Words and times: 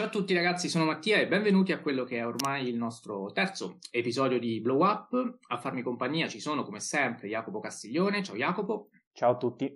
Ciao 0.00 0.08
a 0.08 0.12
tutti 0.12 0.32
ragazzi, 0.32 0.70
sono 0.70 0.86
Mattia 0.86 1.18
e 1.18 1.28
benvenuti 1.28 1.72
a 1.72 1.78
quello 1.78 2.04
che 2.04 2.16
è 2.16 2.26
ormai 2.26 2.66
il 2.66 2.74
nostro 2.74 3.30
terzo 3.32 3.76
episodio 3.90 4.38
di 4.38 4.58
Blow 4.58 4.82
Up. 4.82 5.40
A 5.48 5.58
farmi 5.58 5.82
compagnia 5.82 6.26
ci 6.26 6.40
sono 6.40 6.62
come 6.62 6.80
sempre 6.80 7.28
Jacopo 7.28 7.60
Castiglione. 7.60 8.22
Ciao 8.22 8.34
Jacopo. 8.34 8.88
Ciao 9.12 9.32
a 9.32 9.36
tutti. 9.36 9.66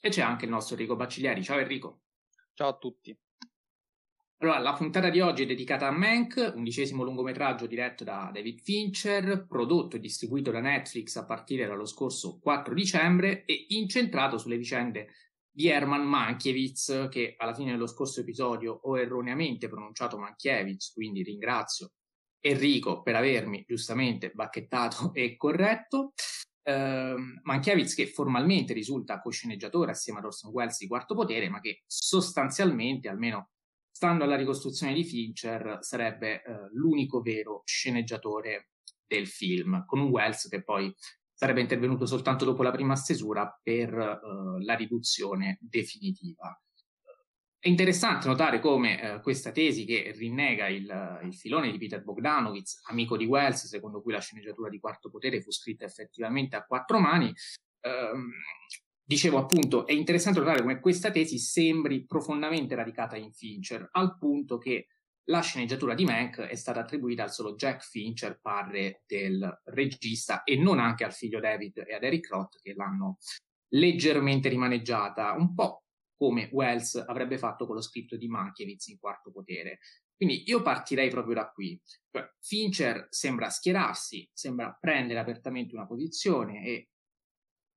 E 0.00 0.08
c'è 0.08 0.22
anche 0.22 0.44
il 0.44 0.52
nostro 0.52 0.76
Enrico 0.76 0.94
Bacciglieri. 0.94 1.42
Ciao 1.42 1.58
Enrico. 1.58 2.02
Ciao 2.52 2.68
a 2.68 2.76
tutti. 2.76 3.18
Allora, 4.36 4.60
la 4.60 4.74
puntata 4.74 5.10
di 5.10 5.18
oggi 5.18 5.42
è 5.42 5.46
dedicata 5.46 5.88
a 5.88 5.90
Mank, 5.90 6.52
undicesimo 6.54 7.02
lungometraggio 7.02 7.66
diretto 7.66 8.04
da 8.04 8.30
David 8.32 8.60
Fincher, 8.60 9.44
prodotto 9.48 9.96
e 9.96 9.98
distribuito 9.98 10.52
da 10.52 10.60
Netflix 10.60 11.16
a 11.16 11.24
partire 11.24 11.66
dallo 11.66 11.84
scorso 11.84 12.38
4 12.38 12.72
dicembre 12.72 13.44
e 13.44 13.66
incentrato 13.70 14.38
sulle 14.38 14.56
vicende 14.56 15.08
di 15.54 15.68
Herman 15.68 16.02
Mankiewicz, 16.02 17.06
che 17.08 17.36
alla 17.38 17.54
fine 17.54 17.70
dello 17.70 17.86
scorso 17.86 18.20
episodio 18.20 18.72
ho 18.72 18.98
erroneamente 18.98 19.68
pronunciato 19.68 20.18
Mankiewicz, 20.18 20.92
quindi 20.92 21.22
ringrazio 21.22 21.92
Enrico 22.40 23.02
per 23.02 23.14
avermi 23.14 23.64
giustamente 23.64 24.32
bacchettato 24.32 25.12
e 25.14 25.36
corretto. 25.36 26.12
Uh, 26.64 27.20
Mankiewicz 27.42 27.94
che 27.94 28.06
formalmente 28.08 28.72
risulta 28.72 29.20
co-sceneggiatore 29.20 29.92
assieme 29.92 30.18
ad 30.18 30.24
Orson 30.24 30.50
Welles 30.50 30.78
di 30.78 30.88
Quarto 30.88 31.14
Potere, 31.14 31.48
ma 31.48 31.60
che 31.60 31.84
sostanzialmente, 31.86 33.08
almeno 33.08 33.50
stando 33.92 34.24
alla 34.24 34.36
ricostruzione 34.36 34.92
di 34.92 35.04
Fincher, 35.04 35.78
sarebbe 35.82 36.42
uh, 36.44 36.68
l'unico 36.72 37.20
vero 37.20 37.62
sceneggiatore 37.64 38.70
del 39.06 39.28
film, 39.28 39.84
con 39.86 40.00
un 40.00 40.08
Welles 40.08 40.48
che 40.48 40.64
poi 40.64 40.92
sarebbe 41.34 41.60
intervenuto 41.60 42.06
soltanto 42.06 42.44
dopo 42.44 42.62
la 42.62 42.70
prima 42.70 42.94
stesura 42.94 43.58
per 43.62 43.92
uh, 43.92 44.58
la 44.62 44.74
riduzione 44.74 45.58
definitiva. 45.60 46.58
È 47.58 47.68
interessante 47.68 48.28
notare 48.28 48.60
come 48.60 49.14
uh, 49.16 49.20
questa 49.20 49.50
tesi 49.50 49.84
che 49.84 50.12
rinnega 50.16 50.68
il, 50.68 51.20
il, 51.24 51.34
filone 51.34 51.72
di 51.72 51.78
Peter 51.78 52.02
Bogdanovich, 52.02 52.80
amico 52.90 53.16
di 53.16 53.24
Wells, 53.24 53.66
secondo 53.66 54.00
cui 54.00 54.12
la 54.12 54.20
sceneggiatura 54.20 54.68
di 54.68 54.78
Quarto 54.78 55.10
Potere 55.10 55.40
fu 55.40 55.50
scritta 55.50 55.84
effettivamente 55.84 56.56
a 56.56 56.64
quattro 56.64 57.00
mani, 57.00 57.28
uh, 57.28 58.18
dicevo 59.02 59.38
appunto, 59.38 59.86
è 59.86 59.92
interessante 59.92 60.38
notare 60.38 60.60
come 60.60 60.78
questa 60.78 61.10
tesi 61.10 61.38
sembri 61.38 62.06
profondamente 62.06 62.74
radicata 62.74 63.16
in 63.16 63.32
Fincher, 63.32 63.88
al 63.92 64.16
punto 64.18 64.58
che 64.58 64.86
la 65.24 65.40
sceneggiatura 65.40 65.94
di 65.94 66.04
Mank 66.04 66.40
è 66.40 66.54
stata 66.54 66.80
attribuita 66.80 67.22
al 67.22 67.32
solo 67.32 67.54
Jack 67.54 67.82
Fincher, 67.82 68.38
padre 68.40 69.02
del 69.06 69.60
regista, 69.64 70.42
e 70.42 70.56
non 70.56 70.78
anche 70.78 71.04
al 71.04 71.14
figlio 71.14 71.40
David 71.40 71.84
e 71.86 71.94
ad 71.94 72.02
Eric 72.02 72.28
Roth, 72.28 72.60
che 72.60 72.74
l'hanno 72.74 73.18
leggermente 73.74 74.48
rimaneggiata, 74.48 75.32
un 75.32 75.54
po' 75.54 75.84
come 76.16 76.48
Wells 76.52 76.94
avrebbe 76.94 77.38
fatto 77.38 77.66
con 77.66 77.74
lo 77.74 77.80
scritto 77.80 78.16
di 78.16 78.28
Mankiewicz 78.28 78.86
in 78.88 78.98
Quarto 78.98 79.30
Potere. 79.30 79.78
Quindi 80.14 80.44
io 80.46 80.62
partirei 80.62 81.10
proprio 81.10 81.34
da 81.34 81.50
qui. 81.50 81.80
Cioè, 82.10 82.32
Fincher 82.40 83.06
sembra 83.10 83.50
schierarsi, 83.50 84.28
sembra 84.32 84.76
prendere 84.78 85.18
apertamente 85.18 85.74
una 85.74 85.86
posizione 85.86 86.64
e 86.64 86.88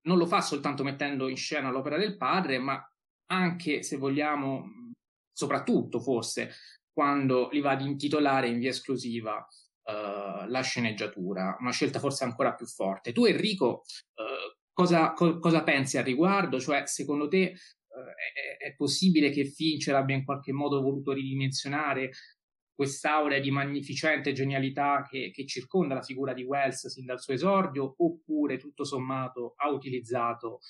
non 0.01 0.17
lo 0.17 0.25
fa 0.25 0.41
soltanto 0.41 0.83
mettendo 0.83 1.27
in 1.27 1.35
scena 1.35 1.71
l'opera 1.71 1.97
del 1.97 2.15
padre, 2.15 2.59
ma 2.59 2.81
anche, 3.29 3.83
se 3.83 3.97
vogliamo, 3.97 4.93
soprattutto 5.33 5.99
forse 5.99 6.53
quando 6.97 7.49
li 7.51 7.59
va 7.59 7.73
ad 7.73 7.81
intitolare 7.81 8.47
in 8.47 8.57
via 8.57 8.71
esclusiva 8.71 9.37
uh, 9.37 10.49
la 10.49 10.61
sceneggiatura, 10.61 11.55
una 11.59 11.71
scelta 11.71 11.99
forse 11.99 12.23
ancora 12.23 12.55
più 12.55 12.65
forte. 12.65 13.11
Tu 13.11 13.25
Enrico, 13.25 13.83
uh, 14.15 14.57
cosa, 14.73 15.13
co- 15.13 15.37
cosa, 15.37 15.61
pensi 15.61 15.99
al 15.99 16.05
riguardo? 16.05 16.59
Cioè, 16.59 16.87
secondo 16.87 17.27
te 17.27 17.53
uh, 17.53 18.63
è, 18.63 18.65
è, 18.65 18.75
possibile 18.75 19.29
che 19.29 19.45
Fincher 19.45 19.93
abbia 19.93 20.15
in 20.15 20.25
qualche 20.25 20.51
modo 20.51 20.81
voluto 20.81 21.11
ridimensionare 21.11 22.13
quest'aura 22.73 23.37
di 23.37 23.51
magnificente 23.51 24.33
genialità 24.33 25.05
che, 25.07 25.29
che, 25.31 25.45
circonda 25.45 25.93
la 25.93 26.01
figura 26.01 26.33
di 26.33 26.45
Wells 26.45 26.87
sin 26.87 27.05
dal 27.05 27.21
suo 27.21 27.35
esordio, 27.35 27.93
oppure 27.95 28.57
tutto 28.57 28.83
sommato 28.83 29.53
ha 29.57 29.69
utilizzato 29.69 30.61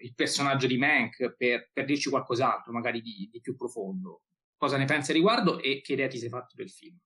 il 0.00 0.12
personaggio 0.16 0.66
di 0.66 0.76
Mank 0.76 1.36
per, 1.36 1.70
per 1.72 1.84
dirci 1.84 2.10
qualcos'altro, 2.10 2.72
magari 2.72 3.00
di, 3.00 3.28
di 3.30 3.40
più 3.40 3.54
profondo? 3.54 4.22
Cosa 4.62 4.76
ne 4.76 4.84
pensi 4.84 5.10
a 5.10 5.14
riguardo 5.14 5.58
e 5.58 5.80
che 5.80 5.94
idea 5.94 6.06
ti 6.06 6.18
sei 6.18 6.28
fatto 6.28 6.54
del 6.54 6.70
film? 6.70 6.96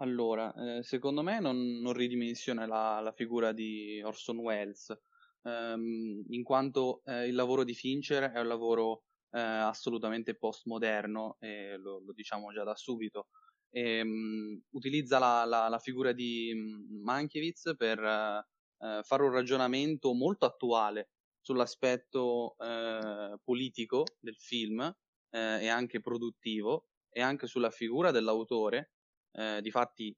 Allora, 0.00 0.52
eh, 0.52 0.82
secondo 0.82 1.22
me 1.22 1.40
non, 1.40 1.80
non 1.80 1.94
ridimensiona 1.94 2.66
la, 2.66 3.00
la, 3.00 3.12
figura 3.12 3.52
di 3.52 4.02
Orson 4.04 4.36
Welles, 4.40 4.94
ehm, 5.42 6.24
in 6.28 6.42
quanto 6.42 7.00
eh, 7.06 7.28
il 7.28 7.34
lavoro 7.34 7.64
di 7.64 7.72
Fincher 7.72 8.30
è 8.30 8.40
un 8.40 8.48
lavoro 8.48 9.04
eh, 9.30 9.40
assolutamente 9.40 10.34
postmoderno, 10.34 11.38
e 11.40 11.78
lo, 11.78 12.02
lo, 12.04 12.12
diciamo 12.12 12.52
già 12.52 12.62
da 12.62 12.76
subito. 12.76 13.28
E, 13.70 14.02
um, 14.02 14.60
utilizza 14.72 15.18
la, 15.18 15.46
la, 15.46 15.68
la, 15.68 15.78
figura 15.78 16.12
di 16.12 16.52
mm, 16.54 17.02
Mankiewicz 17.02 17.74
per 17.78 17.98
uh, 18.00 19.02
fare 19.02 19.22
un 19.22 19.30
ragionamento 19.30 20.12
molto 20.12 20.44
attuale 20.44 21.08
sull'aspetto 21.40 22.54
uh, 22.58 23.38
politico 23.42 24.04
del 24.20 24.36
film 24.36 24.94
eh, 25.34 25.64
e 25.64 25.68
anche 25.68 26.00
produttivo 26.00 26.90
e 27.10 27.20
anche 27.20 27.46
sulla 27.46 27.70
figura 27.70 28.10
dell'autore. 28.12 28.92
Eh, 29.32 29.60
difatti 29.60 30.16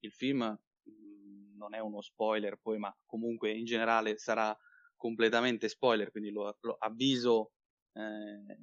il 0.00 0.12
film 0.12 0.40
mh, 0.40 0.90
mm, 0.90 1.56
non 1.56 1.74
è 1.74 1.78
uno 1.78 2.02
spoiler 2.02 2.58
poi, 2.60 2.78
ma 2.78 2.94
comunque 3.06 3.50
in 3.50 3.64
generale 3.64 4.18
sarà 4.18 4.56
completamente 4.94 5.68
spoiler, 5.68 6.10
quindi 6.10 6.30
lo, 6.30 6.56
lo 6.60 6.76
avviso 6.78 7.52
eh, 7.92 8.58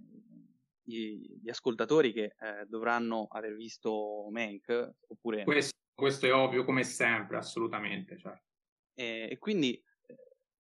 gli, 0.83 1.39
gli, 1.41 1.49
ascoltatori 1.49 2.13
che 2.13 2.35
eh, 2.39 2.65
dovranno 2.67 3.25
aver 3.29 3.55
visto 3.55 4.27
Mank 4.29 4.95
oppure... 5.07 5.43
Questo, 5.43 5.73
questo, 5.93 6.27
è 6.27 6.33
ovvio 6.33 6.63
come 6.63 6.83
sempre, 6.83 7.37
assolutamente. 7.37 8.17
Cioè. 8.17 8.39
E, 8.93 9.29
e 9.31 9.37
quindi 9.39 9.81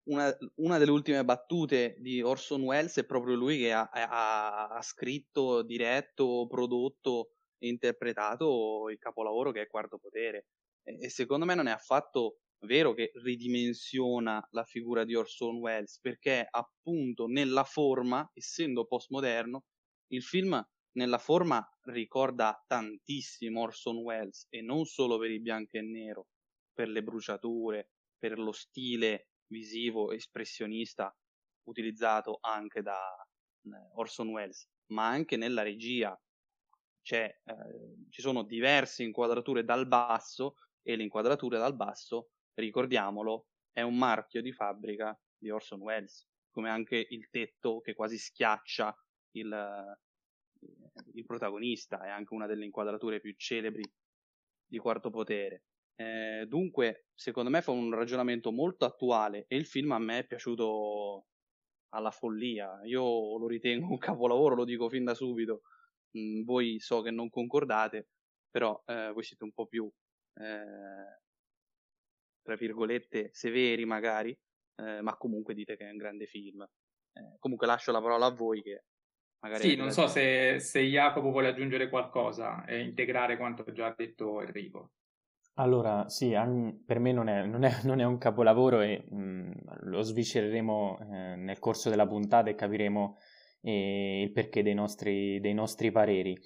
una, 0.04 0.36
una, 0.56 0.78
delle 0.78 0.90
ultime 0.90 1.24
battute 1.24 1.96
di 1.98 2.20
Orson 2.20 2.62
Welles 2.62 2.96
è 2.98 3.04
proprio 3.04 3.36
lui 3.36 3.58
che 3.58 3.72
ha, 3.72 3.88
ha, 3.88 4.68
ha 4.68 4.82
scritto, 4.82 5.62
diretto, 5.62 6.46
prodotto 6.48 7.30
e 7.58 7.68
interpretato 7.68 8.88
il 8.90 8.98
capolavoro 8.98 9.50
che 9.50 9.62
è 9.62 9.66
Quarto 9.66 9.98
Potere. 9.98 10.46
E, 10.82 10.98
e, 11.00 11.08
secondo 11.08 11.46
me 11.46 11.54
non 11.54 11.66
è 11.66 11.70
affatto 11.70 12.40
vero 12.64 12.92
che 12.94 13.10
ridimensiona 13.14 14.46
la 14.52 14.64
figura 14.64 15.04
di 15.04 15.14
Orson 15.14 15.56
Welles, 15.56 15.98
perché 16.00 16.46
appunto 16.48 17.26
nella 17.26 17.64
forma, 17.64 18.28
essendo 18.34 18.86
postmoderno, 18.86 19.64
il 20.08 20.22
film 20.22 20.62
nella 20.92 21.18
forma 21.18 21.66
ricorda 21.84 22.62
tantissimo 22.66 23.62
Orson 23.62 23.96
Welles 23.98 24.46
e 24.50 24.60
non 24.62 24.84
solo 24.84 25.18
per 25.18 25.30
il 25.30 25.40
bianco 25.40 25.76
e 25.76 25.82
nero, 25.82 26.26
per 26.72 26.88
le 26.88 27.02
bruciature, 27.02 27.90
per 28.18 28.38
lo 28.38 28.52
stile 28.52 29.28
visivo 29.54 30.10
espressionista 30.10 31.14
utilizzato 31.68 32.38
anche 32.40 32.82
da 32.82 32.98
eh, 33.62 33.90
Orson 33.94 34.28
Welles, 34.28 34.68
ma 34.88 35.08
anche 35.08 35.36
nella 35.36 35.62
regia 35.62 36.18
eh, 37.06 37.40
ci 38.10 38.20
sono 38.20 38.42
diverse 38.42 39.02
inquadrature 39.02 39.64
dal 39.64 39.86
basso 39.86 40.56
e 40.82 40.96
l'inquadratura 40.96 41.58
dal 41.58 41.76
basso, 41.76 42.30
ricordiamolo, 42.54 43.46
è 43.72 43.82
un 43.82 43.96
marchio 43.96 44.42
di 44.42 44.52
fabbrica 44.52 45.18
di 45.36 45.50
Orson 45.50 45.80
Welles, 45.80 46.26
come 46.50 46.70
anche 46.70 47.06
il 47.08 47.28
tetto 47.30 47.80
che 47.80 47.94
quasi 47.94 48.18
schiaccia 48.18 48.94
il, 49.32 49.52
eh, 49.52 50.66
il 51.14 51.24
protagonista, 51.24 52.02
è 52.04 52.08
anche 52.08 52.34
una 52.34 52.46
delle 52.46 52.64
inquadrature 52.64 53.20
più 53.20 53.34
celebri 53.36 53.84
di 54.66 54.78
Quarto 54.78 55.10
Potere. 55.10 55.64
Eh, 55.96 56.46
dunque, 56.48 57.06
secondo 57.14 57.50
me 57.50 57.62
fa 57.62 57.70
un 57.70 57.92
ragionamento 57.94 58.50
molto 58.50 58.84
attuale 58.84 59.44
e 59.48 59.56
il 59.56 59.66
film 59.66 59.92
a 59.92 59.98
me 59.98 60.20
è 60.20 60.26
piaciuto 60.26 61.26
alla 61.90 62.10
follia. 62.10 62.80
Io 62.84 63.38
lo 63.38 63.46
ritengo 63.46 63.90
un 63.90 63.98
capolavoro, 63.98 64.54
lo 64.54 64.64
dico 64.64 64.88
fin 64.88 65.04
da 65.04 65.14
subito. 65.14 65.62
Mm, 66.18 66.44
voi 66.44 66.78
so 66.80 67.02
che 67.02 67.10
non 67.10 67.30
concordate, 67.30 68.08
però 68.50 68.80
eh, 68.86 69.10
voi 69.12 69.22
siete 69.22 69.44
un 69.44 69.52
po' 69.52 69.66
più, 69.66 69.90
eh, 70.40 71.20
tra 72.42 72.54
virgolette, 72.56 73.30
severi 73.32 73.84
magari, 73.84 74.36
eh, 74.76 75.00
ma 75.00 75.16
comunque 75.16 75.54
dite 75.54 75.76
che 75.76 75.86
è 75.86 75.90
un 75.90 75.96
grande 75.96 76.26
film. 76.26 76.62
Eh, 76.62 77.36
comunque 77.38 77.66
lascio 77.66 77.92
la 77.92 78.00
parola 78.00 78.26
a 78.26 78.34
voi 78.34 78.62
che 78.62 78.84
magari... 79.40 79.68
Sì, 79.68 79.76
non 79.76 79.90
so 79.90 80.06
se, 80.06 80.58
se 80.58 80.80
Jacopo 80.80 81.30
vuole 81.30 81.48
aggiungere 81.48 81.88
qualcosa 81.88 82.64
e 82.64 82.80
integrare 82.80 83.36
quanto 83.36 83.62
ha 83.62 83.72
già 83.72 83.94
detto 83.96 84.40
Enrico. 84.40 84.92
Allora, 85.56 86.08
sì, 86.08 86.34
per 86.84 86.98
me 86.98 87.12
non 87.12 87.28
è, 87.28 87.44
non 87.46 87.62
è, 87.62 87.72
non 87.84 88.00
è 88.00 88.04
un 88.04 88.18
capolavoro 88.18 88.80
e 88.80 89.04
mh, 89.08 89.16
mm, 89.16 89.50
lo 89.82 90.02
sviscereremo 90.02 90.98
eh, 90.98 91.36
nel 91.36 91.58
corso 91.60 91.90
della 91.90 92.08
puntata 92.08 92.50
e 92.50 92.56
capiremo 92.56 93.16
eh, 93.62 94.22
il 94.22 94.32
perché 94.32 94.62
dei 94.64 94.74
nostri, 94.74 95.38
dei 95.40 95.54
nostri 95.54 95.92
pareri. 95.92 96.36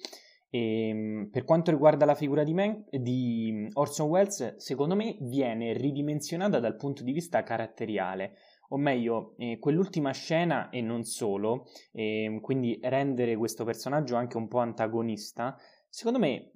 E, 0.51 0.93
mh, 0.93 1.29
per 1.31 1.43
quanto 1.43 1.71
riguarda 1.71 2.05
la 2.05 2.13
figura 2.13 2.43
di, 2.43 2.53
Man- 2.53 2.85
di 2.87 3.67
Orson 3.73 4.09
Welles, 4.09 4.57
secondo 4.57 4.95
me 4.95 5.17
viene 5.21 5.73
ridimensionata 5.73 6.59
dal 6.59 6.75
punto 6.75 7.03
di 7.03 7.11
vista 7.11 7.41
caratteriale, 7.41 8.35
o 8.69 8.77
meglio, 8.77 9.33
eh, 9.37 9.57
quell'ultima 9.57 10.11
scena 10.11 10.69
e 10.69 10.81
non 10.81 11.03
solo, 11.03 11.65
eh, 11.93 12.37
quindi 12.43 12.79
rendere 12.83 13.35
questo 13.37 13.63
personaggio 13.63 14.15
anche 14.15 14.37
un 14.37 14.47
po' 14.47 14.59
antagonista, 14.59 15.57
secondo 15.89 16.19
me 16.19 16.51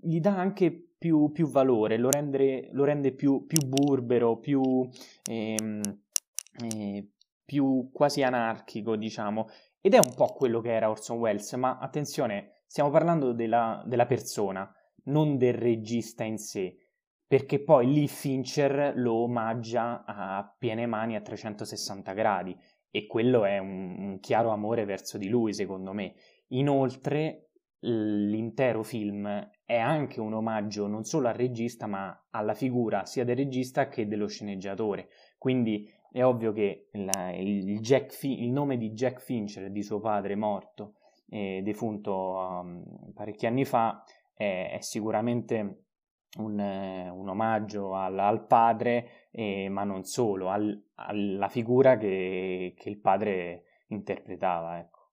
gli 0.00 0.20
dà 0.20 0.36
anche 0.38 0.85
più, 0.98 1.30
più 1.32 1.48
valore, 1.48 1.96
lo, 1.96 2.10
rendere, 2.10 2.68
lo, 2.72 2.84
rende 2.84 3.12
più, 3.12 3.46
più 3.46 3.66
burbero, 3.66 4.38
più, 4.38 4.88
ehm, 5.30 5.80
eh, 6.62 7.10
più 7.44 7.90
quasi 7.92 8.22
anarchico, 8.22 8.96
diciamo. 8.96 9.46
Ed 9.80 9.94
è 9.94 9.98
un 9.98 10.14
po' 10.14 10.32
quello 10.32 10.60
che 10.60 10.72
era 10.72 10.90
Orson 10.90 11.18
Welles, 11.18 11.52
ma 11.54 11.78
attenzione, 11.78 12.62
stiamo 12.66 12.90
parlando 12.90 13.32
della, 13.32 13.82
della 13.86 14.06
persona, 14.06 14.70
non 15.04 15.36
del 15.36 15.54
regista 15.54 16.24
in 16.24 16.38
sé 16.38 16.76
perché 17.26 17.60
poi 17.60 17.92
lì 17.92 18.06
Fincher 18.06 18.92
lo 18.96 19.14
omaggia 19.14 20.04
a 20.04 20.54
piene 20.56 20.86
mani 20.86 21.16
a 21.16 21.20
360 21.20 22.12
gradi 22.12 22.56
e 22.90 23.06
quello 23.06 23.44
è 23.44 23.58
un, 23.58 23.96
un 23.98 24.20
chiaro 24.20 24.50
amore 24.50 24.84
verso 24.84 25.18
di 25.18 25.28
lui, 25.28 25.52
secondo 25.52 25.92
me. 25.92 26.14
Inoltre, 26.48 27.50
l'intero 27.80 28.82
film 28.84 29.50
è 29.66 29.76
anche 29.76 30.20
un 30.20 30.32
omaggio 30.32 30.86
non 30.86 31.04
solo 31.04 31.26
al 31.26 31.34
regista, 31.34 31.88
ma 31.88 32.26
alla 32.30 32.54
figura 32.54 33.04
sia 33.04 33.24
del 33.24 33.36
regista 33.36 33.88
che 33.88 34.06
dello 34.06 34.28
sceneggiatore. 34.28 35.08
Quindi 35.36 35.92
è 36.12 36.24
ovvio 36.24 36.52
che 36.52 36.88
il, 36.92 37.10
il, 37.66 38.06
Fi- 38.10 38.44
il 38.44 38.52
nome 38.52 38.78
di 38.78 38.92
Jack 38.92 39.20
Fincher, 39.20 39.70
di 39.70 39.82
suo 39.82 39.98
padre 39.98 40.36
morto, 40.36 40.94
eh, 41.28 41.60
defunto 41.64 42.62
um, 42.62 43.12
parecchi 43.12 43.46
anni 43.46 43.64
fa, 43.64 44.04
è, 44.32 44.70
è 44.74 44.80
sicuramente 44.80 45.86
un, 46.38 46.58
un 46.60 47.28
omaggio 47.28 47.94
al, 47.94 48.18
al 48.20 48.46
padre, 48.46 49.28
eh, 49.32 49.68
ma 49.68 49.82
non 49.82 50.04
solo, 50.04 50.48
al, 50.48 50.80
alla 50.94 51.48
figura 51.48 51.96
che, 51.96 52.72
che, 52.78 52.88
il 52.88 52.98
padre 52.98 53.64
interpretava. 53.88 54.78
Ecco. 54.78 55.10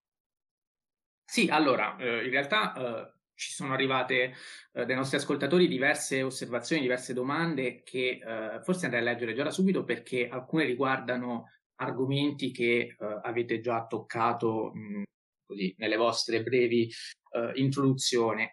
Sì, 1.25 1.49
allora, 1.49 1.95
eh, 1.97 2.25
in 2.25 2.29
realtà 2.29 2.73
eh, 2.75 3.13
ci 3.35 3.51
sono 3.51 3.73
arrivate 3.73 4.33
eh, 4.73 4.85
dai 4.85 4.95
nostri 4.95 5.17
ascoltatori 5.17 5.67
diverse 5.67 6.21
osservazioni, 6.21 6.81
diverse 6.81 7.13
domande 7.13 7.81
che 7.83 8.19
eh, 8.23 8.61
forse 8.63 8.85
andrei 8.85 9.01
a 9.01 9.05
leggere 9.05 9.33
già 9.33 9.43
da 9.43 9.51
subito 9.51 9.83
perché 9.83 10.27
alcune 10.27 10.65
riguardano 10.65 11.49
argomenti 11.75 12.51
che 12.51 12.79
eh, 12.79 12.95
avete 13.23 13.59
già 13.59 13.85
toccato 13.85 14.71
mh, 14.73 15.03
così, 15.45 15.73
nelle 15.77 15.97
vostre 15.97 16.41
brevi 16.43 16.91
uh, 17.31 17.51
introduzioni. 17.55 18.49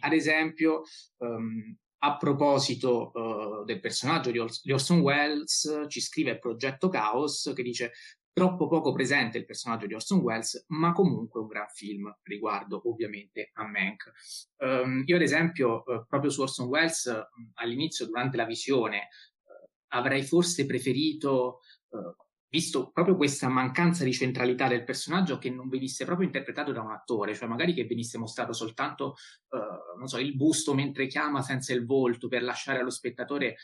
Ad 0.00 0.12
esempio, 0.12 0.82
um, 1.18 1.76
a 2.02 2.16
proposito 2.16 3.10
uh, 3.12 3.64
del 3.64 3.80
personaggio 3.80 4.30
di, 4.30 4.38
Orson 4.38 5.00
Welles, 5.00 5.86
ci 5.88 6.00
scrive 6.00 6.38
Progetto 6.38 6.88
Chaos 6.88 7.52
che 7.54 7.62
dice 7.62 7.92
troppo 8.32 8.68
poco 8.68 8.92
presente 8.92 9.38
il 9.38 9.44
personaggio 9.44 9.86
di 9.86 9.94
Orson 9.94 10.20
Welles, 10.20 10.64
ma 10.68 10.92
comunque 10.92 11.40
un 11.40 11.46
gran 11.46 11.68
film 11.68 12.16
riguardo 12.22 12.80
ovviamente 12.88 13.50
a 13.54 13.66
Mank. 13.66 14.12
Um, 14.58 15.02
io 15.06 15.16
ad 15.16 15.22
esempio, 15.22 15.82
uh, 15.84 16.06
proprio 16.06 16.30
su 16.30 16.42
Orson 16.42 16.68
Welles, 16.68 17.04
uh, 17.04 17.50
all'inizio, 17.54 18.06
durante 18.06 18.36
la 18.36 18.44
visione, 18.46 19.08
uh, 19.44 19.68
avrei 19.88 20.22
forse 20.22 20.66
preferito 20.66 21.60
visto 22.50 22.90
proprio 22.90 23.16
questa 23.16 23.48
mancanza 23.48 24.02
di 24.02 24.12
centralità 24.12 24.66
del 24.66 24.84
personaggio 24.84 25.38
che 25.38 25.50
non 25.50 25.68
venisse 25.68 26.04
proprio 26.04 26.26
interpretato 26.26 26.72
da 26.72 26.82
un 26.82 26.90
attore, 26.90 27.34
cioè 27.34 27.48
magari 27.48 27.72
che 27.72 27.86
venisse 27.86 28.18
mostrato 28.18 28.52
soltanto, 28.52 29.14
uh, 29.50 30.06
so, 30.06 30.18
il 30.18 30.34
busto 30.34 30.74
mentre 30.74 31.06
chiama 31.06 31.42
senza 31.42 31.72
il 31.72 31.86
volto 31.86 32.26
per 32.26 32.42
lasciare 32.42 32.80
allo 32.80 32.90
spettatore 32.90 33.56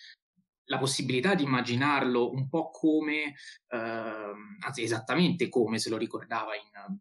la 0.67 0.79
possibilità 0.79 1.35
di 1.35 1.45
immaginarlo 1.45 2.31
un 2.31 2.49
po' 2.49 2.71
come, 2.71 3.35
uh, 3.69 4.65
anzi 4.65 4.83
esattamente 4.83 5.49
come 5.49 5.79
se 5.79 5.91
lo 5.91 5.97
ricordava 5.97 6.55
in, 6.55 6.99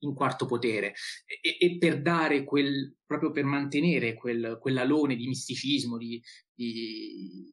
in 0.00 0.14
quarto 0.14 0.46
potere 0.46 0.94
e, 1.40 1.56
e, 1.58 1.78
per 1.78 2.00
dare 2.00 2.44
quel, 2.44 2.96
proprio 3.04 3.30
per 3.30 3.44
mantenere 3.44 4.14
quel, 4.14 4.58
quell'alone 4.60 5.16
di 5.16 5.26
misticismo, 5.26 5.96
di, 5.96 6.22
di, 6.54 7.52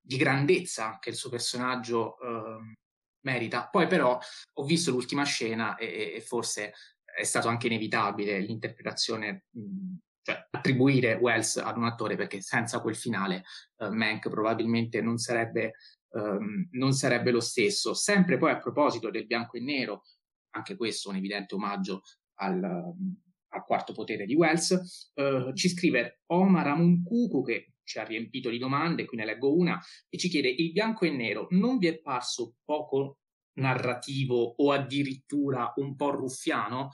di 0.00 0.16
grandezza 0.16 0.98
che 0.98 1.10
il 1.10 1.16
suo 1.16 1.30
personaggio 1.30 2.18
eh, 2.18 2.76
merita. 3.20 3.68
Poi 3.68 3.86
però 3.86 4.18
ho 4.54 4.64
visto 4.64 4.90
l'ultima 4.90 5.24
scena 5.24 5.76
e, 5.76 6.14
e, 6.14 6.20
forse 6.20 6.72
è 7.04 7.24
stato 7.24 7.48
anche 7.48 7.66
inevitabile 7.66 8.40
l'interpretazione, 8.40 9.46
mh, 9.50 9.96
cioè 10.28 10.46
attribuire 10.50 11.14
Wells 11.14 11.56
ad 11.56 11.78
un 11.78 11.84
attore 11.84 12.14
perché 12.14 12.42
senza 12.42 12.80
quel 12.80 12.96
finale 12.96 13.44
eh, 13.78 13.88
Mank 13.88 14.28
probabilmente 14.28 15.00
non 15.00 15.16
sarebbe, 15.16 15.76
ehm, 16.10 16.68
non 16.72 16.92
sarebbe 16.92 17.30
lo 17.30 17.40
stesso. 17.40 17.94
Sempre 17.94 18.36
poi 18.36 18.50
a 18.50 18.58
proposito 18.58 19.10
del 19.10 19.24
bianco 19.24 19.56
e 19.56 19.60
nero, 19.60 20.02
anche 20.50 20.76
questo 20.76 21.08
un 21.08 21.16
evidente 21.16 21.54
omaggio 21.54 22.02
al, 22.40 22.62
al 22.62 23.64
quarto 23.64 23.94
potere 23.94 24.26
di 24.26 24.34
Wells, 24.34 25.10
eh, 25.14 25.50
ci 25.54 25.70
scrive 25.70 26.20
Omar 26.26 26.66
Amunkuku 26.66 27.42
che 27.42 27.72
ci 27.82 27.98
ha 27.98 28.04
riempito 28.04 28.50
di 28.50 28.58
domande, 28.58 29.06
qui 29.06 29.16
ne 29.16 29.24
leggo 29.24 29.56
una, 29.56 29.80
e 30.10 30.18
ci 30.18 30.28
chiede 30.28 30.50
il 30.50 30.72
bianco 30.72 31.06
e 31.06 31.10
nero 31.10 31.46
non 31.50 31.78
vi 31.78 31.86
è 31.86 31.98
parso 31.98 32.56
poco 32.66 33.20
narrativo 33.54 34.56
o 34.58 34.72
addirittura 34.72 35.72
un 35.76 35.96
po' 35.96 36.10
ruffiano? 36.10 36.90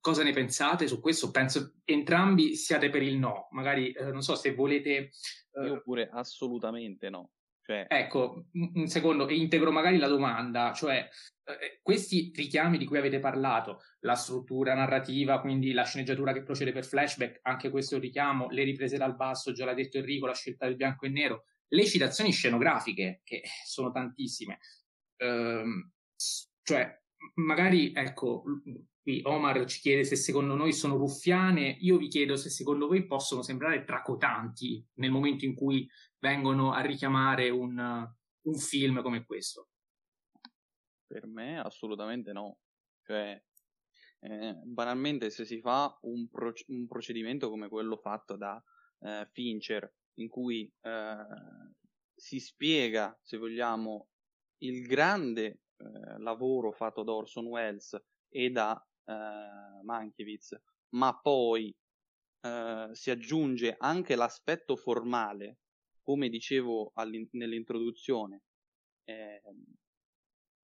Cosa 0.00 0.22
ne 0.22 0.32
pensate 0.32 0.86
su 0.88 1.00
questo? 1.00 1.30
Penso 1.30 1.74
entrambi 1.84 2.54
siate 2.54 2.88
per 2.88 3.02
il 3.02 3.18
no, 3.18 3.48
magari 3.50 3.92
eh, 3.92 4.10
non 4.10 4.22
so 4.22 4.34
se 4.34 4.54
volete... 4.54 5.10
Eh... 5.52 5.66
Io 5.66 5.82
pure 5.82 6.08
assolutamente 6.10 7.10
no. 7.10 7.32
Cioè... 7.70 7.86
Ecco, 7.88 8.46
un 8.52 8.86
secondo, 8.88 9.28
e 9.28 9.36
integro 9.36 9.70
magari 9.70 9.98
la 9.98 10.08
domanda, 10.08 10.72
cioè 10.72 11.08
eh, 11.44 11.78
questi 11.82 12.32
richiami 12.34 12.78
di 12.78 12.84
cui 12.84 12.98
avete 12.98 13.20
parlato, 13.20 13.82
la 14.00 14.14
struttura 14.14 14.74
narrativa, 14.74 15.40
quindi 15.40 15.72
la 15.72 15.84
sceneggiatura 15.84 16.32
che 16.32 16.42
procede 16.42 16.72
per 16.72 16.84
flashback, 16.84 17.38
anche 17.42 17.70
questo 17.70 17.98
richiamo, 17.98 18.48
le 18.50 18.64
riprese 18.64 18.96
dal 18.96 19.14
basso, 19.14 19.52
già 19.52 19.64
l'ha 19.64 19.74
detto 19.74 19.98
Enrico, 19.98 20.26
la 20.26 20.34
scelta 20.34 20.66
del 20.66 20.74
bianco 20.74 21.06
e 21.06 21.10
nero, 21.10 21.44
le 21.68 21.84
citazioni 21.84 22.32
scenografiche, 22.32 23.20
che 23.22 23.42
sono 23.64 23.92
tantissime, 23.92 24.58
ehm, 25.18 25.92
cioè 26.62 26.98
magari, 27.34 27.92
ecco, 27.94 28.42
qui 29.02 29.20
Omar 29.24 29.64
ci 29.64 29.80
chiede 29.80 30.04
se 30.04 30.16
secondo 30.16 30.54
noi 30.54 30.72
sono 30.72 30.96
ruffiane, 30.96 31.76
io 31.80 31.96
vi 31.96 32.08
chiedo 32.08 32.36
se 32.36 32.50
secondo 32.50 32.86
voi 32.86 33.06
possono 33.06 33.42
sembrare 33.42 33.84
tracotanti 33.84 34.86
nel 34.94 35.10
momento 35.10 35.44
in 35.44 35.54
cui 35.54 35.88
vengono 36.18 36.72
a 36.72 36.80
richiamare 36.80 37.48
un, 37.50 37.78
un 38.42 38.54
film 38.54 39.02
come 39.02 39.24
questo. 39.24 39.68
Per 41.06 41.26
me 41.26 41.58
assolutamente 41.58 42.32
no. 42.32 42.58
Cioè, 43.02 43.42
eh, 44.20 44.54
banalmente 44.64 45.30
se 45.30 45.44
si 45.44 45.60
fa 45.60 45.98
un, 46.02 46.28
pro- 46.28 46.52
un, 46.66 46.86
procedimento 46.86 47.48
come 47.48 47.68
quello 47.68 47.96
fatto 47.96 48.36
da 48.36 48.62
eh, 49.00 49.26
Fincher, 49.32 49.92
in 50.18 50.28
cui 50.28 50.70
eh, 50.82 51.16
si 52.14 52.38
spiega, 52.38 53.18
se 53.22 53.38
vogliamo, 53.38 54.08
il 54.58 54.86
grande 54.86 55.62
eh, 55.76 56.18
lavoro 56.18 56.70
fatto 56.70 57.02
da 57.02 57.12
Orson 57.12 57.46
Welles 57.46 57.98
e 58.28 58.50
da 58.50 58.80
eh, 59.10 59.82
Mankiewicz, 59.82 60.60
ma 60.90 61.18
poi 61.20 61.74
eh, 62.42 62.88
si 62.92 63.10
aggiunge 63.10 63.74
anche 63.78 64.14
l'aspetto 64.14 64.76
formale, 64.76 65.58
come 66.02 66.28
dicevo 66.28 66.92
nell'introduzione, 67.32 68.42
eh, 69.04 69.42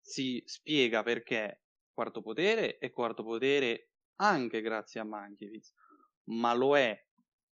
si 0.01 0.43
spiega 0.47 1.03
perché 1.03 1.63
Quarto 1.93 2.23
Potere 2.23 2.79
è 2.79 2.91
Quarto 2.91 3.25
Potere 3.25 3.91
anche 4.21 4.61
grazie 4.61 5.01
a 5.01 5.05
Mankiewicz, 5.05 5.73
ma 6.31 6.55
lo 6.55 6.77
è 6.77 6.97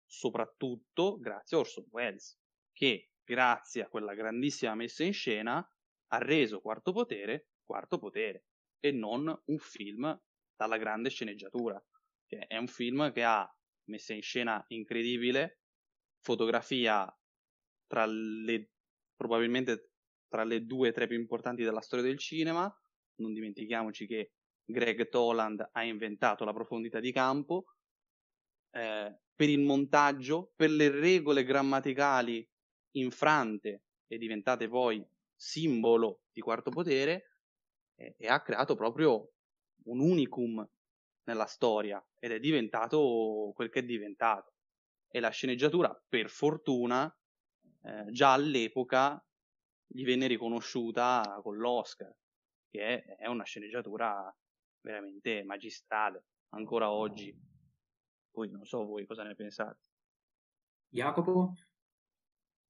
soprattutto 0.05 1.17
grazie 1.19 1.57
a 1.57 1.61
Orson 1.61 1.87
Welles, 1.89 2.39
che 2.71 3.09
grazie 3.23 3.83
a 3.83 3.87
quella 3.87 4.13
grandissima 4.13 4.75
messa 4.75 5.03
in 5.03 5.13
scena 5.13 5.57
ha 6.07 6.17
reso 6.17 6.61
Quarto 6.61 6.91
Potere 6.91 7.47
Quarto 7.63 7.97
Potere 7.97 8.45
e 8.79 8.91
non 8.91 9.27
un 9.45 9.57
film 9.57 10.21
dalla 10.63 10.77
grande 10.77 11.09
sceneggiatura. 11.09 11.81
Cioè, 12.25 12.47
è 12.47 12.57
un 12.57 12.67
film 12.67 13.11
che 13.11 13.23
ha 13.23 13.47
messa 13.89 14.13
in 14.13 14.21
scena 14.21 14.63
incredibile, 14.69 15.59
fotografia 16.21 17.05
tra 17.85 18.05
le 18.05 18.69
probabilmente 19.15 19.91
tra 20.27 20.43
le 20.43 20.65
due 20.65 20.91
tre 20.91 21.05
più 21.07 21.19
importanti 21.19 21.63
della 21.63 21.81
storia 21.81 22.05
del 22.05 22.17
cinema. 22.17 22.73
Non 23.15 23.33
dimentichiamoci 23.33 24.07
che 24.07 24.31
Greg 24.65 25.09
Toland 25.09 25.69
ha 25.71 25.83
inventato 25.83 26.45
la 26.45 26.53
profondità 26.53 26.99
di 26.99 27.11
campo. 27.11 27.65
Eh, 28.71 29.19
per 29.35 29.49
il 29.49 29.59
montaggio, 29.59 30.53
per 30.55 30.71
le 30.71 30.89
regole 30.89 31.43
grammaticali 31.43 32.47
infrante 32.95 33.83
e 34.07 34.17
diventate 34.17 34.67
poi 34.67 35.05
simbolo 35.35 36.23
di 36.31 36.41
quarto 36.41 36.69
potere, 36.69 37.37
eh, 37.95 38.15
e 38.17 38.27
ha 38.27 38.41
creato 38.41 38.75
proprio 38.75 39.33
un 39.85 39.99
unicum 39.99 40.67
nella 41.25 41.45
storia 41.45 42.03
ed 42.19 42.31
è 42.31 42.39
diventato 42.39 43.51
quel 43.55 43.69
che 43.69 43.79
è 43.79 43.83
diventato. 43.83 44.53
E 45.07 45.19
la 45.19 45.29
sceneggiatura, 45.29 45.93
per 46.07 46.29
fortuna, 46.29 47.15
eh, 47.81 48.05
già 48.11 48.33
all'epoca 48.33 49.23
gli 49.85 50.03
venne 50.03 50.27
riconosciuta 50.27 51.39
con 51.43 51.57
l'Oscar, 51.57 52.13
che 52.69 53.03
è, 53.03 53.17
è 53.17 53.27
una 53.27 53.43
sceneggiatura 53.43 54.35
veramente 54.81 55.43
magistrale, 55.43 56.25
ancora 56.49 56.91
oggi. 56.91 57.35
Poi 58.31 58.49
non 58.49 58.65
so 58.65 58.85
voi 58.85 59.05
cosa 59.05 59.23
ne 59.23 59.35
pensate. 59.35 59.79
Jacopo? 60.89 61.53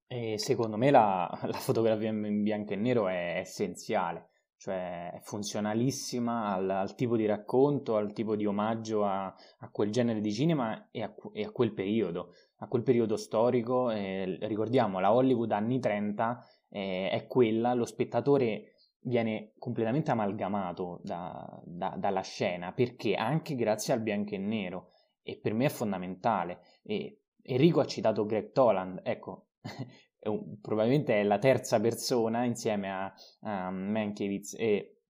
E 0.06 0.38
secondo 0.38 0.76
me 0.76 0.90
la, 0.90 1.28
la, 1.44 1.58
fotografia 1.58 2.10
in 2.10 2.42
bianco 2.42 2.72
e 2.74 2.76
nero 2.76 3.08
è 3.08 3.38
essenziale, 3.38 4.30
cioè 4.64 5.10
è 5.12 5.20
funzionalissima 5.20 6.54
al, 6.54 6.70
al 6.70 6.94
tipo 6.94 7.18
di 7.18 7.26
racconto, 7.26 7.96
al 7.96 8.14
tipo 8.14 8.34
di 8.34 8.46
omaggio 8.46 9.04
a, 9.04 9.26
a 9.26 9.70
quel 9.70 9.90
genere 9.90 10.22
di 10.22 10.32
cinema 10.32 10.88
e 10.90 11.02
a, 11.02 11.14
e 11.34 11.44
a, 11.44 11.50
quel 11.50 11.74
periodo, 11.74 12.32
a 12.60 12.66
quel 12.66 12.82
periodo 12.82 13.18
storico. 13.18 13.90
Eh, 13.90 14.38
ricordiamo, 14.40 15.00
la 15.00 15.12
Hollywood 15.12 15.52
anni 15.52 15.80
30 15.80 16.46
eh, 16.70 17.10
è 17.10 17.26
quella, 17.26 17.74
lo 17.74 17.84
spettatore 17.84 18.76
viene 19.00 19.52
completamente 19.58 20.12
amalgamato 20.12 20.98
da, 21.02 21.60
da, 21.62 21.94
dalla 21.98 22.22
scena 22.22 22.72
perché 22.72 23.16
anche 23.16 23.56
grazie 23.56 23.92
al 23.92 24.00
bianco 24.00 24.34
e 24.34 24.38
nero 24.38 24.92
e 25.22 25.38
per 25.38 25.52
me 25.52 25.66
è 25.66 25.68
fondamentale. 25.68 26.60
E 26.82 27.24
Enrico 27.42 27.80
ha 27.80 27.86
citato 27.86 28.24
Greg 28.24 28.50
Toland, 28.52 29.02
ecco, 29.02 29.48
un, 30.28 30.60
probabilmente 30.60 31.20
è 31.20 31.22
la 31.22 31.38
terza 31.38 31.80
persona 31.80 32.44
insieme 32.44 32.90
a, 32.90 33.14
a 33.42 33.70
Mankiewicz 33.70 34.54
e, 34.54 35.00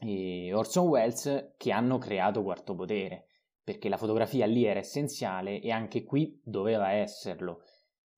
e 0.00 0.52
Orson 0.54 0.88
Welles 0.88 1.54
che 1.56 1.72
hanno 1.72 1.98
creato 1.98 2.42
Quarto 2.42 2.74
Potere 2.74 3.26
perché 3.62 3.88
la 3.88 3.98
fotografia 3.98 4.46
lì 4.46 4.64
era 4.64 4.80
essenziale 4.80 5.60
e 5.60 5.70
anche 5.70 6.02
qui 6.02 6.40
doveva 6.42 6.92
esserlo 6.92 7.62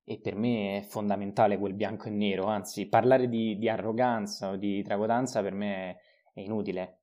e 0.03 0.19
per 0.19 0.35
me 0.35 0.77
è 0.77 0.81
fondamentale 0.81 1.57
quel 1.57 1.73
bianco 1.73 2.07
e 2.07 2.11
nero, 2.11 2.45
anzi 2.45 2.87
parlare 2.87 3.27
di, 3.27 3.57
di 3.57 3.69
arroganza 3.69 4.49
o 4.49 4.55
di 4.55 4.81
tracotanza 4.81 5.41
per 5.41 5.53
me 5.53 5.73
è, 5.73 5.97
è 6.33 6.39
inutile. 6.41 6.99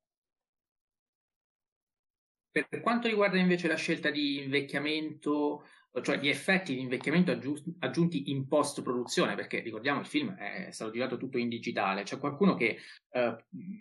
Per 2.51 2.81
quanto 2.81 3.09
riguarda 3.09 3.39
invece 3.39 3.69
la 3.69 3.77
scelta 3.77 4.11
di 4.11 4.43
invecchiamento, 4.43 5.65
cioè 6.03 6.19
di 6.19 6.29
effetti 6.29 6.75
di 6.75 6.81
invecchiamento 6.81 7.37
aggiunti 7.81 8.31
in 8.31 8.47
post 8.47 8.83
produzione, 8.83 9.35
perché 9.35 9.61
ricordiamo 9.61 10.01
il 10.01 10.07
film 10.07 10.35
è 10.35 10.71
stato 10.71 10.91
girato 10.91 11.17
tutto 11.17 11.39
in 11.39 11.49
digitale, 11.49 12.03
c'è 12.03 12.19
qualcuno 12.19 12.55
che, 12.55 12.79
eh, 13.11 13.37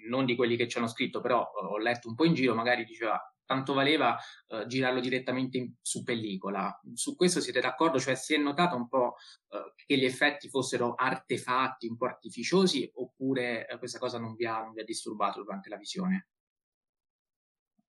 non 0.09 0.25
di 0.25 0.35
quelli 0.35 0.55
che 0.55 0.67
ci 0.67 0.77
hanno 0.77 0.87
scritto, 0.87 1.21
però 1.21 1.41
ho 1.43 1.77
letto 1.77 2.07
un 2.07 2.15
po' 2.15 2.25
in 2.25 2.33
giro, 2.33 2.55
magari 2.55 2.85
diceva 2.85 3.19
tanto 3.47 3.73
valeva 3.73 4.15
eh, 4.47 4.65
girarlo 4.67 4.99
direttamente 4.99 5.57
in, 5.57 5.73
su 5.81 6.03
pellicola. 6.03 6.79
Su 6.93 7.15
questo 7.15 7.39
siete 7.39 7.61
d'accordo? 7.61 7.97
Cioè 7.97 8.13
si 8.15 8.35
è 8.35 8.37
notato 8.37 8.75
un 8.75 8.87
po' 8.87 9.15
eh, 9.49 9.73
che 9.75 9.97
gli 9.97 10.05
effetti 10.05 10.49
fossero 10.49 10.93
artefatti, 10.93 11.87
un 11.87 11.97
po' 11.97 12.05
artificiosi, 12.05 12.91
oppure 12.95 13.65
eh, 13.67 13.77
questa 13.77 13.99
cosa 13.99 14.19
non 14.19 14.35
vi, 14.35 14.45
ha, 14.45 14.61
non 14.61 14.73
vi, 14.73 14.81
ha, 14.81 14.83
disturbato 14.83 15.41
durante 15.41 15.69
la 15.69 15.77
visione? 15.77 16.27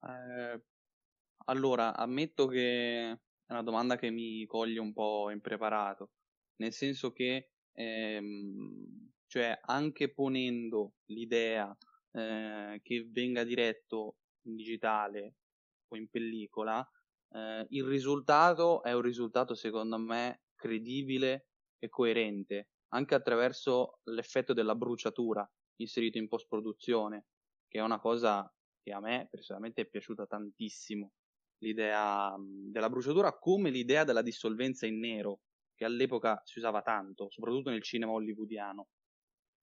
Eh, 0.01 0.63
allora, 1.47 1.97
ammetto 1.97 2.47
che 2.47 3.19
è 3.49 3.52
una 3.52 3.62
domanda 3.62 3.97
che 3.97 4.11
mi 4.11 4.45
coglie 4.45 4.78
un 4.78 4.93
po' 4.93 5.31
impreparato, 5.31 6.11
nel 6.57 6.73
senso 6.75 7.12
che 7.12 7.52
ehm, 7.73 9.11
cioè 9.26 9.59
anche 9.62 10.12
ponendo 10.12 10.97
l'idea 11.07 11.75
eh, 12.12 12.78
che 12.83 13.09
venga 13.11 13.45
diretto 13.45 14.17
in 14.43 14.55
digitale 14.55 15.37
o 15.88 15.97
in 15.97 16.09
pellicola, 16.11 16.87
eh, 17.31 17.67
il 17.71 17.85
risultato 17.85 18.83
è 18.83 18.93
un 18.93 19.00
risultato 19.02 19.55
secondo 19.55 19.97
me 19.99 20.43
credibile 20.55 21.49
e 21.78 21.88
coerente, 21.88 22.69
anche 22.88 23.14
attraverso 23.14 24.00
l'effetto 24.05 24.52
della 24.52 24.75
bruciatura 24.75 25.50
inserito 25.76 26.19
in 26.19 26.28
post 26.28 26.49
produzione, 26.49 27.28
che 27.67 27.78
è 27.78 27.83
una 27.83 27.99
cosa 27.99 28.52
che 28.83 28.93
a 28.93 29.00
me 29.00 29.26
personalmente 29.31 29.83
è 29.83 29.87
piaciuta 29.87 30.26
tantissimo. 30.26 31.12
L'idea 31.59 32.35
della 32.38 32.88
bruciatura 32.88 33.37
come 33.38 33.71
l'idea 33.71 34.05
della 34.05 34.23
dissolvenza 34.23 34.87
in 34.87 34.99
nero, 34.99 35.41
che 35.75 35.85
all'epoca 35.85 36.41
si 36.45 36.59
usava 36.59 36.83
tanto, 36.83 37.31
soprattutto 37.31 37.71
nel 37.71 37.83
cinema 37.83 38.12
hollywoodiano. 38.12 38.88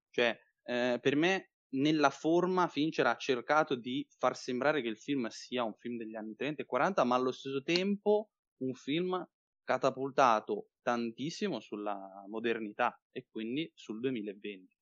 Cioè, 0.09 0.37
eh, 0.63 0.99
per 1.01 1.15
me 1.15 1.51
nella 1.75 2.09
forma 2.09 2.67
Fincher 2.67 3.07
ha 3.07 3.15
cercato 3.17 3.75
di 3.75 4.05
far 4.17 4.35
sembrare 4.37 4.81
che 4.81 4.87
il 4.87 4.97
film 4.97 5.27
sia 5.27 5.63
un 5.63 5.73
film 5.75 5.97
degli 5.97 6.15
anni 6.15 6.35
30 6.35 6.61
e 6.61 6.65
40, 6.65 7.03
ma 7.03 7.15
allo 7.15 7.31
stesso 7.31 7.61
tempo 7.63 8.31
un 8.57 8.73
film 8.73 9.27
catapultato 9.63 10.69
tantissimo 10.81 11.59
sulla 11.59 12.23
modernità 12.27 13.01
e 13.11 13.25
quindi 13.29 13.69
sul 13.73 13.99
2020. 13.99 14.75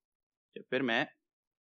Cioè, 0.52 0.66
per 0.68 0.84
me, 0.84 1.18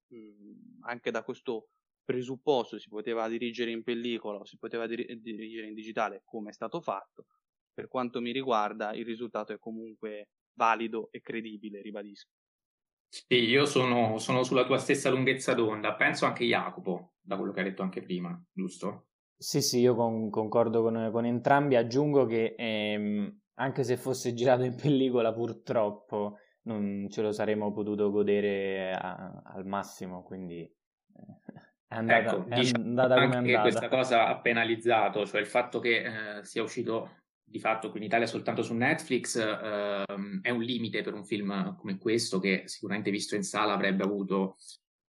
mh, 0.08 0.84
anche 0.86 1.10
da 1.10 1.22
questo 1.22 1.70
presupposto 2.08 2.78
si 2.78 2.88
poteva 2.88 3.28
dirigere 3.28 3.70
in 3.70 3.82
pellicola 3.82 4.38
o 4.38 4.44
si 4.46 4.56
poteva 4.56 4.86
dir- 4.86 5.12
dirigere 5.20 5.66
in 5.66 5.74
digitale 5.74 6.22
come 6.24 6.48
è 6.48 6.52
stato 6.54 6.80
fatto, 6.80 7.26
per 7.74 7.86
quanto 7.86 8.22
mi 8.22 8.32
riguarda 8.32 8.94
il 8.94 9.04
risultato 9.04 9.52
è 9.52 9.58
comunque 9.58 10.30
valido 10.54 11.08
e 11.10 11.20
credibile, 11.20 11.82
ribadisco. 11.82 12.30
Sì, 13.10 13.34
io 13.34 13.66
sono, 13.66 14.16
sono 14.16 14.42
sulla 14.42 14.64
tua 14.64 14.78
stessa 14.78 15.10
lunghezza 15.10 15.52
d'onda, 15.52 15.94
penso 15.96 16.24
anche 16.24 16.46
Jacopo, 16.46 17.16
da 17.20 17.36
quello 17.36 17.52
che 17.52 17.60
hai 17.60 17.66
detto 17.66 17.82
anche 17.82 18.00
prima, 18.00 18.42
giusto? 18.50 19.08
Sì, 19.36 19.60
sì, 19.60 19.80
io 19.80 19.94
con, 19.94 20.30
concordo 20.30 20.80
con, 20.80 21.10
con, 21.12 21.26
entrambi, 21.26 21.76
aggiungo 21.76 22.24
che 22.24 22.54
ehm, 22.56 23.40
anche 23.54 23.84
se 23.84 23.98
fosse 23.98 24.32
girato 24.32 24.62
in 24.62 24.74
pellicola 24.74 25.32
purtroppo 25.34 26.38
non 26.62 27.06
ce 27.10 27.20
lo 27.20 27.32
saremmo 27.32 27.70
potuto 27.70 28.10
godere 28.10 28.92
a, 28.92 29.42
al 29.44 29.66
massimo, 29.66 30.22
quindi 30.22 30.60
eh, 30.60 30.77
è 31.88 31.94
andata, 31.94 32.36
ecco, 32.36 32.46
è 32.48 32.54
diciamo 32.60 32.84
andata 32.84 33.14
come 33.14 33.34
è 33.34 33.36
andata. 33.36 33.60
questa 33.62 33.88
cosa 33.88 34.28
ha 34.28 34.38
penalizzato, 34.40 35.26
cioè 35.26 35.40
il 35.40 35.46
fatto 35.46 35.80
che 35.80 36.38
eh, 36.38 36.44
sia 36.44 36.62
uscito 36.62 37.16
di 37.42 37.58
fatto 37.58 37.88
qui 37.90 38.00
in 38.00 38.04
Italia 38.04 38.26
soltanto 38.26 38.62
su 38.62 38.74
Netflix 38.74 39.36
ehm, 39.36 40.40
è 40.42 40.50
un 40.50 40.60
limite 40.60 41.00
per 41.00 41.14
un 41.14 41.24
film 41.24 41.76
come 41.76 41.96
questo 41.96 42.38
che 42.40 42.64
sicuramente 42.66 43.10
visto 43.10 43.36
in 43.36 43.42
sala 43.42 43.72
avrebbe 43.72 44.04
avuto 44.04 44.58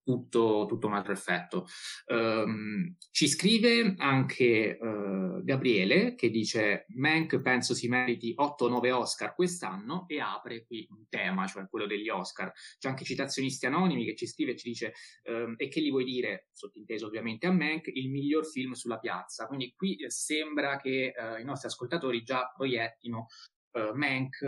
tutto, 0.07 0.65
tutto 0.69 0.87
un 0.87 0.93
altro 0.93 1.11
effetto. 1.11 1.67
Um, 2.05 2.95
ci 3.11 3.27
scrive 3.27 3.95
anche 3.97 4.77
uh, 4.79 5.43
Gabriele 5.43 6.15
che 6.15 6.29
dice 6.29 6.85
Mank 6.95 7.41
penso 7.41 7.73
si 7.73 7.89
meriti 7.89 8.33
8-9 8.33 8.91
Oscar 8.91 9.35
quest'anno 9.35 10.05
e 10.07 10.21
apre 10.21 10.65
qui 10.65 10.87
un 10.91 11.09
tema, 11.09 11.45
cioè 11.45 11.67
quello 11.67 11.85
degli 11.85 12.07
Oscar. 12.07 12.53
C'è 12.79 12.87
anche 12.87 13.03
citazionisti 13.03 13.65
anonimi 13.65 14.05
che 14.05 14.15
ci 14.15 14.27
scrive 14.27 14.51
e 14.51 14.55
ci 14.55 14.69
dice 14.69 14.93
um, 15.25 15.55
e 15.57 15.67
che 15.67 15.81
gli 15.81 15.89
vuoi 15.89 16.05
dire, 16.05 16.47
sottinteso 16.53 17.07
ovviamente 17.07 17.45
a 17.45 17.51
Mank, 17.51 17.87
il 17.87 18.09
miglior 18.09 18.45
film 18.45 18.71
sulla 18.71 18.99
piazza. 18.99 19.45
Quindi 19.47 19.73
qui 19.75 19.97
eh, 19.97 20.09
sembra 20.09 20.77
che 20.77 21.13
uh, 21.13 21.41
i 21.41 21.43
nostri 21.43 21.67
ascoltatori 21.67 22.23
già 22.23 22.49
proiettino 22.55 23.25
uh, 23.73 23.93
Mank 23.93 24.39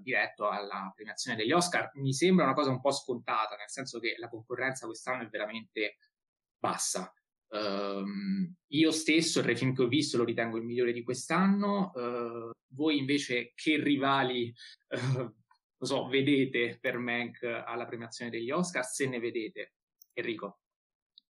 diretto 0.00 0.48
alla 0.48 0.92
premiazione 0.94 1.36
degli 1.36 1.52
Oscar, 1.52 1.90
mi 1.94 2.12
sembra 2.12 2.44
una 2.44 2.54
cosa 2.54 2.70
un 2.70 2.80
po' 2.80 2.92
scontata, 2.92 3.56
nel 3.56 3.70
senso 3.70 3.98
che 3.98 4.16
la 4.18 4.28
concorrenza 4.28 4.86
quest'anno 4.86 5.22
è 5.22 5.28
veramente 5.28 5.96
bassa. 6.58 7.12
Um, 7.48 8.54
io 8.68 8.90
stesso 8.92 9.40
il 9.40 9.58
film 9.58 9.74
che 9.74 9.82
ho 9.82 9.88
visto 9.88 10.16
lo 10.16 10.24
ritengo 10.24 10.56
il 10.56 10.64
migliore 10.64 10.92
di 10.92 11.02
quest'anno. 11.02 11.90
Uh, 11.94 12.50
voi 12.74 12.98
invece 12.98 13.52
che 13.54 13.82
rivali 13.82 14.54
uh, 14.88 15.84
so, 15.84 16.06
vedete 16.06 16.78
per 16.80 16.98
Mank 16.98 17.42
alla 17.42 17.86
premiazione 17.86 18.30
degli 18.30 18.50
Oscar? 18.50 18.84
Se 18.84 19.08
ne 19.08 19.18
vedete, 19.18 19.74
Enrico. 20.12 20.60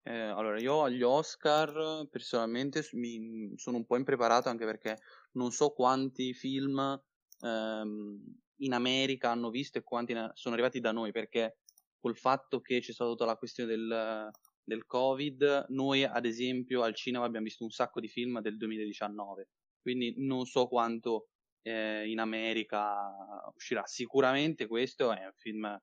Eh, 0.04 0.18
allora, 0.18 0.60
io 0.60 0.84
agli 0.84 1.04
Oscar 1.04 2.08
personalmente 2.10 2.88
mi 2.94 3.54
sono 3.58 3.78
un 3.78 3.86
po' 3.86 3.96
impreparato 3.96 4.50
anche 4.50 4.66
perché 4.66 4.98
non 5.34 5.52
so 5.52 5.70
quanti 5.70 6.34
film 6.34 7.00
ehm, 7.42 8.40
in 8.62 8.74
America 8.74 9.32
hanno 9.32 9.50
visto 9.50 9.78
e 9.78 9.84
quanti 9.84 10.14
sono 10.34 10.54
arrivati 10.56 10.80
da 10.80 10.92
noi, 10.92 11.12
perché 11.12 11.60
col 12.00 12.16
fatto 12.16 12.62
che 12.62 12.80
c'è 12.80 12.94
stata 12.94 13.10
tutta 13.10 13.26
la 13.26 13.36
questione 13.36 13.70
del, 13.70 14.30
del 14.64 14.86
Covid, 14.86 15.66
noi 15.70 16.04
ad 16.04 16.26
esempio 16.26 16.84
al 16.84 16.96
cinema 16.96 17.26
abbiamo 17.26 17.46
visto 17.46 17.64
un 17.64 17.72
sacco 17.72 18.00
di 18.00 18.08
film 18.08 18.40
del 18.42 18.58
2019, 18.58 19.50
quindi 19.82 20.14
non 20.18 20.46
so 20.46 20.68
quanto 20.68 21.30
eh, 21.62 22.10
in 22.10 22.20
America 22.20 23.12
uscirà. 23.56 23.86
Sicuramente 23.86 24.68
questo 24.68 25.12
è 25.12 25.26
un 25.26 25.34
film 25.36 25.82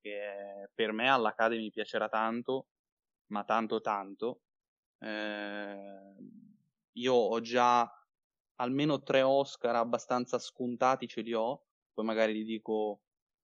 che 0.00 0.70
per 0.74 0.92
me 0.92 1.10
all'Academy 1.10 1.70
piacerà 1.70 2.08
tanto, 2.08 2.68
ma 3.32 3.44
tanto 3.44 3.80
tanto. 3.80 4.42
Eh, 4.98 6.14
io 6.92 7.12
ho 7.12 7.40
già 7.40 7.90
almeno 8.56 9.02
tre 9.02 9.22
Oscar 9.22 9.76
abbastanza 9.76 10.38
scontati 10.38 11.06
ce 11.06 11.20
li 11.22 11.32
ho, 11.32 11.64
poi 11.92 12.04
magari 12.04 12.32
li 12.32 12.44
dico 12.44 13.00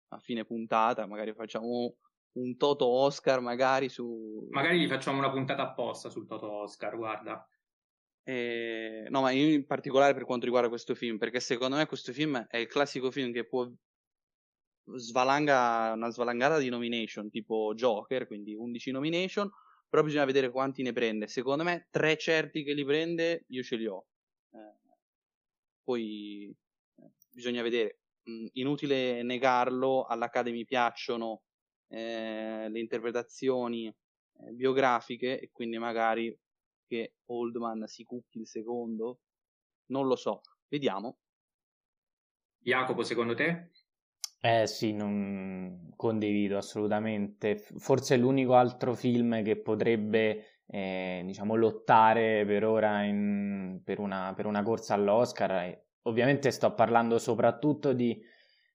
a 0.09 0.19
fine 0.19 0.45
puntata, 0.45 1.05
magari 1.05 1.33
facciamo 1.33 1.95
un 2.33 2.57
Toto 2.57 2.87
Oscar 2.87 3.41
magari 3.41 3.89
su... 3.89 4.47
Magari 4.51 4.79
gli 4.79 4.87
facciamo 4.87 5.17
una 5.17 5.31
puntata 5.31 5.63
apposta 5.63 6.09
sul 6.09 6.27
Toto 6.27 6.49
Oscar, 6.49 6.95
guarda. 6.95 7.45
Eh, 8.23 9.07
no, 9.09 9.21
ma 9.21 9.31
io 9.31 9.53
in 9.53 9.65
particolare 9.65 10.13
per 10.13 10.25
quanto 10.25 10.45
riguarda 10.45 10.69
questo 10.69 10.95
film, 10.95 11.17
perché 11.17 11.39
secondo 11.39 11.75
me 11.75 11.85
questo 11.85 12.13
film 12.13 12.45
è 12.47 12.57
il 12.57 12.67
classico 12.67 13.11
film 13.11 13.31
che 13.31 13.45
può 13.45 13.69
svalanga, 14.95 15.93
una 15.95 16.09
svalangata 16.09 16.57
di 16.57 16.69
nomination 16.69 17.29
tipo 17.29 17.73
Joker, 17.73 18.27
quindi 18.27 18.53
11 18.53 18.91
nomination, 18.91 19.49
però 19.89 20.03
bisogna 20.03 20.25
vedere 20.25 20.51
quanti 20.51 20.83
ne 20.83 20.93
prende. 20.93 21.27
Secondo 21.27 21.63
me, 21.63 21.87
tre 21.89 22.17
certi 22.17 22.63
che 22.63 22.73
li 22.73 22.85
prende, 22.85 23.45
io 23.47 23.63
ce 23.63 23.75
li 23.75 23.87
ho. 23.87 24.05
Poi 25.83 26.53
eh, 26.95 27.11
bisogna 27.31 27.61
vedere. 27.61 27.99
Mm, 28.29 28.47
inutile 28.53 29.23
negarlo, 29.23 30.05
all'Academy 30.05 30.63
piacciono 30.63 31.41
eh, 31.87 32.69
le 32.69 32.79
interpretazioni 32.79 33.87
eh, 33.87 34.51
biografiche 34.51 35.39
e 35.39 35.49
quindi 35.51 35.77
magari 35.77 36.37
che 36.85 37.15
Oldman 37.25 37.87
si 37.87 38.03
cucchi 38.03 38.39
il 38.39 38.47
secondo, 38.47 39.21
non 39.87 40.07
lo 40.07 40.15
so, 40.15 40.41
vediamo. 40.67 41.17
Jacopo, 42.59 43.03
secondo 43.03 43.33
te? 43.33 43.71
Eh 44.43 44.65
sì, 44.67 44.91
non 44.91 45.93
condivido 45.95 46.57
assolutamente. 46.57 47.55
Forse 47.55 48.17
l'unico 48.17 48.55
altro 48.55 48.95
film 48.95 49.43
che 49.43 49.55
potrebbe, 49.59 50.60
eh, 50.73 51.21
diciamo, 51.25 51.55
lottare 51.55 52.45
per 52.45 52.63
ora 52.63 53.03
in, 53.03 53.81
per, 53.83 53.99
una, 53.99 54.33
per, 54.33 54.45
una, 54.45 54.63
corsa 54.63 54.93
all'Oscar. 54.93 55.51
Eh, 55.51 55.85
ovviamente 56.03 56.49
sto 56.51 56.73
parlando 56.73 57.17
soprattutto 57.19 57.91
di, 57.91 58.17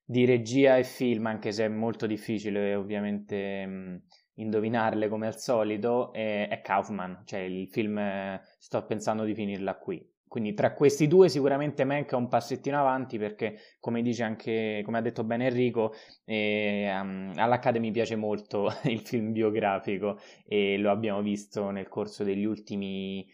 di, 0.05 0.25
regia 0.25 0.77
e 0.77 0.83
film, 0.83 1.25
anche 1.25 1.51
se 1.51 1.65
è 1.65 1.67
molto 1.67 2.05
difficile 2.05 2.75
ovviamente 2.75 3.65
mh, 3.65 4.01
indovinarle 4.35 5.09
come 5.09 5.25
al 5.25 5.39
solito, 5.39 6.13
è, 6.13 6.47
è 6.49 6.61
Kaufman, 6.61 7.23
cioè 7.25 7.39
il 7.39 7.67
film, 7.67 7.97
eh, 7.97 8.41
sto 8.59 8.85
pensando 8.85 9.23
di 9.23 9.33
finirla 9.33 9.75
qui. 9.77 10.15
Quindi 10.27 10.53
tra 10.53 10.73
questi 10.73 11.07
due 11.07 11.29
sicuramente 11.29 11.85
Mank 11.85 12.11
è 12.11 12.15
un 12.15 12.27
passettino 12.27 12.77
avanti 12.77 13.17
perché, 13.17 13.57
come 13.79 14.01
dice 14.01 14.23
anche, 14.23 14.81
come 14.83 14.97
ha 14.97 15.01
detto 15.01 15.23
bene 15.23 15.47
Enrico, 15.47 15.93
eh, 16.25 16.89
um, 16.99 17.31
all'Academy 17.35 17.91
piace 17.91 18.15
molto 18.15 18.69
il 18.85 18.99
film 18.99 19.31
biografico 19.31 20.19
e 20.45 20.77
lo 20.77 20.91
abbiamo 20.91 21.21
visto 21.21 21.69
nel 21.69 21.87
corso 21.87 22.23
degli 22.23 22.43
ultimi 22.43 23.25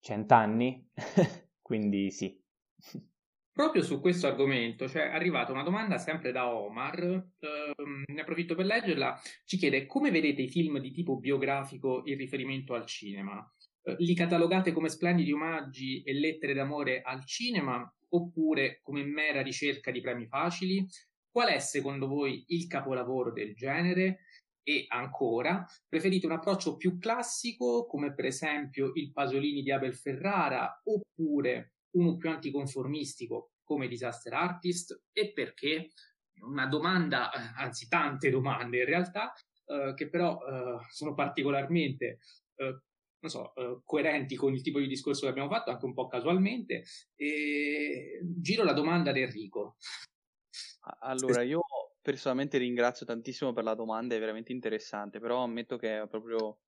cent'anni, 0.00 0.88
quindi 1.60 2.10
sì. 2.10 2.40
Proprio 3.52 3.82
su 3.82 4.00
questo 4.00 4.26
argomento, 4.26 4.88
cioè 4.88 5.10
è 5.10 5.14
arrivata 5.14 5.52
una 5.52 5.62
domanda 5.62 5.98
sempre 5.98 6.32
da 6.32 6.50
Omar, 6.54 6.98
ehm, 7.02 8.04
ne 8.06 8.20
approfitto 8.22 8.54
per 8.54 8.64
leggerla, 8.64 9.20
ci 9.44 9.58
chiede 9.58 9.84
come 9.84 10.10
vedete 10.10 10.40
i 10.40 10.48
film 10.48 10.78
di 10.78 10.90
tipo 10.90 11.18
biografico 11.18 12.00
in 12.06 12.16
riferimento 12.16 12.72
al 12.72 12.86
cinema? 12.86 13.46
Eh, 13.84 13.96
li 13.98 14.14
catalogate 14.14 14.72
come 14.72 14.88
splendidi 14.88 15.32
omaggi 15.32 16.02
e 16.02 16.12
lettere 16.12 16.54
d'amore 16.54 17.02
al 17.02 17.24
cinema 17.24 17.90
oppure 18.10 18.80
come 18.82 19.04
mera 19.04 19.42
ricerca 19.42 19.90
di 19.90 20.00
premi 20.00 20.26
facili? 20.26 20.86
Qual 21.30 21.48
è 21.48 21.58
secondo 21.58 22.06
voi 22.06 22.44
il 22.48 22.66
capolavoro 22.66 23.32
del 23.32 23.54
genere? 23.54 24.20
E 24.62 24.84
ancora, 24.88 25.66
preferite 25.88 26.26
un 26.26 26.32
approccio 26.32 26.76
più 26.76 26.98
classico 26.98 27.86
come 27.86 28.14
per 28.14 28.26
esempio 28.26 28.92
il 28.94 29.10
Pasolini 29.10 29.62
di 29.62 29.72
Abel 29.72 29.94
Ferrara 29.94 30.80
oppure 30.84 31.72
uno 31.96 32.16
più 32.16 32.30
anticonformistico 32.30 33.52
come 33.64 33.88
Disaster 33.88 34.32
Artist? 34.34 35.06
E 35.12 35.32
perché? 35.32 35.90
Una 36.42 36.66
domanda, 36.66 37.30
eh, 37.32 37.52
anzi 37.56 37.88
tante 37.88 38.30
domande 38.30 38.78
in 38.78 38.84
realtà, 38.84 39.32
eh, 39.66 39.94
che 39.94 40.08
però 40.08 40.38
eh, 40.38 40.78
sono 40.90 41.14
particolarmente 41.14 42.18
eh, 42.56 42.82
non 43.22 43.30
so, 43.30 43.54
eh, 43.54 43.80
coerenti 43.84 44.34
con 44.34 44.52
il 44.52 44.62
tipo 44.62 44.80
di 44.80 44.88
discorso 44.88 45.22
che 45.22 45.28
abbiamo 45.28 45.48
fatto, 45.48 45.70
anche 45.70 45.84
un 45.84 45.94
po' 45.94 46.08
casualmente. 46.08 46.84
E 47.14 48.20
giro 48.22 48.64
la 48.64 48.72
domanda 48.72 49.10
ad 49.10 49.16
Enrico. 49.16 49.76
Allora, 51.00 51.42
io 51.42 51.62
personalmente 52.00 52.58
ringrazio 52.58 53.06
tantissimo 53.06 53.52
per 53.52 53.62
la 53.62 53.74
domanda, 53.74 54.16
è 54.16 54.18
veramente 54.18 54.50
interessante, 54.50 55.20
però 55.20 55.44
ammetto 55.44 55.76
che 55.76 56.02
è 56.02 56.08
proprio 56.08 56.58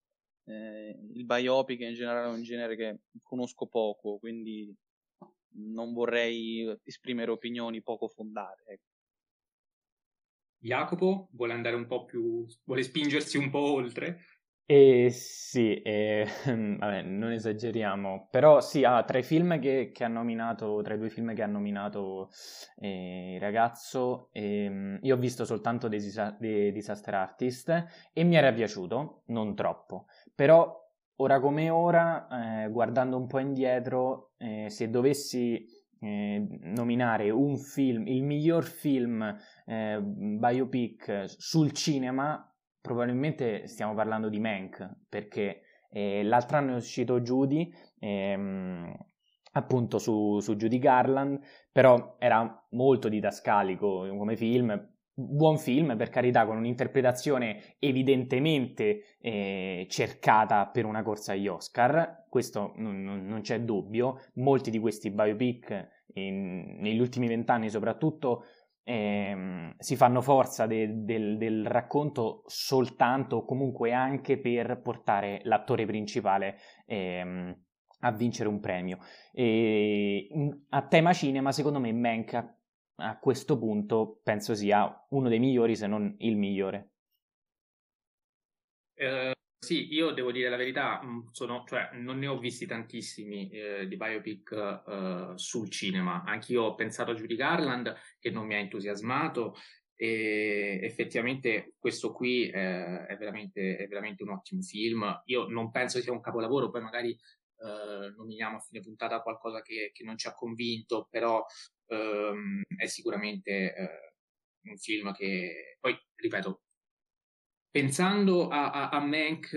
eh, 0.45 0.97
il 1.13 1.25
biopic 1.25 1.81
in 1.81 1.95
generale 1.95 2.29
è 2.29 2.33
un 2.33 2.43
genere 2.43 2.77
che 2.77 3.01
conosco 3.21 3.67
poco, 3.67 4.19
quindi 4.19 4.73
non 5.57 5.93
vorrei 5.93 6.73
esprimere 6.85 7.33
opinioni 7.33 7.83
poco 7.83 8.07
fondate. 8.07 8.63
Ecco. 8.67 8.93
Jacopo 10.59 11.29
vuole 11.33 11.53
andare 11.53 11.75
un 11.75 11.87
po' 11.87 12.05
più, 12.05 12.47
vuole 12.63 12.85
spingersi 12.85 13.37
un 13.37 13.51
po' 13.51 13.73
oltre? 13.73 14.21
Eh, 14.67 15.11
sì, 15.11 15.75
eh, 15.83 16.27
vabbè, 16.47 17.03
non 17.03 17.33
esageriamo, 17.33 18.29
però 18.31 18.61
sì, 18.63 18.83
ah, 18.83 19.03
tra 19.05 19.19
i 19.19 19.23
film 19.23 19.59
che, 19.61 19.91
che 19.93 20.05
ha 20.05 20.09
nominato, 20.09 20.81
tra 20.83 20.95
i 20.95 20.99
due 20.99 21.11
film 21.11 21.35
che 21.35 21.43
ha 21.43 21.47
nominato 21.47 22.31
eh, 22.79 23.35
il 23.35 23.41
ragazzo, 23.41 24.31
ehm, 24.33 25.01
io 25.03 25.17
ho 25.17 25.19
visto 25.19 25.45
soltanto 25.45 25.89
The 25.91 26.73
Disaster 26.73 27.15
Artist 27.15 27.85
e 28.15 28.25
mi 28.25 28.37
era 28.37 28.53
piaciuto, 28.55 29.25
non 29.27 29.55
troppo, 29.55 30.07
però 30.35 30.81
ora 31.17 31.41
come 31.41 31.69
ora, 31.69 32.65
eh, 32.65 32.71
guardando 32.71 33.19
un 33.19 33.27
po' 33.27 33.41
indietro, 33.41 34.33
eh, 34.39 34.71
se 34.71 34.89
dovessi 34.89 35.63
eh, 36.01 36.47
nominare 36.63 37.29
un 37.31 37.59
film, 37.59 38.07
il 38.07 38.23
miglior 38.23 38.65
film 38.65 39.37
eh, 39.67 40.01
biopic 40.03 41.25
sul 41.27 41.73
cinema, 41.73 42.49
probabilmente 42.85 43.67
stiamo 43.67 43.95
parlando 43.95 44.29
di 44.29 44.39
Mank, 44.39 44.87
perché 45.09 45.63
eh, 45.91 46.23
l'altro 46.23 46.59
anno 46.59 46.75
è 46.75 46.77
uscito 46.77 47.23
Judy, 47.23 47.73
ehm, 47.99 48.95
appunto 49.53 49.97
su, 49.99 50.39
su 50.41 50.55
Judy 50.55 50.79
Garland, 50.79 51.41
però 51.73 52.17
era 52.19 52.67
molto 52.73 53.09
didascalico 53.09 54.07
come 54.19 54.37
film, 54.37 54.93
buon 55.15 55.57
film 55.57 55.97
per 55.97 56.11
carità 56.11 56.45
con 56.45 56.59
un'interpretazione 56.59 57.77
evidentemente 57.79 59.17
eh, 59.19 59.87
cercata 59.89 60.67
per 60.67 60.85
una 60.85 61.03
corsa 61.03 61.33
agli 61.33 61.47
Oscar 61.49 62.25
questo 62.35 62.73
non, 62.79 63.05
non, 63.05 63.25
non 63.27 63.43
c'è 63.43 63.61
dubbio. 63.61 64.21
Molti 64.35 64.73
di 64.73 64.81
questi 64.81 65.13
biopic 65.13 66.07
in, 66.15 66.79
negli 66.81 66.99
ultimi 66.99 67.29
vent'anni 67.29 67.71
soprattutto 67.71 68.47
ehm, 68.85 69.75
si 69.79 69.97
fanno 69.97 70.21
forza 70.21 70.67
de, 70.67 71.05
del, 71.05 71.37
del, 71.37 71.67
racconto 71.67 72.43
soltanto 72.47 73.37
o 73.37 73.45
comunque 73.45 73.93
anche 73.93 74.39
per 74.39 74.81
portare 74.81 75.41
l'attore 75.45 75.87
principale 75.87 76.59
ehm, 76.87 77.65
a 78.01 78.13
vincere 78.13 78.49
un 78.49 78.61
premio. 78.61 78.99
E, 79.33 80.29
a 80.69 80.87
tema 80.87 81.13
cinema, 81.13 81.51
secondo 81.51 81.81
me, 81.81 81.93
Mank 81.93 82.35
a, 82.97 83.19
questo 83.19 83.59
punto 83.59 84.21
penso 84.23 84.55
sia 84.55 85.07
uno 85.11 85.29
dei 85.29 85.41
migliori, 85.41 85.75
se 85.75 85.87
non 85.87 86.15
il 86.19 86.37
migliore. 86.37 86.91
Uh, 88.97 89.34
sì, 89.65 89.93
io 89.93 90.13
devo 90.13 90.31
dire 90.31 90.51
la 90.51 90.57
verità, 90.57 91.01
mm, 91.03 91.29
sono, 91.31 91.65
cioè, 91.67 91.91
non 91.95 92.19
ne 92.19 92.27
ho 92.27 92.39
visti 92.39 92.67
tantissimi 92.67 93.49
eh, 93.51 93.89
di 93.89 93.97
biopic 93.97 94.53
eh, 94.53 95.33
sul 95.37 95.71
cinema. 95.71 96.23
Anch'io 96.25 96.65
ho 96.65 96.75
pensato 96.75 97.13
a 97.13 97.15
Judy 97.15 97.35
Garland, 97.35 97.95
che 98.19 98.31
non 98.31 98.47
mi 98.47 98.55
ha 98.55 98.59
entusiasmato, 98.59 99.57
e 99.97 100.81
effettivamente 100.83 101.75
questo 101.79 102.13
qui 102.13 102.49
eh, 102.51 103.07
è, 103.07 103.17
veramente, 103.17 103.77
è, 103.79 103.89
veramente, 103.89 104.23
un 104.23 104.31
ottimo 104.31 104.61
film. 104.61 105.23
Io 105.27 105.49
non 105.49 105.71
penso 105.71 106.01
sia 106.01 106.13
un 106.13 106.21
capolavoro, 106.21 106.69
poi 106.71 106.83
magari 106.83 107.11
eh, 107.13 108.13
nominiamo 108.15 108.57
a 108.57 108.61
fine 108.61 108.81
puntata 108.83 109.23
qualcosa 109.23 109.63
che, 109.63 109.91
che 109.95 110.05
non 110.05 110.19
ci 110.19 110.27
ha 110.27 110.35
convinto, 110.35 111.09
però 111.11 111.43
ehm, 111.87 112.63
è 112.77 112.87
sicuramente 112.87 113.75
eh, 113.75 114.15
un 114.65 114.77
film 114.77 115.13
che 115.15 115.79
poi, 115.81 115.97
ripeto, 116.17 116.64
pensando 117.75 118.47
a, 118.47 118.71
a, 118.71 118.89
a 118.91 119.01
Mank, 119.01 119.51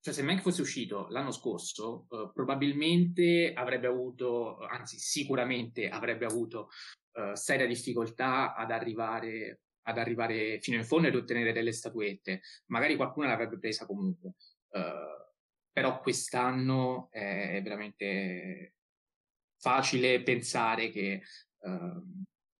cioè 0.00 0.14
se 0.14 0.22
Mank 0.22 0.40
fosse 0.40 0.62
uscito 0.62 1.08
l'anno 1.10 1.30
scorso, 1.30 2.06
uh, 2.08 2.32
probabilmente 2.32 3.52
avrebbe 3.54 3.86
avuto, 3.86 4.56
anzi 4.60 4.98
sicuramente 4.98 5.90
avrebbe 5.90 6.24
avuto 6.24 6.70
uh, 7.18 7.34
seria 7.34 7.66
difficoltà 7.66 8.54
ad 8.54 8.70
arrivare, 8.70 9.60
ad 9.82 9.98
arrivare 9.98 10.58
fino 10.60 10.78
in 10.78 10.86
fondo 10.86 11.08
ed 11.08 11.14
ottenere 11.14 11.52
delle 11.52 11.72
statuette. 11.72 12.40
Magari 12.68 12.96
qualcuno 12.96 13.26
l'avrebbe 13.26 13.58
presa 13.58 13.84
comunque. 13.84 14.36
Uh, 14.70 15.28
però 15.70 16.00
quest'anno 16.00 17.10
è 17.10 17.60
veramente 17.62 18.76
facile 19.58 20.22
pensare 20.22 20.88
che 20.88 21.22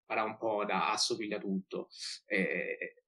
farà 0.05 0.23
un 0.23 0.37
po' 0.37 0.63
da 0.63 0.91
assomiglia 0.91 1.39
tutto. 1.39 1.89
Eh, 2.25 3.01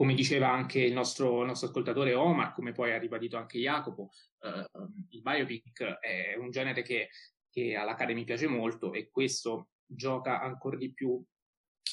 come 0.00 0.14
diceva 0.14 0.50
anche 0.50 0.80
il 0.80 0.94
nostro, 0.94 1.42
il 1.42 1.48
nostro, 1.48 1.68
ascoltatore 1.68 2.14
Omar, 2.14 2.54
come 2.54 2.72
poi 2.72 2.90
ha 2.90 2.98
ribadito 2.98 3.36
anche 3.36 3.58
Jacopo, 3.58 4.12
eh, 4.40 4.64
il 5.10 5.20
biopic 5.20 5.82
è 5.82 6.36
un 6.38 6.50
genere 6.50 6.80
che, 6.80 7.10
che 7.50 7.76
all'Academy 7.76 8.24
piace 8.24 8.46
molto 8.46 8.94
e 8.94 9.10
questo 9.10 9.72
gioca 9.84 10.40
ancora 10.40 10.78
di 10.78 10.90
più 10.94 11.22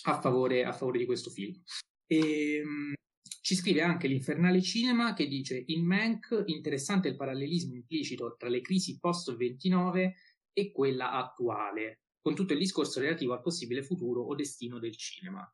a 0.04 0.22
favore, 0.22 0.64
a 0.64 0.72
favore 0.72 1.00
di 1.00 1.06
questo 1.06 1.30
film. 1.30 1.62
E, 2.06 2.56
ehm, 2.56 2.94
ci 3.42 3.56
scrive 3.56 3.82
anche 3.82 4.08
l'Infernale 4.08 4.62
Cinema 4.62 5.14
che 5.14 5.28
dice 5.28 5.62
in 5.68 5.86
Mank 5.86 6.44
interessante 6.46 7.10
il 7.10 7.18
parallelismo 7.18 7.76
implicito 7.76 8.38
tra 8.38 8.48
le 8.48 8.62
crisi 8.62 9.00
post-29 9.00 10.12
e 10.54 10.72
quella 10.72 11.12
attuale, 11.12 12.04
con 12.22 12.36
tutto 12.36 12.54
il 12.54 12.60
discorso 12.60 13.02
relativo 13.02 13.34
al 13.34 13.42
possibile 13.42 13.84
futuro 13.84 14.22
o 14.22 14.34
destino 14.34 14.80
del 14.80 14.96
cinema. 14.96 15.46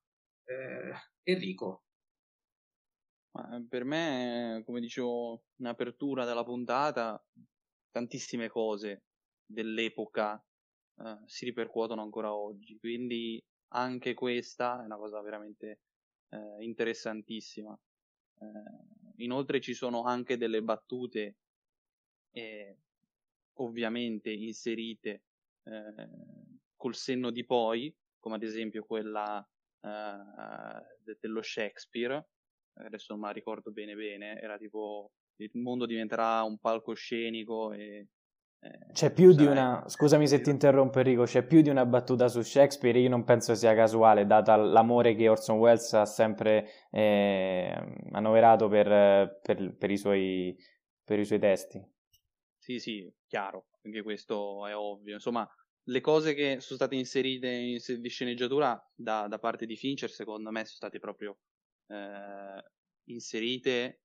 Eh, 0.45 0.93
Enrico. 1.23 1.82
Per 3.67 3.83
me, 3.83 4.61
come 4.63 4.79
dicevo 4.79 5.45
in 5.55 5.65
apertura 5.65 6.23
della 6.23 6.43
puntata, 6.43 7.19
tantissime 7.89 8.47
cose 8.47 9.05
dell'epoca 9.43 10.43
eh, 10.97 11.19
si 11.25 11.45
ripercuotono 11.45 12.03
ancora 12.03 12.35
oggi, 12.35 12.77
quindi 12.77 13.43
anche 13.69 14.13
questa 14.13 14.81
è 14.81 14.85
una 14.85 14.97
cosa 14.97 15.19
veramente 15.21 15.79
eh, 16.29 16.63
interessantissima. 16.63 17.75
Eh, 18.39 19.23
inoltre 19.23 19.59
ci 19.61 19.73
sono 19.73 20.03
anche 20.03 20.37
delle 20.37 20.61
battute 20.61 21.37
eh, 22.31 22.77
ovviamente 23.53 24.31
inserite 24.31 25.23
eh, 25.63 26.09
col 26.75 26.95
senno 26.95 27.31
di 27.31 27.45
poi, 27.45 27.95
come 28.19 28.35
ad 28.35 28.43
esempio 28.43 28.85
quella 28.85 29.43
eh, 29.81 31.15
dello 31.19 31.41
Shakespeare, 31.41 32.27
adesso 32.75 33.13
non 33.13 33.21
me 33.21 33.27
la 33.27 33.33
ricordo 33.33 33.71
bene 33.71 33.95
bene, 33.95 34.39
era 34.39 34.57
tipo 34.57 35.11
il 35.37 35.51
mondo 35.53 35.85
diventerà 35.85 36.43
un 36.43 36.57
palcoscenico 36.59 37.73
e 37.73 38.07
eh, 38.63 38.91
c'è 38.93 39.11
più 39.11 39.33
di 39.33 39.45
una, 39.45 39.83
scusami 39.85 40.25
se 40.25 40.39
ti 40.39 40.49
interrompo 40.49 40.99
Enrico, 40.99 41.23
c'è 41.23 41.43
più 41.43 41.61
di 41.61 41.69
una 41.69 41.85
battuta 41.85 42.29
su 42.29 42.41
Shakespeare, 42.41 42.97
io 42.97 43.09
non 43.09 43.25
penso 43.25 43.55
sia 43.55 43.75
casuale, 43.75 44.25
data 44.25 44.55
l'amore 44.55 45.15
che 45.15 45.27
Orson 45.27 45.57
Welles 45.57 45.93
ha 45.93 46.05
sempre 46.05 46.69
eh, 46.91 47.75
annoverato 48.11 48.69
per, 48.69 49.39
per, 49.41 49.75
per, 49.75 49.91
i 49.91 49.97
suoi, 49.97 50.55
per 51.03 51.19
i 51.19 51.25
suoi 51.25 51.39
testi. 51.39 51.83
Sì, 52.57 52.79
sì, 52.79 53.13
chiaro, 53.27 53.65
anche 53.83 54.01
questo 54.01 54.65
è 54.65 54.73
ovvio. 54.73 55.15
Insomma, 55.15 55.45
le 55.87 55.99
cose 55.99 56.33
che 56.33 56.61
sono 56.61 56.77
state 56.77 56.95
inserite 56.95 57.49
in, 57.49 57.79
di 57.99 58.09
sceneggiatura 58.09 58.81
da, 58.95 59.27
da, 59.27 59.39
parte 59.39 59.65
di 59.65 59.75
Fincher, 59.75 60.09
secondo 60.09 60.49
me, 60.51 60.59
sono 60.59 60.75
state 60.75 60.99
proprio 60.99 61.39
eh, 61.87 62.63
inserite 63.05 64.01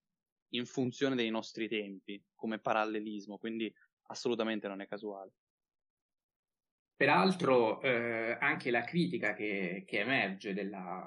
in 0.53 0.67
funzione 0.67 1.15
dei 1.15 1.31
nostri 1.31 1.69
tempi, 1.69 2.23
come 2.35 2.59
parallelismo, 2.59 3.39
quindi 3.39 3.73
assolutamente 4.09 4.69
non 4.69 4.81
è 4.81 4.87
casuale. 4.87 5.33
Peraltro, 6.97 7.81
eh, 7.81 8.37
anche 8.41 8.71
la 8.71 8.83
critica 8.83 9.35
che, 9.35 9.85
che 9.87 10.01
emerge 10.01 10.53
della, 10.53 11.07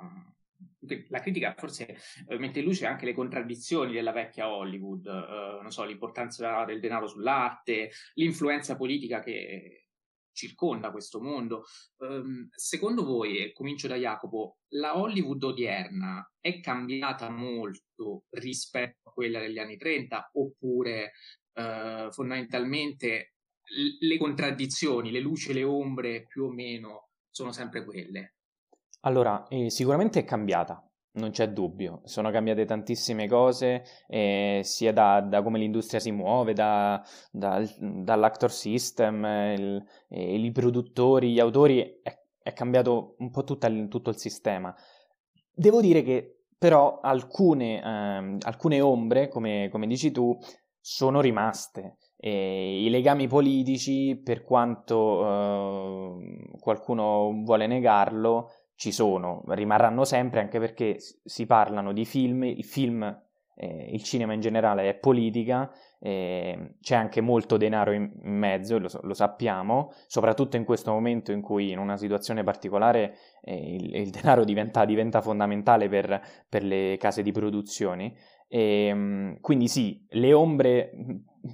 la 1.09 1.19
critica 1.19 1.53
forse 1.57 1.97
eh, 2.27 2.37
mette 2.37 2.59
in 2.59 2.65
luce 2.65 2.85
anche 2.85 3.05
le 3.05 3.13
contraddizioni 3.13 3.93
della 3.93 4.11
vecchia 4.11 4.49
Hollywood, 4.49 5.05
eh, 5.05 5.69
so, 5.69 5.83
l'importanza 5.83 6.63
del 6.65 6.79
denaro 6.79 7.07
sull'arte, 7.07 7.91
l'influenza 8.15 8.75
politica 8.75 9.19
che 9.19 9.87
circonda 10.33 10.91
questo 10.91 11.21
mondo. 11.21 11.63
Um, 11.97 12.47
secondo 12.51 13.03
voi, 13.03 13.37
e 13.37 13.53
comincio 13.53 13.87
da 13.87 13.95
Jacopo, 13.95 14.57
la 14.73 14.97
Hollywood 14.97 15.43
odierna 15.43 16.29
è 16.39 16.59
cambiata 16.59 17.29
molto 17.29 18.25
rispetto 18.31 19.09
a 19.09 19.11
quella 19.11 19.39
degli 19.39 19.59
anni 19.59 19.77
30 19.77 20.31
oppure 20.33 21.11
eh, 21.53 22.07
fondamentalmente 22.11 23.33
le 23.99 24.17
contraddizioni, 24.17 25.11
le 25.11 25.19
luci 25.19 25.51
e 25.51 25.53
le 25.53 25.63
ombre 25.63 26.25
più 26.25 26.45
o 26.45 26.51
meno 26.51 27.09
sono 27.29 27.51
sempre 27.51 27.85
quelle. 27.85 28.35
Allora, 29.01 29.47
eh, 29.47 29.69
sicuramente 29.69 30.19
è 30.19 30.23
cambiata, 30.23 30.90
non 31.13 31.31
c'è 31.31 31.49
dubbio, 31.49 32.01
sono 32.05 32.31
cambiate 32.31 32.65
tantissime 32.65 33.27
cose, 33.27 33.83
eh, 34.07 34.61
sia 34.63 34.93
da, 34.93 35.19
da, 35.21 35.41
come 35.41 35.59
l'industria 35.59 35.99
si 35.99 36.11
muove, 36.11 36.53
da, 36.53 37.03
da, 37.31 37.61
dall'actor 37.77 38.51
system, 38.51 39.25
il, 39.25 39.83
eh, 40.09 40.35
i 40.35 40.51
produttori, 40.51 41.31
gli 41.31 41.39
autori, 41.39 41.99
è, 42.01 42.17
è 42.41 42.53
cambiato 42.53 43.15
un 43.19 43.29
po' 43.29 43.43
tutta, 43.43 43.69
tutto 43.87 44.09
il 44.09 44.17
sistema. 44.17 44.73
Devo 45.53 45.81
dire 45.81 46.01
che 46.01 46.37
però 46.57 46.99
alcune, 47.01 47.81
eh, 47.81 48.37
alcune 48.39 48.81
ombre, 48.81 49.27
come, 49.27 49.67
come 49.71 49.87
dici 49.87 50.11
tu, 50.11 50.37
sono 50.79 51.19
rimaste. 51.19 51.97
E 52.17 52.83
I 52.83 52.89
legami 52.89 53.27
politici, 53.27 54.15
per 54.23 54.43
quanto 54.43 56.19
eh, 56.19 56.57
qualcuno 56.59 57.41
vuole 57.43 57.65
negarlo, 57.65 58.51
ci 58.75 58.91
sono, 58.91 59.43
rimarranno 59.47 60.03
sempre 60.03 60.39
anche 60.39 60.59
perché 60.59 60.97
si 61.23 61.45
parlano 61.45 61.93
di 61.93 62.05
film, 62.05 62.43
il 62.43 62.65
film, 62.65 63.03
eh, 63.55 63.89
il 63.91 64.03
cinema 64.03 64.33
in 64.33 64.39
generale 64.39 64.89
è 64.89 64.95
politica, 64.95 65.71
eh, 65.99 66.77
c'è 66.81 66.95
anche 66.95 67.21
molto 67.21 67.57
denaro 67.57 67.91
in, 67.91 68.11
in 68.23 68.33
mezzo, 68.33 68.79
lo, 68.79 68.89
lo, 69.03 69.13
sappiamo, 69.13 69.91
soprattutto 70.07 70.57
in 70.57 70.63
questo 70.63 70.91
momento 70.91 71.31
in 71.31 71.41
cui 71.41 71.71
in 71.71 71.77
una 71.77 71.97
situazione 71.97 72.43
particolare 72.43 73.15
eh, 73.41 73.75
il, 73.75 73.95
il, 73.95 74.09
denaro 74.09 74.43
diventa, 74.43 74.83
diventa 74.85 75.21
fondamentale 75.21 75.87
per, 75.89 76.21
per 76.49 76.63
le 76.63 76.97
case 76.97 77.21
di 77.21 77.31
produzione 77.31 78.13
e, 78.53 78.87
ehm, 78.87 79.39
quindi 79.39 79.69
sì, 79.69 80.05
le 80.09 80.33
ombre 80.33 80.91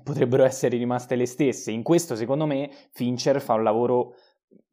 potrebbero 0.03 0.43
essere 0.43 0.77
rimaste 0.77 1.15
le 1.15 1.27
stesse. 1.27 1.71
In 1.71 1.83
questo, 1.83 2.15
secondo 2.15 2.47
me, 2.47 2.71
Fincher 2.91 3.39
fa 3.39 3.53
un 3.53 3.63
lavoro 3.63 4.15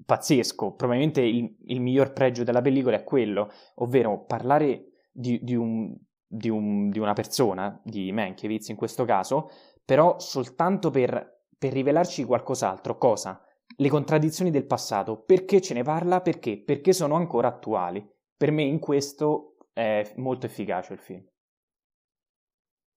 pazzesco. 0.04 0.74
Probabilmente 0.74 1.20
il, 1.22 1.56
il 1.66 1.80
miglior 1.80 2.12
pregio 2.12 2.44
della 2.44 2.60
pellicola 2.60 2.96
è 2.96 3.04
quello, 3.04 3.50
ovvero 3.76 4.24
parlare 4.24 5.06
di, 5.10 5.40
di, 5.42 5.54
un, 5.54 5.96
di, 6.26 6.48
un, 6.48 6.90
di 6.90 6.98
una 6.98 7.12
persona, 7.12 7.80
di 7.84 8.12
Mankiewicz 8.12 8.68
in 8.68 8.76
questo 8.76 9.04
caso, 9.04 9.50
però 9.84 10.18
soltanto 10.18 10.90
per, 10.90 11.42
per 11.56 11.72
rivelarci 11.72 12.24
qualcos'altro. 12.24 12.96
Cosa? 12.98 13.42
Le 13.76 13.88
contraddizioni 13.88 14.50
del 14.50 14.66
passato. 14.66 15.22
Perché 15.22 15.60
ce 15.60 15.74
ne 15.74 15.82
parla? 15.82 16.20
Perché? 16.20 16.62
Perché 16.62 16.92
sono 16.92 17.14
ancora 17.14 17.48
attuali. 17.48 18.06
Per 18.36 18.50
me 18.50 18.62
in 18.62 18.78
questo 18.78 19.56
è 19.72 20.12
molto 20.16 20.46
efficace 20.46 20.92
il 20.92 20.98
film. 21.00 21.26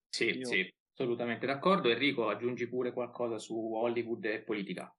Sì, 0.10 0.26
Io... 0.26 0.46
sì, 0.46 0.74
assolutamente 0.94 1.46
d'accordo. 1.46 1.90
Enrico, 1.90 2.28
aggiungi 2.28 2.68
pure 2.68 2.92
qualcosa 2.92 3.38
su 3.38 3.74
Hollywood 3.74 4.26
e 4.26 4.42
politica. 4.42 4.92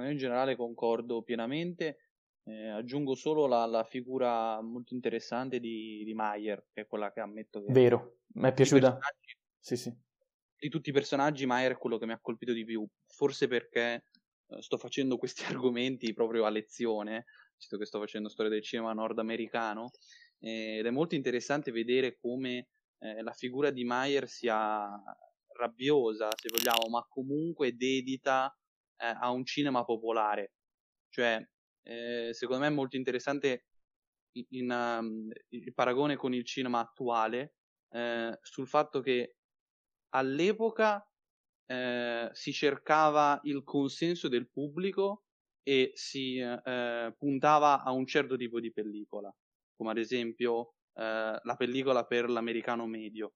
Io 0.00 0.10
in 0.10 0.16
generale 0.16 0.56
concordo 0.56 1.22
pienamente. 1.22 1.98
Eh, 2.44 2.68
aggiungo 2.70 3.14
solo 3.14 3.46
la, 3.46 3.66
la, 3.66 3.84
figura 3.84 4.60
molto 4.60 4.94
interessante 4.94 5.60
di, 5.60 6.02
di 6.04 6.12
Mayer, 6.12 6.66
che 6.72 6.82
è 6.82 6.86
quella 6.86 7.12
che 7.12 7.20
ammetto 7.20 7.62
che... 7.62 7.72
Vero, 7.72 8.18
mi 8.34 8.48
è 8.48 8.52
piaciuta. 8.52 8.98
Sì, 9.58 9.76
sì. 9.76 9.94
Di 10.56 10.68
tutti 10.68 10.90
i 10.90 10.92
personaggi, 10.92 11.46
Mayer 11.46 11.72
è 11.72 11.78
quello 11.78 11.98
che 11.98 12.06
mi 12.06 12.12
ha 12.12 12.20
colpito 12.20 12.52
di 12.52 12.64
più. 12.64 12.84
Forse 13.06 13.46
perché 13.46 14.06
eh, 14.46 14.62
sto 14.62 14.76
facendo 14.76 15.16
questi 15.18 15.44
argomenti 15.52 16.12
proprio 16.12 16.44
a 16.44 16.50
lezione, 16.50 17.26
visto 17.56 17.78
che 17.78 17.86
sto 17.86 18.00
facendo 18.00 18.28
storia 18.28 18.50
del 18.50 18.62
cinema 18.62 18.92
nordamericano, 18.92 19.90
eh, 20.40 20.78
ed 20.78 20.86
è 20.86 20.90
molto 20.90 21.14
interessante 21.14 21.70
vedere 21.70 22.16
come 22.16 22.68
eh, 22.98 23.22
la 23.22 23.32
figura 23.32 23.70
di 23.70 23.84
Mayer 23.84 24.28
sia 24.28 24.88
rabbiosa, 25.56 26.28
se 26.34 26.48
vogliamo, 26.50 26.88
ma 26.88 27.06
comunque 27.08 27.76
dedita 27.76 28.52
eh, 29.02 29.16
a 29.20 29.30
un 29.30 29.44
cinema 29.44 29.84
popolare. 29.84 30.52
Cioè, 31.08 31.44
eh, 31.84 32.30
secondo 32.32 32.62
me 32.62 32.68
è 32.68 32.74
molto 32.74 32.96
interessante 32.96 33.64
in, 34.32 34.46
in, 34.50 34.70
um, 34.70 35.30
il 35.48 35.74
paragone 35.74 36.16
con 36.16 36.32
il 36.32 36.44
cinema 36.44 36.80
attuale 36.80 37.54
eh, 37.90 38.38
sul 38.40 38.68
fatto 38.68 39.00
che 39.00 39.36
all'epoca 40.10 41.04
eh, 41.66 42.30
si 42.32 42.52
cercava 42.52 43.40
il 43.44 43.62
consenso 43.64 44.28
del 44.28 44.48
pubblico 44.48 45.24
e 45.62 45.90
si 45.94 46.38
eh, 46.38 47.14
puntava 47.18 47.82
a 47.82 47.90
un 47.92 48.06
certo 48.06 48.36
tipo 48.36 48.60
di 48.60 48.72
pellicola, 48.72 49.32
come 49.76 49.90
ad 49.90 49.98
esempio 49.98 50.74
eh, 50.94 51.38
la 51.42 51.54
pellicola 51.56 52.04
per 52.04 52.30
l'americano 52.30 52.86
medio. 52.86 53.34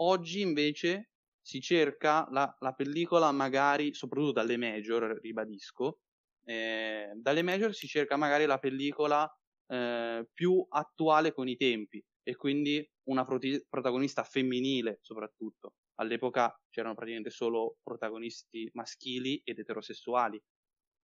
Oggi 0.00 0.42
invece 0.42 1.12
si 1.48 1.62
cerca 1.62 2.28
la, 2.30 2.54
la, 2.60 2.74
pellicola 2.74 3.32
magari, 3.32 3.94
soprattutto 3.94 4.32
dalle 4.32 4.58
major, 4.58 5.18
ribadisco, 5.18 6.00
eh, 6.44 7.10
dalle 7.16 7.40
major 7.40 7.72
si 7.72 7.86
cerca 7.86 8.18
magari 8.18 8.44
la 8.44 8.58
pellicola 8.58 9.26
eh, 9.68 10.28
più 10.30 10.62
attuale 10.68 11.32
con 11.32 11.48
i 11.48 11.56
tempi 11.56 12.04
e 12.22 12.36
quindi 12.36 12.86
una 13.04 13.24
proti- 13.24 13.64
protagonista 13.66 14.24
femminile 14.24 14.98
soprattutto. 15.00 15.76
All'epoca 16.00 16.54
c'erano 16.68 16.94
praticamente 16.94 17.30
solo 17.30 17.78
protagonisti 17.82 18.68
maschili 18.74 19.40
ed 19.42 19.58
eterosessuali. 19.58 20.38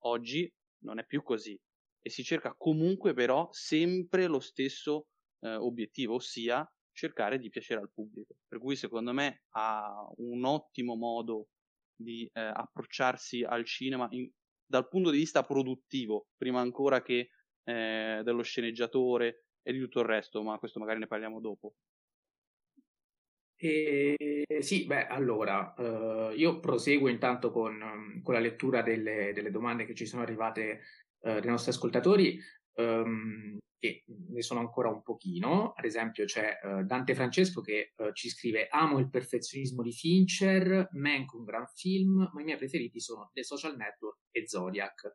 Oggi 0.06 0.52
non 0.86 0.98
è 0.98 1.06
più 1.06 1.22
così 1.22 1.56
e 2.02 2.10
si 2.10 2.24
cerca 2.24 2.56
comunque 2.58 3.14
però 3.14 3.48
sempre 3.52 4.26
lo 4.26 4.40
stesso 4.40 5.06
eh, 5.42 5.54
obiettivo, 5.54 6.16
ossia 6.16 6.68
cercare 7.02 7.40
di 7.40 7.50
piacere 7.50 7.82
al 7.82 7.92
pubblico. 7.92 8.36
Per 8.48 8.60
cui 8.60 8.76
secondo 8.76 9.12
me 9.12 9.44
ha 9.56 10.08
un 10.18 10.46
ottimo 10.46 10.96
modo 10.96 11.48
di 11.96 12.30
eh, 12.32 12.40
approcciarsi 12.42 13.44
al 13.44 13.66
cinema 13.66 14.08
in, 14.12 14.30
dal 14.64 14.88
punto 14.88 15.10
di 15.10 15.18
vista 15.18 15.44
produttivo, 15.44 16.28
prima 16.38 16.62
ancora 16.62 17.02
che 17.02 17.30
eh, 17.64 18.22
dello 18.24 18.44
sceneggiatore 18.44 19.46
e 19.64 19.74
di 19.74 19.80
tutto 19.80 20.00
il 20.00 20.06
resto, 20.06 20.44
ma 20.44 20.60
questo 20.60 20.80
magari 20.80 21.00
ne 21.00 21.08
parliamo 21.08 21.40
dopo. 21.40 21.74
E, 23.56 24.16
sì, 24.60 24.86
beh, 24.86 25.08
allora, 25.08 25.74
eh, 25.76 26.34
io 26.36 26.60
proseguo 26.60 27.10
intanto 27.10 27.52
con, 27.52 28.22
con 28.24 28.34
la 28.34 28.40
lettura 28.40 28.82
delle, 28.82 29.34
delle, 29.34 29.52
domande 29.52 29.86
che 29.86 29.94
ci 29.94 30.06
sono 30.06 30.24
arrivate 30.24 30.82
eh, 31.22 31.40
dei 31.40 31.50
nostri 31.50 31.72
ascoltatori, 31.72 32.40
um, 32.76 33.58
che 33.80 34.04
ne 34.06 34.42
sono 34.42 34.60
ancora 34.60 34.90
un 34.90 35.02
pochino. 35.02 35.74
Ad 35.74 35.86
esempio 35.86 36.26
c'è 36.26 36.60
uh, 36.62 36.84
Dante 36.84 37.16
Francesco 37.16 37.62
che 37.62 37.94
uh, 37.98 38.12
ci 38.14 38.30
scrive 38.30 38.68
Amo 38.70 39.00
il 39.00 39.10
perfezionismo 39.10 39.82
di 39.82 39.92
Fincher, 39.92 40.90
Mank 40.92 41.34
un 41.34 41.44
gran 41.44 41.66
film, 41.68 42.30
ma 42.32 42.42
i 42.42 42.44
miei 42.44 42.58
preferiti 42.58 43.00
sono 43.00 43.30
The 43.34 43.44
Social 43.44 43.76
Network 43.76 44.20
e 44.32 44.48
Zodiac. 44.48 45.14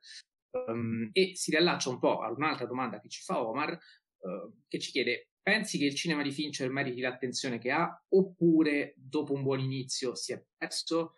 Um, 0.50 1.10
e 1.12 1.36
si 1.36 1.50
riallaccia 1.50 1.90
un 1.90 1.98
po' 1.98 2.20
a 2.20 2.30
un'altra 2.30 2.66
domanda 2.66 2.98
che 2.98 3.08
ci 3.08 3.22
fa 3.22 3.46
Omar, 3.46 3.72
uh, 3.72 4.62
che 4.66 4.78
ci 4.78 4.90
chiede 4.90 5.28
pensi 5.46 5.78
che 5.78 5.84
il 5.84 5.94
cinema 5.94 6.24
di 6.24 6.32
Fincher 6.32 6.68
meriti 6.70 7.00
l'attenzione 7.00 7.58
che 7.58 7.70
ha 7.70 7.88
oppure 8.08 8.94
dopo 8.96 9.32
un 9.32 9.44
buon 9.44 9.60
inizio 9.60 10.16
si 10.16 10.32
è 10.32 10.44
perso? 10.56 11.12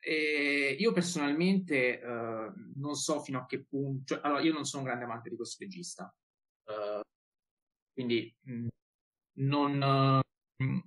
E 0.00 0.76
io 0.78 0.92
personalmente 0.92 2.00
uh, 2.02 2.52
non 2.76 2.94
so 2.94 3.20
fino 3.20 3.40
a 3.40 3.46
che 3.46 3.64
punto, 3.64 4.14
cioè, 4.14 4.24
allora 4.24 4.40
io 4.40 4.52
non 4.52 4.64
sono 4.64 4.82
un 4.82 4.88
grande 4.88 5.04
amante 5.04 5.28
di 5.28 5.36
questo 5.36 5.64
regista, 5.64 6.14
uh, 6.64 7.00
quindi 7.92 8.34
mh, 8.40 8.52
mm, 8.52 8.66
non 9.40 10.22
uh, 10.62 10.80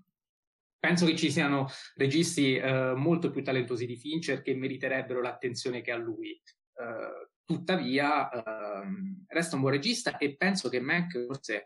penso 0.80 1.06
che 1.06 1.16
ci 1.16 1.30
siano 1.30 1.68
registi 1.96 2.60
molto 2.96 3.30
più 3.30 3.44
talentuosi 3.44 3.86
di 3.86 3.96
Fincher 3.96 4.42
che 4.42 4.56
meriterebbero 4.56 5.22
l'attenzione 5.22 5.82
che 5.82 5.92
ha 5.92 5.98
lui. 5.98 6.42
tuttavia, 7.46 8.32
ehm, 8.32 9.26
resta 9.28 9.56
un 9.56 9.62
buon 9.62 9.74
regista 9.74 10.18
e 10.18 10.36
penso 10.36 10.70
che 10.70 10.80
Mac 10.80 11.26
forse 11.28 11.66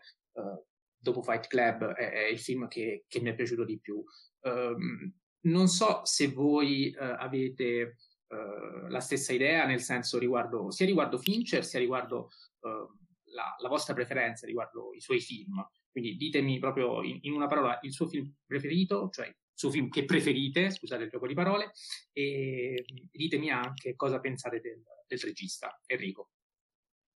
dopo 1.06 1.22
Fight 1.22 1.46
Club 1.46 1.92
è, 1.92 2.10
è 2.10 2.26
il 2.26 2.38
film 2.38 2.68
che, 2.68 3.04
che, 3.08 3.20
mi 3.20 3.30
è 3.30 3.34
piaciuto 3.34 3.64
di 3.64 3.78
più. 3.78 4.04
Um, 4.40 5.14
non 5.46 5.68
so 5.68 6.04
se 6.04 6.28
voi 6.28 6.94
uh, 6.98 7.02
avete 7.18 7.96
uh, 8.28 8.86
la 8.88 9.00
stessa 9.00 9.32
idea, 9.32 9.66
nel 9.66 9.80
senso 9.80 10.18
riguardo, 10.18 10.70
sia 10.70 10.86
riguardo 10.86 11.18
Fincher, 11.18 11.64
sia 11.64 11.78
riguardo 11.78 12.30
uh, 12.60 12.68
la, 13.32 13.54
la, 13.58 13.68
vostra 13.68 13.94
preferenza 13.94 14.46
riguardo 14.46 14.92
i 14.94 15.00
suoi 15.00 15.20
film. 15.20 15.64
Quindi 15.90 16.16
ditemi 16.16 16.58
proprio 16.58 17.02
in, 17.02 17.18
in, 17.22 17.32
una 17.32 17.46
parola 17.46 17.78
il 17.82 17.92
suo 17.92 18.06
film 18.06 18.30
preferito, 18.44 19.08
cioè 19.10 19.26
il 19.26 19.34
suo 19.54 19.70
film 19.70 19.88
che 19.88 20.04
preferite, 20.04 20.70
scusate 20.70 21.04
il 21.04 21.10
gioco 21.10 21.26
di 21.26 21.34
parole, 21.34 21.72
e 22.12 22.84
ditemi 23.10 23.50
anche 23.50 23.94
cosa 23.96 24.20
pensate 24.20 24.60
del, 24.60 24.82
del 25.06 25.18
regista, 25.18 25.80
Enrico. 25.86 26.30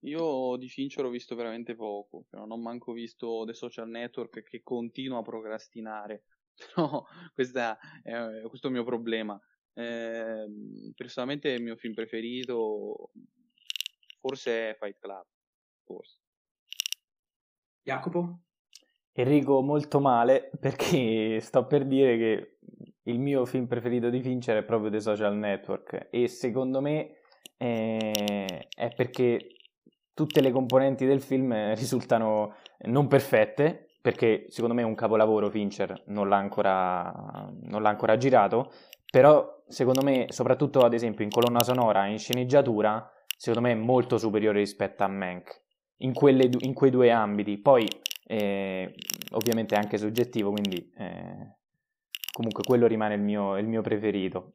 Io 0.03 0.55
di 0.55 0.69
Fincher 0.69 1.03
ho 1.03 1.09
visto 1.09 1.35
veramente 1.35 1.75
poco, 1.75 2.25
non 2.29 2.51
ho 2.51 2.57
manco 2.57 2.93
visto 2.93 3.43
The 3.45 3.53
Social 3.53 3.89
Network 3.89 4.43
che 4.43 4.61
continua 4.63 5.19
a 5.19 5.23
procrastinare. 5.23 6.23
Però 6.75 7.05
questa 7.33 7.77
è, 8.03 8.41
questo 8.47 8.67
è 8.67 8.69
il 8.69 8.75
mio 8.75 8.83
problema. 8.83 9.39
Eh, 9.73 10.45
personalmente 10.95 11.49
il 11.49 11.63
mio 11.63 11.75
film 11.77 11.93
preferito 11.93 13.11
forse 14.19 14.71
è 14.71 14.77
Fight 14.77 14.97
Club. 14.99 15.25
Forse. 15.83 16.19
Jacopo? 17.81 18.41
Enrico 19.13 19.61
molto 19.61 19.99
male 19.99 20.51
perché 20.59 21.39
sto 21.41 21.65
per 21.65 21.85
dire 21.85 22.17
che 22.17 22.57
il 23.03 23.19
mio 23.19 23.45
film 23.45 23.65
preferito 23.65 24.09
di 24.09 24.21
Fincher 24.21 24.57
è 24.57 24.63
proprio 24.63 24.91
The 24.91 24.99
Social 24.99 25.35
Network 25.35 26.09
e 26.11 26.27
secondo 26.27 26.79
me 26.79 27.17
eh, 27.57 28.67
è 28.69 28.93
perché 28.95 29.55
tutte 30.13 30.41
le 30.41 30.51
componenti 30.51 31.05
del 31.05 31.21
film 31.21 31.51
eh, 31.51 31.75
risultano 31.75 32.55
non 32.83 33.07
perfette, 33.07 33.88
perché 34.01 34.45
secondo 34.49 34.75
me 34.75 34.83
un 34.83 34.95
capolavoro 34.95 35.49
Fincher 35.49 36.03
non 36.07 36.29
l'ha 36.29 36.37
ancora, 36.37 37.49
non 37.63 37.81
l'ha 37.81 37.89
ancora 37.89 38.17
girato, 38.17 38.71
però 39.09 39.63
secondo 39.67 40.01
me, 40.01 40.27
soprattutto 40.29 40.81
ad 40.81 40.93
esempio 40.93 41.23
in 41.23 41.31
colonna 41.31 41.63
sonora 41.63 42.05
e 42.05 42.11
in 42.11 42.19
sceneggiatura, 42.19 43.11
secondo 43.37 43.67
me 43.67 43.73
è 43.73 43.77
molto 43.77 44.17
superiore 44.17 44.59
rispetto 44.59 45.03
a 45.03 45.07
Mank, 45.07 45.61
in, 45.97 46.13
in 46.59 46.73
quei 46.73 46.91
due 46.91 47.11
ambiti. 47.11 47.57
Poi, 47.57 47.87
eh, 48.25 48.93
ovviamente 49.31 49.75
è 49.75 49.77
anche 49.77 49.97
soggettivo, 49.97 50.51
quindi 50.51 50.91
eh, 50.97 51.55
comunque 52.31 52.63
quello 52.63 52.87
rimane 52.87 53.15
il 53.15 53.21
mio, 53.21 53.57
il 53.57 53.67
mio 53.67 53.81
preferito. 53.81 54.51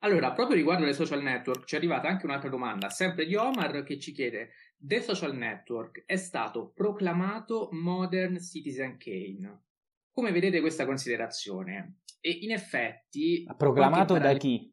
Allora, 0.00 0.32
proprio 0.32 0.56
riguardo 0.56 0.84
le 0.84 0.92
social 0.92 1.22
network, 1.22 1.64
ci 1.64 1.74
è 1.74 1.78
arrivata 1.78 2.06
anche 2.06 2.26
un'altra 2.26 2.48
domanda, 2.48 2.90
sempre 2.90 3.24
di 3.24 3.34
Omar, 3.34 3.82
che 3.82 3.98
ci 3.98 4.12
chiede: 4.12 4.50
The 4.78 5.00
Social 5.00 5.36
Network 5.36 6.04
è 6.06 6.16
stato 6.16 6.70
proclamato 6.74 7.68
Modern 7.72 8.38
Citizen 8.38 8.98
Kane. 8.98 9.64
Come 10.12 10.32
vedete 10.32 10.60
questa 10.60 10.86
considerazione? 10.86 12.00
E 12.20 12.30
in 12.30 12.52
effetti. 12.52 13.46
Proclamato 13.56 14.18
da 14.18 14.34
chi? 14.34 14.72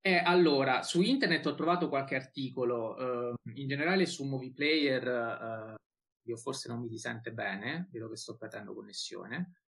Eh, 0.00 0.16
allora, 0.16 0.82
su 0.82 1.02
internet 1.02 1.46
ho 1.46 1.54
trovato 1.54 1.88
qualche 1.88 2.14
articolo, 2.14 2.94
uh, 2.94 3.34
in 3.54 3.68
generale 3.68 4.06
su 4.06 4.24
Movie 4.24 4.52
Player, 4.52 5.74
uh, 5.74 5.74
io 6.28 6.36
forse 6.36 6.68
non 6.68 6.80
mi 6.80 6.88
si 6.88 6.98
sente 6.98 7.32
bene, 7.32 7.88
vedo 7.90 8.08
che 8.08 8.16
sto 8.16 8.36
perdendo 8.36 8.74
connessione. 8.74 9.60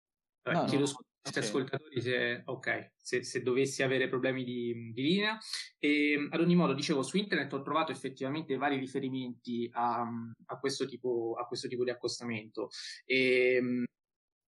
No, 0.43 0.63
chiedo 0.65 0.83
no. 0.83 0.85
scusa 0.85 1.08
ai 1.08 1.08
nostri 1.08 1.08
okay. 1.21 1.43
ascoltatori 1.43 2.01
se, 2.01 2.41
okay, 2.45 2.91
se, 2.95 3.23
se, 3.23 3.41
dovessi 3.41 3.83
avere 3.83 4.07
problemi 4.07 4.43
di, 4.43 4.91
di 4.93 5.01
linea. 5.01 5.37
E, 5.77 6.11
ehm, 6.13 6.27
ad 6.31 6.41
ogni 6.41 6.55
modo, 6.55 6.73
dicevo, 6.73 7.01
su 7.03 7.17
internet 7.17 7.51
ho 7.53 7.61
trovato 7.61 7.91
effettivamente 7.91 8.57
vari 8.57 8.77
riferimenti 8.77 9.69
a, 9.73 10.07
a, 10.45 10.59
questo, 10.59 10.85
tipo, 10.85 11.35
a 11.39 11.45
questo 11.45 11.67
tipo 11.67 11.83
di 11.83 11.89
accostamento. 11.89 12.69
E, 13.05 13.55
ehm, 13.55 13.83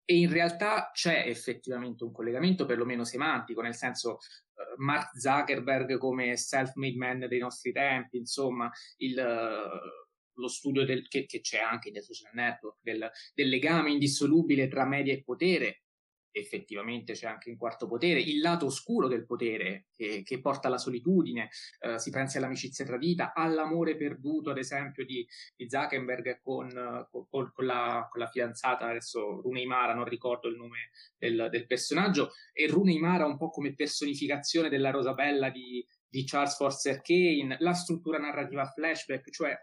e 0.09 0.17
in 0.17 0.31
realtà 0.31 0.89
c'è 0.91 1.25
effettivamente 1.27 2.03
un 2.03 2.11
collegamento 2.11 2.65
perlomeno 2.65 3.03
semantico, 3.03 3.61
nel 3.61 3.75
senso 3.75 4.13
uh, 4.13 4.81
Mark 4.81 5.15
Zuckerberg 5.15 5.99
come 5.99 6.35
self-made 6.35 6.97
man 6.97 7.27
dei 7.27 7.37
nostri 7.37 7.71
tempi, 7.71 8.17
insomma, 8.17 8.71
il, 8.97 9.15
uh, 9.15 10.39
lo 10.39 10.47
studio 10.47 10.83
del, 10.83 11.07
che, 11.07 11.27
che, 11.27 11.41
c'è 11.41 11.59
anche 11.59 11.91
nei 11.91 12.01
social 12.01 12.31
network, 12.33 12.77
del, 12.81 13.07
del 13.35 13.49
legame 13.49 13.91
indissolubile 13.91 14.67
tra 14.67 14.83
media 14.83 15.13
e 15.13 15.21
potere, 15.21 15.83
effettivamente 16.31 17.13
c'è 17.13 17.27
anche 17.27 17.49
in 17.49 17.57
quarto 17.57 17.87
potere, 17.87 18.19
il 18.19 18.39
lato 18.39 18.65
oscuro 18.65 19.07
del 19.07 19.25
potere 19.25 19.87
che, 19.91 20.21
che 20.23 20.39
porta 20.41 20.67
alla 20.67 20.77
solitudine, 20.77 21.49
eh, 21.79 21.99
si 21.99 22.09
pensi 22.11 22.37
all'amicizia 22.37 22.85
tradita, 22.85 23.33
all'amore 23.33 23.95
perduto, 23.95 24.49
ad 24.51 24.57
esempio, 24.57 25.05
di, 25.05 25.27
di 25.55 25.69
Zuckerberg 25.69 26.39
con, 26.41 26.69
con, 27.09 27.51
con, 27.53 27.65
la, 27.65 28.07
con, 28.09 28.19
la, 28.19 28.27
fidanzata, 28.27 28.87
adesso 28.87 29.41
Rune 29.41 29.65
non 29.65 30.05
ricordo 30.05 30.47
il 30.47 30.55
nome 30.55 30.91
del, 31.17 31.47
del, 31.49 31.65
personaggio, 31.65 32.31
e 32.53 32.67
Rune 32.67 32.93
Imara 32.93 33.25
un 33.25 33.37
po' 33.37 33.49
come 33.49 33.73
personificazione 33.73 34.69
della 34.69 34.91
Rosabella 34.91 35.49
di, 35.49 35.85
di 36.07 36.23
Charles 36.25 36.55
Forster 36.55 37.01
Kane, 37.01 37.57
la 37.59 37.73
struttura 37.73 38.17
narrativa 38.17 38.65
flashback, 38.65 39.29
cioè 39.29 39.55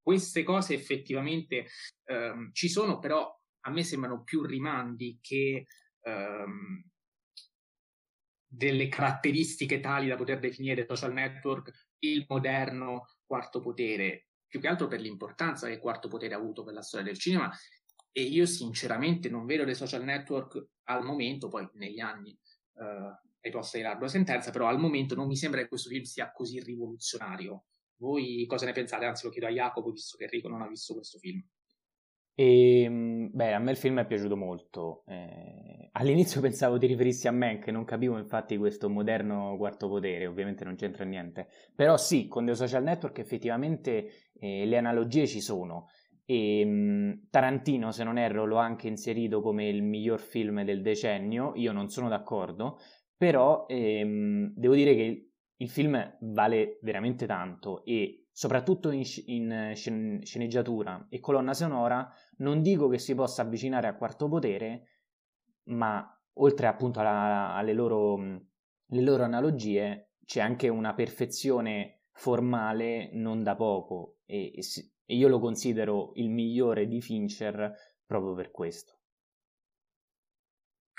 queste 0.00 0.42
cose 0.42 0.74
effettivamente 0.74 1.66
ehm, 2.06 2.50
ci 2.52 2.68
sono, 2.68 2.98
però 2.98 3.30
a 3.62 3.70
me 3.70 3.84
sembrano 3.84 4.22
più 4.22 4.42
rimandi 4.42 5.18
che 5.20 5.66
ehm, 6.08 6.82
delle 8.50 8.88
caratteristiche 8.88 9.80
tali 9.80 10.08
da 10.08 10.16
poter 10.16 10.38
definire 10.38 10.86
social 10.86 11.12
network 11.12 11.70
il 12.00 12.24
moderno 12.28 13.06
quarto 13.26 13.60
potere, 13.60 14.28
più 14.46 14.60
che 14.60 14.68
altro 14.68 14.88
per 14.88 15.00
l'importanza 15.00 15.66
che 15.66 15.74
il 15.74 15.80
quarto 15.80 16.08
potere 16.08 16.34
ha 16.34 16.38
avuto 16.38 16.64
per 16.64 16.72
la 16.72 16.82
storia 16.82 17.06
del 17.06 17.18
cinema. 17.18 17.52
E 18.10 18.22
io 18.22 18.46
sinceramente 18.46 19.28
non 19.28 19.44
vedo 19.44 19.64
dei 19.64 19.74
social 19.74 20.02
network 20.02 20.66
al 20.84 21.04
momento, 21.04 21.48
poi 21.48 21.68
negli 21.74 22.00
anni 22.00 22.30
eh, 22.30 23.18
hai 23.40 23.50
posto 23.50 23.76
di 23.76 23.82
largo 23.82 24.08
sentenza, 24.08 24.50
però 24.50 24.66
al 24.66 24.78
momento 24.78 25.14
non 25.14 25.26
mi 25.26 25.36
sembra 25.36 25.60
che 25.60 25.68
questo 25.68 25.90
film 25.90 26.04
sia 26.04 26.32
così 26.32 26.60
rivoluzionario. 26.60 27.64
Voi 27.96 28.46
cosa 28.46 28.64
ne 28.64 28.72
pensate? 28.72 29.04
Anzi, 29.04 29.24
lo 29.24 29.30
chiedo 29.30 29.46
a 29.46 29.50
Jacopo, 29.50 29.90
visto 29.90 30.16
che 30.16 30.24
Enrico 30.24 30.48
non 30.48 30.62
ha 30.62 30.68
visto 30.68 30.94
questo 30.94 31.18
film. 31.18 31.44
E, 32.40 32.82
ehm, 32.82 33.30
beh, 33.32 33.52
a 33.52 33.58
me 33.58 33.72
il 33.72 33.76
film 33.76 33.98
è 33.98 34.06
piaciuto 34.06 34.36
molto. 34.36 35.02
Eh, 35.08 35.88
all'inizio 35.92 36.40
pensavo 36.40 36.78
ti 36.78 36.86
riferissi 36.86 37.26
a 37.26 37.32
Mank, 37.32 37.66
non 37.68 37.84
capivo 37.84 38.16
infatti 38.16 38.56
questo 38.56 38.88
moderno 38.88 39.56
quarto 39.56 39.88
potere, 39.88 40.26
ovviamente 40.26 40.62
non 40.64 40.76
c'entra 40.76 41.04
niente. 41.04 41.48
Però 41.74 41.96
sì, 41.96 42.28
con 42.28 42.46
The 42.46 42.54
Social 42.54 42.84
Network 42.84 43.18
effettivamente 43.18 44.30
eh, 44.38 44.64
le 44.66 44.76
analogie 44.76 45.26
ci 45.26 45.40
sono. 45.40 45.88
E, 46.24 46.64
mh, 46.64 47.26
Tarantino, 47.30 47.90
se 47.90 48.04
non 48.04 48.18
erro, 48.18 48.44
l'ho 48.46 48.58
anche 48.58 48.86
inserito 48.86 49.40
come 49.40 49.66
il 49.68 49.82
miglior 49.82 50.20
film 50.20 50.62
del 50.62 50.80
decennio, 50.80 51.52
io 51.56 51.72
non 51.72 51.88
sono 51.88 52.08
d'accordo, 52.08 52.78
però 53.16 53.66
ehm, 53.68 54.52
devo 54.54 54.74
dire 54.76 54.94
che 54.94 55.30
il 55.56 55.68
film 55.68 56.16
vale 56.20 56.78
veramente 56.82 57.26
tanto 57.26 57.84
e 57.84 58.27
soprattutto 58.38 58.92
in, 58.92 59.02
in 59.26 59.72
scen- 59.74 60.24
sceneggiatura 60.24 61.08
e 61.08 61.18
colonna 61.18 61.54
sonora, 61.54 62.08
non 62.36 62.62
dico 62.62 62.86
che 62.86 63.00
si 63.00 63.12
possa 63.16 63.42
avvicinare 63.42 63.88
a 63.88 63.96
Quarto 63.96 64.28
Potere, 64.28 64.82
ma 65.70 66.08
oltre 66.34 66.68
appunto 66.68 67.00
alla, 67.00 67.52
alle 67.54 67.72
loro, 67.72 68.16
loro 68.86 69.22
analogie, 69.24 70.12
c'è 70.24 70.40
anche 70.40 70.68
una 70.68 70.94
perfezione 70.94 72.02
formale 72.12 73.10
non 73.12 73.42
da 73.42 73.56
poco 73.56 74.18
e, 74.24 74.52
e 75.04 75.16
io 75.16 75.26
lo 75.26 75.40
considero 75.40 76.12
il 76.14 76.30
migliore 76.30 76.86
di 76.86 77.00
Fincher 77.00 77.74
proprio 78.06 78.34
per 78.34 78.52
questo. 78.52 78.97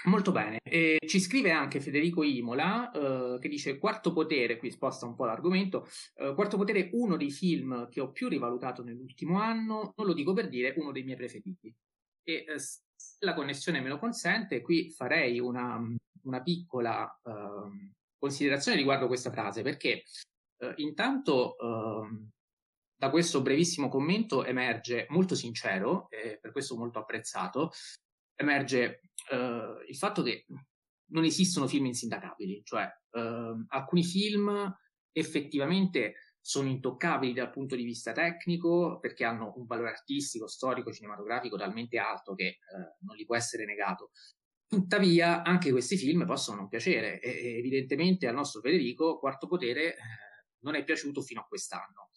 Molto 0.05 0.31
bene. 0.31 0.59
E 0.63 0.97
ci 1.05 1.19
scrive 1.19 1.51
anche 1.51 1.81
Federico 1.81 2.23
Imola 2.23 2.89
eh, 2.91 3.39
che 3.39 3.49
dice 3.49 3.77
Quarto 3.77 4.13
Potere, 4.13 4.57
qui 4.57 4.71
sposta 4.71 5.05
un 5.05 5.15
po' 5.15 5.25
l'argomento, 5.25 5.87
eh, 6.15 6.33
Quarto 6.35 6.55
Potere 6.55 6.89
uno 6.93 7.17
dei 7.17 7.31
film 7.31 7.89
che 7.89 7.99
ho 7.99 8.11
più 8.11 8.29
rivalutato 8.29 8.81
nell'ultimo 8.83 9.39
anno, 9.39 9.93
non 9.97 10.07
lo 10.07 10.13
dico 10.13 10.31
per 10.33 10.47
dire, 10.47 10.73
uno 10.77 10.91
dei 10.91 11.03
miei 11.03 11.17
preferiti. 11.17 11.73
E 12.23 12.33
eh, 12.33 12.45
la 13.19 13.33
connessione 13.33 13.81
me 13.81 13.89
lo 13.89 13.99
consente, 13.99 14.61
qui 14.61 14.89
farei 14.89 15.39
una, 15.39 15.81
una 16.23 16.41
piccola 16.41 17.19
ehm, 17.23 17.91
considerazione 18.17 18.77
riguardo 18.77 19.07
questa 19.07 19.31
frase, 19.31 19.63
perché 19.63 20.03
eh, 20.61 20.73
intanto 20.77 21.57
ehm, 21.57 22.29
da 22.95 23.09
questo 23.09 23.41
brevissimo 23.41 23.89
commento 23.89 24.45
emerge 24.45 25.07
molto 25.09 25.35
sincero, 25.35 26.09
e 26.09 26.37
per 26.39 26.51
questo 26.51 26.77
molto 26.77 26.99
apprezzato, 26.99 27.71
emerge 28.39 29.01
uh, 29.31 29.83
il 29.87 29.95
fatto 29.95 30.23
che 30.23 30.45
non 31.11 31.25
esistono 31.25 31.67
film 31.67 31.85
insindacabili, 31.85 32.61
cioè 32.63 32.87
uh, 33.11 33.65
alcuni 33.67 34.03
film 34.03 34.73
effettivamente 35.11 36.13
sono 36.39 36.69
intoccabili 36.69 37.33
dal 37.33 37.49
punto 37.51 37.75
di 37.75 37.83
vista 37.83 38.13
tecnico 38.13 38.99
perché 38.99 39.25
hanno 39.25 39.53
un 39.57 39.65
valore 39.65 39.89
artistico, 39.89 40.47
storico, 40.47 40.93
cinematografico 40.93 41.57
talmente 41.57 41.97
alto 41.97 42.33
che 42.33 42.59
uh, 42.73 43.05
non 43.05 43.15
gli 43.17 43.25
può 43.25 43.35
essere 43.35 43.65
negato. 43.65 44.11
Tuttavia, 44.65 45.43
anche 45.43 45.71
questi 45.71 45.97
film 45.97 46.25
possono 46.25 46.57
non 46.57 46.69
piacere 46.69 47.19
e, 47.19 47.57
evidentemente 47.57 48.27
al 48.27 48.35
nostro 48.35 48.61
Federico 48.61 49.17
Quarto 49.19 49.47
Potere 49.47 49.95
non 50.59 50.75
è 50.75 50.83
piaciuto 50.83 51.21
fino 51.21 51.41
a 51.41 51.45
quest'anno. 51.45 52.09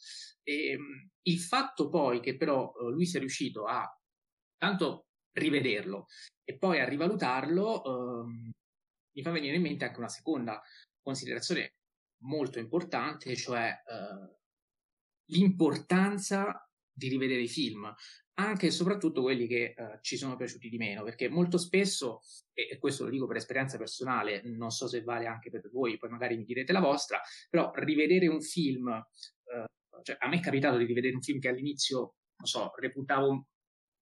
E, 0.42 0.70
ehm, 0.70 1.10
il 1.22 1.40
fatto 1.40 1.88
poi 1.88 2.20
che 2.20 2.36
però 2.36 2.72
lui 2.90 3.06
sia 3.06 3.18
riuscito 3.18 3.64
a 3.64 3.88
tanto 4.58 5.06
rivederlo. 5.32 6.06
E 6.44 6.56
poi 6.56 6.80
a 6.80 6.88
rivalutarlo 6.88 7.84
ehm, 7.84 8.50
mi 9.14 9.22
fa 9.22 9.30
venire 9.30 9.56
in 9.56 9.62
mente 9.62 9.84
anche 9.84 9.98
una 9.98 10.08
seconda 10.08 10.60
considerazione 11.00 11.74
molto 12.22 12.58
importante, 12.58 13.34
cioè 13.36 13.70
eh, 13.70 14.36
l'importanza 15.26 16.66
di 16.92 17.08
rivedere 17.08 17.42
i 17.42 17.48
film, 17.48 17.92
anche 18.34 18.66
e 18.66 18.70
soprattutto 18.70 19.22
quelli 19.22 19.46
che 19.46 19.74
eh, 19.76 19.98
ci 20.00 20.16
sono 20.16 20.36
piaciuti 20.36 20.68
di 20.68 20.76
meno, 20.76 21.02
perché 21.02 21.28
molto 21.28 21.58
spesso, 21.58 22.20
e, 22.52 22.78
questo 22.78 23.04
lo 23.04 23.10
dico 23.10 23.26
per 23.26 23.36
esperienza 23.36 23.76
personale, 23.76 24.42
non 24.44 24.70
so 24.70 24.86
se 24.88 25.02
vale 25.02 25.26
anche 25.26 25.50
per 25.50 25.68
voi, 25.70 25.98
poi 25.98 26.10
magari 26.10 26.36
mi 26.36 26.44
direte 26.44 26.72
la 26.72 26.80
vostra, 26.80 27.20
però 27.50 27.70
rivedere 27.74 28.28
un 28.28 28.40
film, 28.40 28.88
eh, 28.88 30.00
cioè 30.02 30.16
a 30.18 30.28
me 30.28 30.36
è 30.36 30.40
capitato 30.40 30.76
di 30.76 30.84
rivedere 30.84 31.14
un 31.14 31.22
film 31.22 31.38
che 31.38 31.48
all'inizio, 31.48 32.14
non 32.36 32.46
so, 32.46 32.72
reputavo 32.76 33.46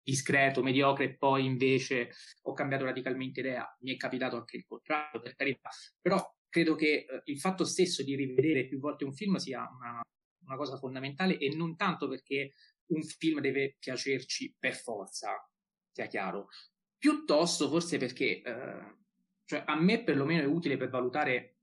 discreto, 0.05 0.61
mediocre 0.61 1.05
e 1.05 1.15
poi 1.17 1.45
invece 1.45 2.11
ho 2.43 2.53
cambiato 2.53 2.85
radicalmente 2.85 3.39
idea. 3.39 3.75
Mi 3.81 3.93
è 3.93 3.97
capitato 3.97 4.37
anche 4.37 4.57
il 4.57 4.65
contrario, 4.65 5.19
per 5.19 5.35
carità, 5.35 5.69
però 5.99 6.23
credo 6.47 6.75
che 6.75 7.05
eh, 7.09 7.21
il 7.25 7.39
fatto 7.39 7.65
stesso 7.65 8.03
di 8.03 8.15
rivedere 8.15 8.67
più 8.67 8.79
volte 8.79 9.03
un 9.03 9.13
film 9.13 9.35
sia 9.37 9.67
una, 9.75 10.01
una, 10.45 10.55
cosa 10.55 10.77
fondamentale 10.77 11.37
e 11.39 11.53
non 11.55 11.75
tanto 11.75 12.07
perché 12.07 12.53
un 12.91 13.01
film 13.01 13.41
deve 13.41 13.77
piacerci 13.79 14.55
per 14.57 14.75
forza, 14.75 15.49
sia 15.91 16.05
chiaro, 16.05 16.49
piuttosto 16.97 17.67
forse 17.67 17.97
perché 17.97 18.41
eh, 18.41 18.95
cioè 19.43 19.63
a 19.65 19.75
me 19.75 20.03
perlomeno 20.03 20.43
è 20.43 20.45
utile 20.45 20.77
per 20.77 20.89
valutare 20.89 21.54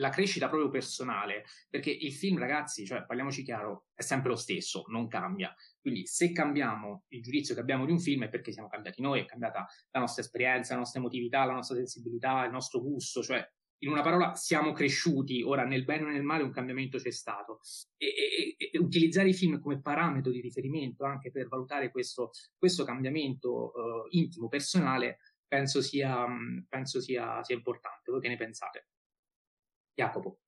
la 0.00 0.08
crescita 0.08 0.48
proprio 0.48 0.70
personale, 0.70 1.44
perché 1.68 1.90
il 1.90 2.12
film, 2.12 2.38
ragazzi, 2.38 2.84
cioè 2.84 3.04
parliamoci 3.04 3.42
chiaro, 3.42 3.86
è 3.94 4.02
sempre 4.02 4.30
lo 4.30 4.36
stesso, 4.36 4.84
non 4.88 5.06
cambia. 5.06 5.54
Quindi 5.80 6.06
se 6.06 6.32
cambiamo 6.32 7.04
il 7.08 7.22
giudizio 7.22 7.54
che 7.54 7.60
abbiamo 7.60 7.84
di 7.84 7.92
un 7.92 8.00
film 8.00 8.24
è 8.24 8.28
perché 8.28 8.50
siamo 8.50 8.68
cambiati 8.68 9.02
noi, 9.02 9.20
è 9.20 9.26
cambiata 9.26 9.66
la 9.90 10.00
nostra 10.00 10.22
esperienza, 10.22 10.72
la 10.72 10.80
nostra 10.80 11.00
emotività, 11.00 11.44
la 11.44 11.52
nostra 11.52 11.76
sensibilità, 11.76 12.44
il 12.44 12.50
nostro 12.50 12.80
gusto, 12.80 13.22
cioè 13.22 13.46
in 13.82 13.90
una 13.90 14.02
parola 14.02 14.34
siamo 14.34 14.72
cresciuti, 14.72 15.42
ora 15.42 15.64
nel 15.64 15.84
bene 15.84 16.04
o 16.04 16.08
nel 16.08 16.22
male 16.22 16.42
un 16.42 16.50
cambiamento 16.50 16.98
c'è 16.98 17.10
stato. 17.10 17.60
E, 17.96 18.56
e, 18.58 18.70
e 18.72 18.78
utilizzare 18.78 19.28
i 19.28 19.34
film 19.34 19.58
come 19.60 19.80
parametro 19.80 20.30
di 20.32 20.40
riferimento 20.40 21.04
anche 21.04 21.30
per 21.30 21.48
valutare 21.48 21.90
questo, 21.90 22.30
questo 22.56 22.84
cambiamento 22.84 23.72
uh, 23.74 24.06
intimo, 24.10 24.48
personale, 24.48 25.18
penso 25.46 25.82
sia, 25.82 26.26
penso 26.68 27.00
sia, 27.00 27.42
sia 27.42 27.54
importante. 27.54 28.10
Voi 28.10 28.20
che 28.20 28.28
ne 28.28 28.36
pensate? 28.36 28.86
Jacopo. 30.00 30.38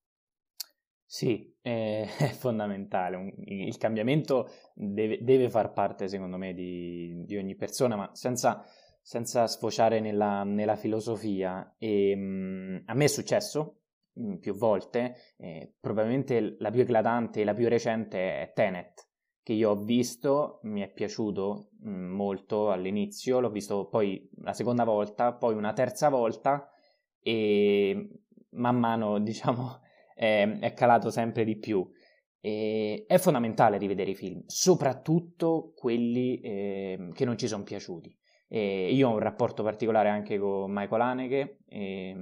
Sì, 1.05 1.55
è, 1.61 2.07
è 2.19 2.29
fondamentale. 2.29 3.35
Il 3.45 3.77
cambiamento 3.77 4.49
deve, 4.75 5.19
deve, 5.23 5.51
far 5.51 5.73
parte, 5.73 6.09
secondo 6.09 6.38
me, 6.38 6.55
di, 6.55 7.23
di 7.27 7.37
ogni 7.37 7.55
persona, 7.55 7.97
ma 7.97 8.11
senza, 8.15 8.65
senza 9.03 9.47
sfociare 9.47 10.01
nella, 10.01 10.43
nella 10.45 10.77
filosofia. 10.77 11.75
E, 11.77 12.17
mh, 12.17 12.85
a 12.87 12.95
me 12.95 13.05
è 13.05 13.09
successo 13.09 13.81
mh, 14.15 14.37
più 14.37 14.55
volte, 14.55 15.17
eh, 15.37 15.75
probabilmente 15.79 16.57
la 16.59 16.71
più 16.71 16.81
eclatante 16.81 17.43
e 17.43 17.45
la 17.45 17.55
più 17.55 17.69
recente 17.69 18.41
è 18.41 18.53
Tenet, 18.55 19.07
che 19.43 19.53
io 19.53 19.71
ho 19.71 19.77
visto, 19.77 20.61
mi 20.62 20.81
è 20.81 20.91
piaciuto 20.91 21.73
mh, 21.81 21.91
molto 21.91 22.71
all'inizio, 22.71 23.38
l'ho 23.41 23.51
visto 23.51 23.87
poi 23.88 24.31
la 24.43 24.55
seconda 24.55 24.85
volta, 24.85 25.35
poi 25.35 25.55
una 25.55 25.75
terza 25.75 26.09
volta 26.09 26.71
e 27.21 28.09
man 28.53 28.79
mano, 28.79 29.19
diciamo, 29.21 29.81
è, 30.15 30.59
è 30.61 30.73
calato 30.75 31.11
sempre 31.11 31.45
di 31.45 31.57
più. 31.59 31.88
E 32.45 33.05
è 33.07 33.19
fondamentale 33.19 33.79
rivedere 33.79 34.11
i 34.11 34.17
film, 34.17 34.43
soprattutto 34.47 35.73
quelli 35.77 36.41
eh, 36.41 37.11
che 37.12 37.25
non 37.25 37.38
ci 37.38 37.47
sono 37.47 37.62
piaciuti. 37.62 38.17
E 38.49 38.93
io 38.93 39.09
ho 39.09 39.12
un 39.12 39.21
rapporto 39.21 39.62
particolare 39.62 40.09
anche 40.09 40.38
con 40.38 40.73
Michael 40.73 41.01
Haneke. 41.01 41.59
E, 41.67 42.15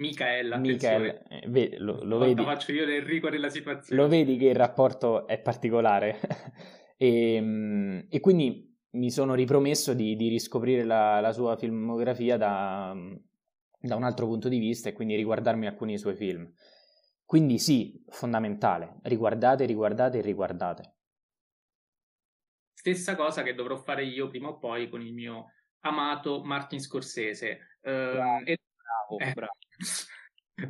Michael, 0.00 0.58
Michael 0.60 1.22
eh, 1.28 1.78
lo, 1.78 2.02
lo 2.04 2.18
vedi, 2.18 2.42
faccio 2.42 2.72
io 2.72 2.86
l'Enrico 2.86 3.28
della 3.28 3.50
situazione. 3.50 4.00
Lo 4.00 4.08
vedi 4.08 4.36
che 4.36 4.46
il 4.46 4.54
rapporto 4.54 5.26
è 5.26 5.38
particolare. 5.38 6.18
e, 6.96 8.06
e, 8.08 8.20
quindi 8.20 8.74
mi 8.92 9.10
sono 9.10 9.34
ripromesso 9.34 9.92
di, 9.92 10.16
di 10.16 10.28
riscoprire 10.28 10.84
la, 10.84 11.20
la, 11.20 11.32
sua 11.32 11.56
filmografia 11.56 12.38
da, 12.38 12.94
da 13.80 13.96
un 13.96 14.04
altro 14.04 14.26
punto 14.26 14.48
di 14.48 14.58
vista 14.58 14.88
e 14.88 14.92
quindi 14.92 15.16
riguardarmi 15.16 15.66
alcuni 15.66 15.98
suoi 15.98 16.14
film. 16.14 16.52
Quindi 17.24 17.58
sì, 17.58 18.04
fondamentale, 18.08 18.96
riguardate, 19.02 19.64
riguardate 19.64 20.18
e 20.18 20.22
riguardate. 20.22 20.94
Stessa 22.72 23.14
cosa 23.14 23.42
che 23.42 23.54
dovrò 23.54 23.76
fare 23.76 24.04
io 24.04 24.28
prima 24.28 24.48
o 24.48 24.58
poi 24.58 24.88
con 24.88 25.00
il 25.00 25.12
mio 25.12 25.52
amato 25.80 26.42
Martin 26.42 26.80
Scorsese. 26.80 27.78
Uh, 27.82 27.90
bravo, 27.90 28.44
e... 28.44 28.58
bravo, 28.76 29.18
eh. 29.18 29.32
bravo. 29.32 29.56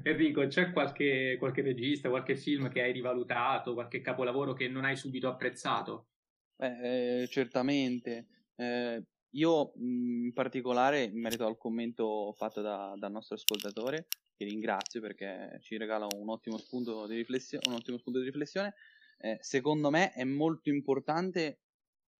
Enrico, 0.02 0.46
c'è 0.46 0.70
qualche, 0.70 1.36
qualche, 1.38 1.62
regista, 1.62 2.08
qualche 2.08 2.36
film 2.36 2.68
che 2.68 2.82
hai 2.82 2.92
rivalutato, 2.92 3.74
qualche 3.74 4.00
capolavoro 4.00 4.52
che 4.52 4.68
non 4.68 4.84
hai 4.84 4.96
subito 4.96 5.28
apprezzato? 5.28 6.08
Beh, 6.56 7.22
eh, 7.22 7.26
certamente. 7.28 8.26
Eh, 8.54 9.02
io 9.30 9.72
mhmm, 9.74 10.24
in 10.26 10.32
particolare, 10.32 11.04
in 11.04 11.20
merito 11.20 11.46
al 11.46 11.56
commento 11.56 12.32
fatto 12.36 12.60
da, 12.60 12.94
dal 12.96 13.10
nostro 13.12 13.36
ascoltatore, 13.36 14.06
che 14.36 14.44
ringrazio 14.44 15.00
perché 15.00 15.58
ci 15.62 15.76
regala 15.76 16.06
un 16.16 16.28
ottimo 16.30 16.56
spunto 16.58 17.06
di 17.06 17.16
riflessione, 17.16 17.64
un 17.68 17.74
ottimo 17.74 17.98
spunto 17.98 18.18
di 18.18 18.24
riflessione 18.26 18.74
eh, 19.22 19.36
secondo 19.40 19.90
me 19.90 20.12
è 20.12 20.24
molto 20.24 20.70
importante 20.70 21.60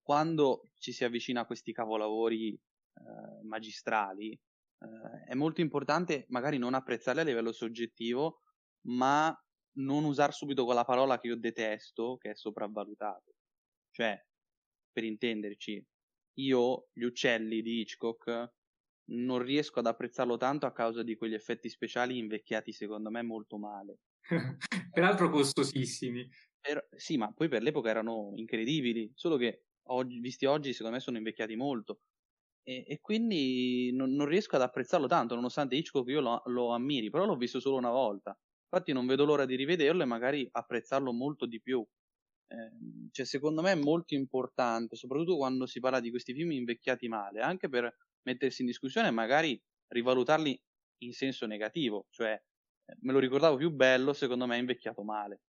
quando 0.02 0.70
ci 0.78 0.92
si 0.92 1.04
avvicina 1.04 1.42
a 1.42 1.46
questi 1.46 1.72
capolavori 1.72 2.52
eh, 2.52 3.42
magistrali, 3.42 4.32
eh, 4.32 5.24
è 5.26 5.34
molto 5.34 5.62
importante 5.62 6.26
magari 6.28 6.58
non 6.58 6.74
apprezzarli 6.74 7.20
a 7.20 7.24
livello 7.24 7.52
soggettivo, 7.52 8.42
ma 8.82 9.34
non 9.78 10.04
usare 10.04 10.32
subito 10.32 10.66
quella 10.66 10.84
parola 10.84 11.18
che 11.18 11.28
io 11.28 11.36
detesto, 11.36 12.18
che 12.18 12.30
è 12.30 12.34
sopravvalutato. 12.34 13.32
Cioè, 13.90 14.22
per 14.92 15.04
intenderci, 15.04 15.82
io 16.34 16.88
gli 16.92 17.02
uccelli 17.02 17.62
di 17.62 17.80
Hitchcock 17.80 18.52
non 19.10 19.42
riesco 19.42 19.80
ad 19.80 19.86
apprezzarlo 19.86 20.36
tanto 20.36 20.66
a 20.66 20.72
causa 20.72 21.02
di 21.02 21.16
quegli 21.16 21.34
effetti 21.34 21.68
speciali 21.68 22.18
invecchiati 22.18 22.72
secondo 22.72 23.10
me 23.10 23.22
molto 23.22 23.58
male. 23.58 23.98
Peraltro 24.92 25.30
costosissimi. 25.30 26.28
Per, 26.60 26.88
sì, 26.96 27.16
ma 27.16 27.32
poi 27.32 27.48
per 27.48 27.62
l'epoca 27.62 27.88
erano 27.90 28.32
incredibili, 28.34 29.10
solo 29.14 29.36
che 29.36 29.64
oggi, 29.88 30.20
visti 30.20 30.44
oggi 30.46 30.72
secondo 30.72 30.96
me 30.96 31.02
sono 31.02 31.16
invecchiati 31.16 31.56
molto. 31.56 32.00
E, 32.62 32.84
e 32.86 33.00
quindi 33.00 33.90
non, 33.92 34.12
non, 34.14 34.26
riesco 34.26 34.56
ad 34.56 34.62
apprezzarlo 34.62 35.06
tanto, 35.06 35.34
nonostante 35.34 35.74
Hitchcock 35.74 36.08
io 36.10 36.20
lo, 36.20 36.42
lo 36.46 36.72
ammiri, 36.72 37.10
però 37.10 37.24
l'ho 37.24 37.36
visto 37.36 37.60
solo 37.60 37.76
una 37.76 37.90
volta. 37.90 38.36
Infatti 38.72 38.92
non 38.92 39.06
vedo 39.06 39.24
l'ora 39.24 39.46
di 39.46 39.56
rivederlo 39.56 40.02
e 40.02 40.06
magari 40.06 40.48
apprezzarlo 40.50 41.12
molto 41.12 41.46
di 41.46 41.60
più. 41.60 41.84
Ehm, 42.50 43.08
cioè, 43.12 43.24
secondo 43.26 43.62
me 43.62 43.72
è 43.72 43.74
molto 43.76 44.14
importante, 44.14 44.96
soprattutto 44.96 45.36
quando 45.36 45.66
si 45.66 45.80
parla 45.80 46.00
di 46.00 46.10
questi 46.10 46.34
film 46.34 46.52
invecchiati 46.52 47.08
male, 47.08 47.40
anche 47.40 47.68
per 47.68 47.94
mettersi 48.22 48.62
in 48.62 48.66
discussione 48.68 49.08
e 49.08 49.12
magari 49.12 49.60
rivalutarli 49.88 50.60
in 51.02 51.12
senso 51.12 51.46
negativo, 51.46 52.06
cioè 52.10 52.32
eh, 52.32 52.96
me 53.00 53.12
lo 53.12 53.18
ricordavo 53.18 53.56
più 53.56 53.70
bello, 53.70 54.12
secondo 54.12 54.46
me 54.46 54.56
è 54.56 54.58
invecchiato 54.60 55.02
male. 55.02 55.42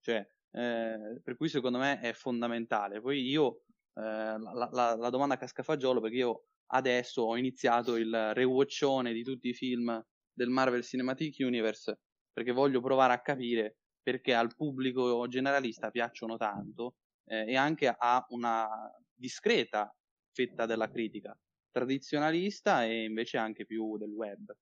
Cioè, 0.00 0.26
eh, 0.52 1.20
per 1.22 1.36
cui 1.36 1.48
secondo 1.48 1.78
me 1.78 2.00
è 2.00 2.12
fondamentale. 2.12 3.00
Poi 3.00 3.20
io, 3.28 3.62
eh, 3.94 4.00
la, 4.02 4.68
la, 4.72 4.96
la, 4.96 5.10
domanda 5.10 5.36
casca 5.36 5.62
fagiolo, 5.62 6.00
perché 6.00 6.16
io 6.16 6.44
adesso 6.68 7.22
ho 7.22 7.36
iniziato 7.36 7.96
il 7.96 8.32
rewatchone 8.34 9.12
di 9.12 9.22
tutti 9.22 9.48
i 9.48 9.54
film 9.54 10.02
del 10.32 10.48
Marvel 10.48 10.82
Cinematic 10.82 11.36
Universe 11.40 11.98
perché 12.34 12.52
voglio 12.52 12.80
provare 12.80 13.12
a 13.12 13.20
capire 13.20 13.76
perché 14.04 14.34
al 14.34 14.54
pubblico 14.54 15.26
generalista 15.26 15.90
piacciono 15.90 16.36
tanto 16.36 16.96
eh, 17.24 17.50
e 17.50 17.56
anche 17.56 17.88
a 17.88 18.24
una 18.28 18.68
discreta 19.12 19.92
fetta 20.32 20.66
della 20.66 20.90
critica 20.90 21.36
tradizionalista 21.70 22.84
e 22.84 23.04
invece 23.04 23.36
anche 23.36 23.66
più 23.66 23.98
del 23.98 24.10
web. 24.10 24.54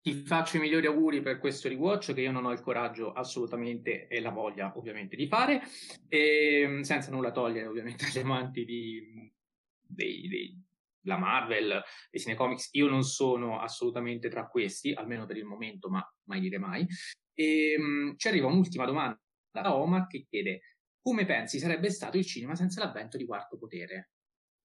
Ti 0.00 0.14
faccio 0.24 0.56
i 0.56 0.60
migliori 0.60 0.86
auguri 0.86 1.20
per 1.20 1.38
questo 1.38 1.68
rewatch 1.68 2.14
che 2.14 2.20
io 2.20 2.30
non 2.30 2.44
ho 2.44 2.52
il 2.52 2.60
coraggio 2.60 3.12
assolutamente 3.12 4.06
e 4.06 4.20
la 4.20 4.30
voglia 4.30 4.72
ovviamente 4.76 5.16
di 5.16 5.26
fare, 5.26 5.62
e, 6.08 6.60
ehm, 6.60 6.82
senza 6.82 7.10
nulla 7.10 7.32
togliere 7.32 7.66
ovviamente 7.66 8.04
agli 8.06 8.18
amanti 8.18 8.64
di, 8.64 9.32
dei, 9.80 10.28
dei, 10.28 10.65
la 11.06 11.18
Marvel, 11.18 11.82
dei 12.10 12.20
cinecomics, 12.20 12.68
io 12.72 12.88
non 12.88 13.02
sono 13.02 13.60
assolutamente 13.60 14.28
tra 14.28 14.46
questi, 14.46 14.92
almeno 14.92 15.26
per 15.26 15.36
il 15.36 15.44
momento, 15.44 15.88
ma 15.88 16.06
mai 16.24 16.40
dire 16.40 16.58
mai. 16.58 16.86
E, 17.34 17.76
um, 17.78 18.16
ci 18.16 18.28
arriva 18.28 18.46
un'ultima 18.46 18.84
domanda 18.84 19.20
da 19.50 19.74
Omar 19.74 20.06
che 20.06 20.26
chiede 20.28 20.60
come 21.06 21.24
pensi 21.24 21.60
sarebbe 21.60 21.88
stato 21.90 22.16
il 22.16 22.26
cinema 22.26 22.56
senza 22.56 22.84
l'avvento 22.84 23.16
di 23.16 23.26
Quarto 23.26 23.56
Potere? 23.56 24.10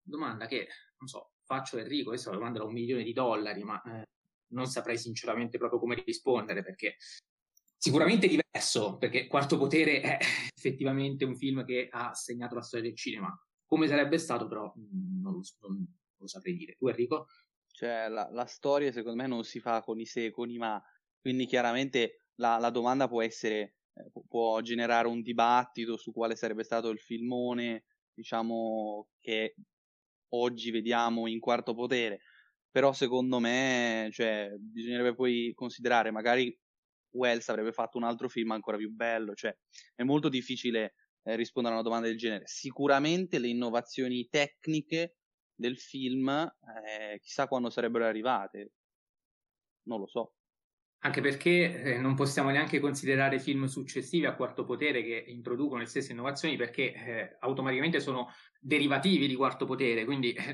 Domanda 0.02 0.48
che, 0.48 0.68
non 0.98 1.08
so, 1.08 1.34
faccio 1.44 1.78
Enrico, 1.78 2.10
questa 2.10 2.30
è 2.30 2.30
una 2.32 2.40
domanda 2.40 2.60
da 2.60 2.66
un 2.66 2.74
milione 2.74 3.04
di 3.04 3.14
dollari, 3.14 3.64
ma 3.64 3.80
eh, 3.84 4.06
non 4.54 4.66
saprei 4.66 4.98
sinceramente 4.98 5.60
proprio 5.60 5.80
come 5.80 6.02
rispondere 6.04 6.64
perché 6.64 6.96
sicuramente 7.78 8.28
diverso, 8.28 8.98
perché 8.98 9.28
Quarto 9.28 9.60
Potere 9.60 10.02
è 10.02 10.18
effettivamente 10.58 11.26
un 11.26 11.36
film 11.36 11.64
che 11.64 11.88
ha 11.92 12.12
segnato 12.16 12.56
la 12.56 12.64
storia 12.64 12.88
del 12.88 12.98
cinema. 12.98 13.40
Come 13.64 13.88
sarebbe 13.88 14.18
stato 14.18 14.48
però 14.48 14.74
mm, 14.76 15.22
non 15.22 15.34
lo, 15.34 15.42
non, 15.60 15.76
non 15.76 15.88
lo 16.22 16.28
saprei 16.28 16.56
dire. 16.56 16.76
Tu 16.76 16.88
Enrico? 16.88 17.28
Cioè, 17.68 18.08
la, 18.10 18.30
la, 18.32 18.46
storia 18.46 18.92
secondo 18.92 19.22
me 19.22 19.28
non 19.28 19.44
si 19.44 19.60
fa 19.60 19.82
con 19.82 20.00
i 20.00 20.06
se 20.06 20.26
e 20.26 20.32
con 20.32 20.50
i 20.50 20.58
ma, 20.58 20.82
quindi 21.20 21.46
chiaramente 21.46 22.26
la, 22.36 22.58
la 22.58 22.70
domanda 22.70 23.08
può 23.08 23.22
essere, 23.22 23.76
eh, 23.94 24.12
può 24.28 24.60
generare 24.62 25.08
un 25.08 25.22
dibattito 25.22 25.98
su 25.98 26.12
quale 26.12 26.36
sarebbe 26.36 26.64
stato 26.64 26.90
il 26.90 27.00
filmone, 27.00 27.86
diciamo, 28.14 29.08
che 29.20 29.56
oggi 30.34 30.72
vediamo 30.72 31.28
in 31.28 31.40
quarto 31.40 31.74
potere 31.74 32.22
però 32.72 32.94
secondo 32.94 33.40
me 33.40 34.10
cioè, 34.14 34.50
bisognerebbe 34.58 35.14
poi 35.14 35.52
considerare 35.54 36.10
magari 36.10 36.58
Wells 37.12 37.50
avrebbe 37.50 37.74
fatto 37.74 37.98
un 37.98 38.06
altro 38.06 38.30
film 38.30 38.52
ancora 38.52 38.78
più 38.78 38.90
bello, 38.90 39.34
cioè 39.34 39.54
è 39.96 40.04
molto 40.04 40.30
difficile 40.30 40.94
eh, 41.24 41.36
rispondere 41.36 41.76
a 41.76 41.80
una 41.80 41.88
domanda 41.88 42.08
del 42.08 42.18
genere. 42.18 42.48
Sicuramente 42.48 43.40
le 43.40 43.50
innovazioni 43.50 44.28
tecniche 44.30 45.18
del 45.62 45.78
film, 45.78 46.28
eh, 46.28 47.20
chissà 47.22 47.48
quando 47.48 47.70
sarebbero 47.70 48.06
arrivate, 48.06 48.74
non 49.84 50.00
lo 50.00 50.08
so. 50.08 50.34
Anche 51.04 51.22
perché 51.22 51.82
eh, 51.82 51.98
non 51.98 52.14
possiamo 52.14 52.52
neanche 52.52 52.80
considerare 52.80 53.40
film 53.40 53.66
successivi 53.66 54.26
a 54.26 54.36
Quarto 54.36 54.66
Potere 54.66 55.02
che 55.02 55.24
introducono 55.28 55.80
le 55.80 55.88
stesse 55.88 56.12
innovazioni 56.12 56.58
perché 56.58 56.94
eh, 56.94 57.38
automaticamente 57.40 58.00
sono 58.00 58.28
derivativi 58.60 59.28
di 59.28 59.36
Quarto 59.36 59.66
Potere, 59.66 60.06
quindi 60.06 60.34
eh, 60.34 60.54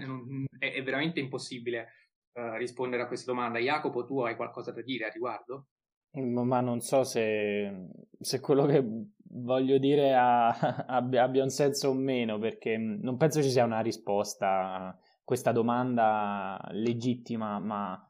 è, 0.59 0.73
è 0.73 0.83
veramente 0.83 1.19
impossibile 1.19 1.87
uh, 2.33 2.55
rispondere 2.55 3.03
a 3.03 3.07
questa 3.07 3.31
domanda. 3.31 3.59
Jacopo, 3.59 4.05
tu 4.05 4.21
hai 4.21 4.37
qualcosa 4.37 4.71
da 4.71 4.81
dire 4.81 5.07
a 5.07 5.09
riguardo? 5.09 5.67
Ma 6.11 6.61
non 6.61 6.79
so 6.79 7.03
se, 7.03 7.89
se 8.17 8.39
quello 8.39 8.65
che 8.65 8.83
voglio 9.29 9.77
dire 9.77 10.13
ha, 10.15 10.49
abbia, 10.87 11.23
abbia, 11.23 11.43
un 11.43 11.49
senso 11.49 11.89
o 11.89 11.93
meno, 11.93 12.37
perché 12.39 12.77
non 12.77 13.17
penso 13.17 13.41
ci 13.41 13.49
sia 13.49 13.65
una 13.65 13.81
risposta 13.81 14.47
a 14.47 14.97
questa 15.23 15.51
domanda 15.51 16.59
legittima, 16.71 17.59
ma 17.59 18.01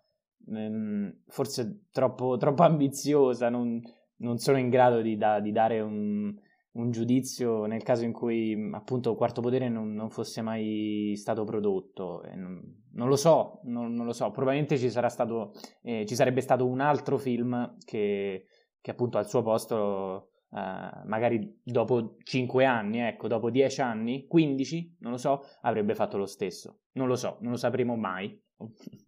ehm, 0.47 1.21
forse 1.27 1.85
troppo, 1.91 2.37
troppo 2.37 2.63
ambiziosa. 2.63 3.49
Non, 3.49 3.81
non, 4.17 4.37
sono 4.37 4.57
in 4.57 4.69
grado 4.69 5.01
di, 5.01 5.17
da, 5.17 5.39
di 5.39 5.51
dare 5.51 5.79
un, 5.79 6.33
un 6.73 6.91
giudizio 6.91 7.65
nel 7.65 7.83
caso 7.83 8.05
in 8.05 8.13
cui 8.13 8.69
appunto 8.71 9.15
Quarto 9.15 9.41
Potere 9.41 9.67
non, 9.67 9.93
non 9.93 10.09
fosse 10.09 10.41
mai 10.41 11.13
stato 11.15 11.43
prodotto. 11.43 12.21
Non, 12.35 12.83
non, 12.93 13.07
lo 13.07 13.15
so, 13.15 13.61
non, 13.63 13.95
lo 13.95 14.13
so. 14.13 14.29
Probabilmente 14.31 14.77
ci, 14.77 14.89
stato, 14.89 15.53
eh, 15.81 16.05
ci 16.05 16.15
sarebbe 16.15 16.41
stato 16.41 16.65
un 16.65 16.79
altro 16.79 17.17
film 17.17 17.77
che, 17.83 18.45
che 18.79 18.91
appunto 18.91 19.17
al 19.17 19.27
suo 19.27 19.41
posto, 19.41 20.29
eh, 20.51 21.01
magari 21.05 21.59
dopo 21.63 22.17
5 22.23 22.65
anni, 22.65 22.99
ecco, 22.99 23.27
dopo 23.27 23.49
10 23.49 23.81
anni, 23.81 24.27
15, 24.27 24.97
non 24.99 25.11
lo 25.11 25.17
so, 25.17 25.45
avrebbe 25.61 25.95
fatto 25.95 26.17
lo 26.17 26.25
stesso. 26.25 26.81
Non 26.93 27.07
lo 27.07 27.15
so, 27.15 27.37
non 27.41 27.51
lo 27.51 27.57
sapremo 27.57 27.95
mai. 27.95 28.39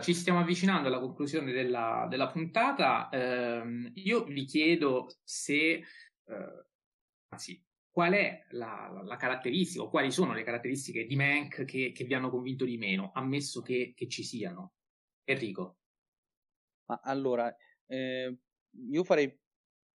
ci 0.00 0.14
stiamo 0.14 0.38
avvicinando 0.38 0.86
alla 0.86 1.00
conclusione 1.00 1.52
della, 1.52 2.06
della 2.08 2.28
puntata. 2.28 3.08
Eh, 3.08 3.90
io 3.94 4.24
vi 4.24 4.44
chiedo 4.44 5.08
se, 5.24 5.72
eh, 5.74 6.66
anzi, 7.28 7.64
qual 7.90 8.12
è 8.12 8.46
la, 8.50 8.90
la, 8.92 9.02
la, 9.02 9.16
caratteristica 9.16 9.82
o 9.82 9.88
quali 9.88 10.12
sono 10.12 10.32
le 10.32 10.44
caratteristiche 10.44 11.04
di 11.04 11.16
Mank 11.16 11.64
che, 11.64 11.90
che 11.92 12.04
vi 12.04 12.14
hanno 12.14 12.30
convinto 12.30 12.64
di 12.64 12.76
meno, 12.76 13.10
ammesso 13.12 13.60
che, 13.60 13.92
che 13.96 14.06
ci 14.06 14.22
siano. 14.22 14.74
Enrico. 15.24 15.78
Ma 16.86 17.00
allora, 17.02 17.54
eh, 17.86 18.38
io 18.90 19.04
farei, 19.04 19.34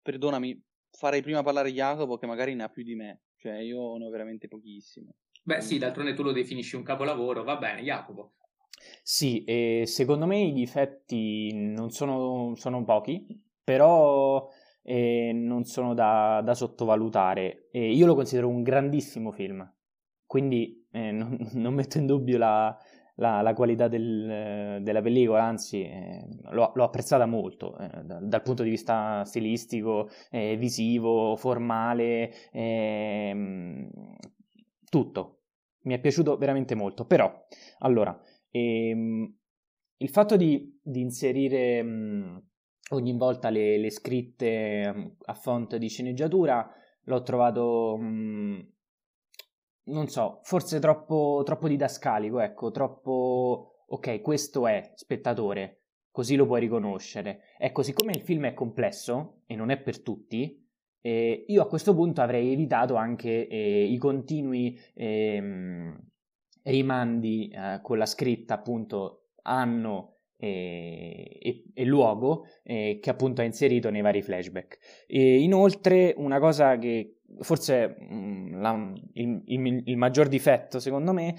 perdonami, 0.03 0.61
farei 0.91 1.23
prima 1.23 1.43
parlare 1.43 1.73
Jacopo 1.73 2.17
che 2.17 2.27
magari 2.27 2.55
ne 2.55 2.65
ha 2.65 2.69
più 2.69 2.83
di 2.83 2.95
me, 2.95 3.23
cioè 3.37 3.59
io 3.59 3.97
ne 3.97 4.07
ho 4.07 4.11
veramente 4.11 4.49
pochissime. 4.49 5.15
Beh 5.43 5.61
sì, 5.61 5.79
d'altronde 5.79 6.15
tu 6.15 6.23
lo 6.23 6.33
definisci 6.33 6.77
un 6.77 6.83
capolavoro, 6.83 7.43
va 7.43 7.57
bene, 7.57 7.83
Jacopo. 7.83 8.35
Sì, 9.03 9.45
e 9.45 9.85
secondo 9.87 10.27
me 10.27 10.41
i 10.41 10.53
difetti 10.53 11.53
non 11.55 11.91
sono, 11.91 12.55
sono 12.55 12.85
pochi, 12.85 13.27
però 13.65 14.49
eh, 14.83 15.33
non 15.33 15.65
sono 15.65 15.95
da, 15.95 16.43
da 16.45 16.55
sottovalutare. 16.55 17.69
E 17.71 17.93
io 17.93 18.07
lo 18.07 18.15
considero 18.15 18.49
un 18.49 18.63
grandissimo 18.63 19.33
film, 19.33 19.67
quindi 20.27 20.87
eh, 20.91 21.11
non, 21.11 21.37
non, 21.53 21.75
metto 21.75 21.99
in 21.99 22.07
dubbio 22.07 22.39
la, 22.39 22.77
la, 23.19 23.43
la 23.43 23.55
qualità 23.55 23.89
del, 23.89 24.81
della 24.83 25.03
pellicola, 25.03 25.43
anzi 25.45 25.83
eh, 25.83 26.25
l'ho, 26.51 26.73
l'ho, 26.75 26.85
apprezzata 26.85 27.27
molto 27.27 27.77
eh, 27.79 28.05
dal, 28.05 28.43
punto 28.43 28.63
di 28.63 28.71
vista 28.71 29.25
stilistico, 29.25 30.09
eh, 30.31 30.57
visivo, 30.57 31.37
formale, 31.37 32.33
ehm, 32.53 33.91
tutto. 34.89 35.35
Mi 35.83 35.95
è 35.95 36.01
piaciuto 36.01 36.37
veramente 36.37 36.75
molto, 36.75 37.07
però, 37.07 37.33
allora, 37.79 38.19
ehm, 38.51 39.37
il 39.99 40.09
fatto 40.11 40.37
di, 40.37 40.79
di 40.83 41.01
inserire 41.01 41.83
mh, 41.83 42.43
ogni 42.91 43.17
volta 43.17 43.51
le, 43.51 43.79
le 43.79 43.91
scritte 43.91 44.93
mh, 44.93 45.17
a 45.25 45.35
fonte 45.35 45.79
di 45.79 45.89
sceneggiatura 45.89 46.69
l'ho 47.05 47.23
trovato, 47.23 47.97
mh, 47.97 48.73
non 49.89 50.09
so, 50.09 50.41
forse 50.43 50.79
troppo, 50.79 51.43
troppo 51.45 51.69
didascalico, 51.69 52.41
ecco, 52.41 52.71
troppo... 52.71 53.73
Ok, 53.91 54.21
questo 54.21 54.67
è 54.67 54.93
spettatore, 54.95 55.85
così 56.11 56.37
lo 56.37 56.47
puoi 56.47 56.61
riconoscere. 56.61 57.41
Ecco, 57.57 57.83
siccome 57.83 58.13
il 58.13 58.21
film 58.21 58.45
è 58.45 58.53
complesso 58.53 59.43
e 59.47 59.57
non 59.57 59.71
è 59.71 59.79
per 59.79 60.03
tutti, 60.03 60.63
eh, 61.01 61.45
io 61.47 61.63
a 61.63 61.67
questo 61.69 61.95
punto 61.95 62.21
avrei 62.21 62.53
evitato 62.53 62.97
anche 62.97 63.47
eh, 63.47 63.85
i 63.85 63.97
continui 63.97 64.79
eh, 64.95 65.95
rimandi 66.65 67.49
eh, 67.49 67.81
con 67.81 67.97
la 67.97 68.07
scritta 68.07 68.55
appunto 68.55 69.29
anno 69.43 70.17
e, 70.37 71.39
e, 71.41 71.65
e 71.73 71.85
luogo 71.85 72.45
eh, 72.63 72.99
che 73.01 73.11
appunto 73.11 73.41
ha 73.41 73.45
inserito 73.45 73.91
nei 73.91 74.03
vari 74.03 74.23
flashback. 74.23 75.05
E 75.07 75.41
inoltre 75.41 76.15
una 76.17 76.39
cosa 76.39 76.77
che 76.79 77.18
forse 77.41 77.97
mm, 78.01 78.61
la, 78.61 78.93
il, 79.15 79.43
il, 79.47 79.83
il, 79.85 79.97
maggior 79.97 80.29
difetto 80.29 80.81
secondo 80.81 81.13
me 81.13 81.35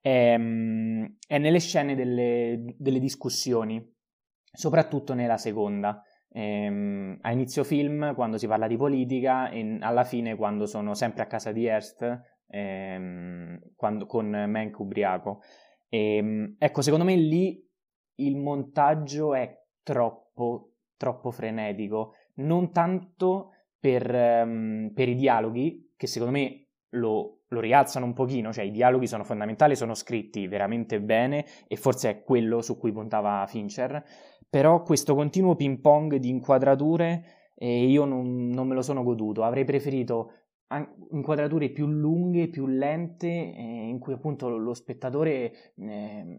è, 0.00 0.36
mm, 0.36 1.04
è 1.26 1.38
nelle 1.38 1.60
scene 1.60 1.94
delle, 1.94 2.74
delle, 2.76 2.98
discussioni, 2.98 3.82
soprattutto 4.52 5.14
nella 5.14 5.38
seconda. 5.38 6.02
Ehm, 6.36 7.18
a 7.20 7.32
inizio 7.32 7.64
film 7.64 8.14
quando 8.14 8.38
si 8.38 8.46
parla 8.46 8.66
di 8.66 8.76
politica 8.76 9.48
e 9.50 9.78
alla 9.80 10.04
fine 10.04 10.34
quando 10.34 10.66
sono 10.66 10.94
sempre 10.94 11.22
a 11.22 11.26
casa 11.26 11.52
di 11.52 11.64
Hearst 11.64 12.22
ehm, 12.48 13.60
quando, 13.76 14.06
con 14.06 14.28
Mank 14.28 14.78
ubriaco. 14.78 15.40
Ehm, 15.88 16.56
ecco, 16.58 16.82
secondo 16.82 17.04
me 17.04 17.16
lì 17.16 17.64
il 18.16 18.36
montaggio 18.36 19.34
è 19.34 19.56
troppo, 19.82 20.74
troppo 20.96 21.30
frenetico, 21.30 22.14
non 22.36 22.72
tanto 22.72 23.50
per, 23.84 24.10
um, 24.14 24.92
per 24.94 25.10
i 25.10 25.14
dialoghi, 25.14 25.92
che 25.94 26.06
secondo 26.06 26.32
me 26.32 26.68
lo, 26.92 27.42
lo, 27.48 27.60
rialzano 27.60 28.06
un 28.06 28.14
pochino, 28.14 28.50
cioè 28.50 28.64
i 28.64 28.70
dialoghi 28.70 29.06
sono 29.06 29.24
fondamentali, 29.24 29.76
sono 29.76 29.92
scritti 29.92 30.46
veramente 30.46 31.02
bene 31.02 31.44
e 31.68 31.76
forse 31.76 32.08
è 32.08 32.22
quello 32.22 32.62
su 32.62 32.78
cui 32.78 32.92
puntava 32.92 33.44
Fincher, 33.46 34.02
però 34.48 34.80
questo 34.80 35.14
continuo 35.14 35.54
ping 35.54 35.82
pong 35.82 36.16
di 36.16 36.30
inquadrature 36.30 37.52
eh, 37.56 37.84
io 37.84 38.06
non, 38.06 38.48
non, 38.48 38.66
me 38.66 38.74
lo 38.74 38.80
sono 38.80 39.02
goduto, 39.02 39.42
avrei 39.42 39.64
preferito 39.64 40.30
inquadrature 41.10 41.68
più 41.68 41.86
lunghe, 41.86 42.48
più 42.48 42.66
lente, 42.66 43.28
eh, 43.28 43.86
in 43.86 43.98
cui 43.98 44.14
appunto 44.14 44.48
lo 44.48 44.72
spettatore 44.72 45.52
eh, 45.76 46.38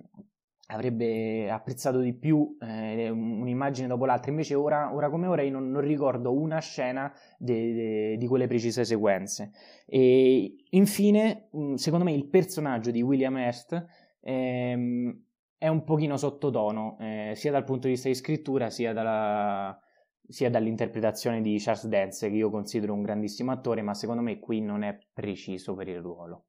avrebbe 0.68 1.50
apprezzato 1.50 2.00
di 2.00 2.14
più 2.14 2.58
eh, 2.60 3.10
un'immagine 3.10 3.88
dopo 3.88 4.06
l'altra. 4.06 4.32
Invece 4.32 4.56
ora, 4.56 4.94
ora 4.94 5.10
come 5.10 5.28
ora 5.28 5.42
io 5.42 5.52
non, 5.52 5.70
non 5.70 5.82
ricordo 5.82 6.34
una 6.34 6.60
scena 6.60 7.12
de, 7.38 7.74
de, 7.74 8.18
di 8.18 8.28
quelle 8.28 8.48
precise 8.48 8.84
sequenze. 8.84 9.52
E 9.86 10.56
infine, 10.70 11.50
secondo 11.76 12.06
me 12.06 12.14
il 12.14 12.28
personaggio 12.28 12.92
di 12.92 13.02
William 13.02 13.36
Hurst 13.36 13.86
ehm, 14.22 15.24
è 15.58 15.68
un 15.68 15.84
pochino 15.84 16.18
sottotono, 16.18 16.98
eh, 17.00 17.34
sia 17.36 17.52
dal 17.52 17.64
punto 17.64 17.88
di 17.88 17.94
vista 17.94 18.08
di 18.08 18.16
scrittura 18.16 18.70
sia 18.70 18.94
dalla, 18.94 19.80
sia 20.28 20.50
dall'interpretazione 20.50 21.42
di 21.42 21.58
Charles 21.60 21.88
Dance, 21.88 22.30
che 22.30 22.36
io 22.36 22.50
considero 22.50 22.94
un 22.94 23.02
grandissimo 23.02 23.52
attore, 23.52 23.82
ma 23.82 23.94
secondo 23.94 24.22
me 24.22 24.40
qui 24.40 24.62
non 24.62 24.84
è 24.84 24.98
preciso 25.14 25.76
per 25.76 25.88
il 25.88 26.00
ruolo. 26.00 26.46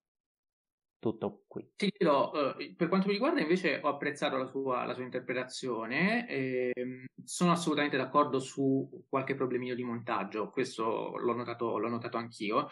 Tutto 0.99 1.45
qui. 1.47 1.73
Ti 1.77 1.93
dirò, 1.97 2.31
uh, 2.31 2.75
per 2.75 2.89
quanto 2.89 3.07
mi 3.07 3.13
riguarda 3.13 3.41
invece 3.41 3.81
ho 3.83 3.89
apprezzato 3.89 4.37
la 4.37 4.47
sua, 4.47 4.85
la 4.85 4.95
sua 4.95 5.05
interpretazione, 5.05 6.29
e 6.29 6.73
sono 7.23 7.53
assolutamente 7.53 7.97
d'accordo 7.97 8.39
su 8.39 9.05
qualche 9.09 9.35
problemino 9.35 9.75
di 9.75 9.85
montaggio, 9.85 10.51
questo 10.51 11.17
l'ho 11.17 11.35
notato, 11.35 11.79
l'ho 11.79 11.89
notato 11.89 12.17
anch'io. 12.17 12.69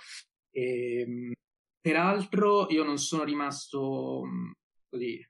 E, 0.50 1.32
peraltro 1.80 2.66
io 2.70 2.82
non 2.82 2.96
sono 2.96 3.24
rimasto 3.24 4.22
così 4.88 5.20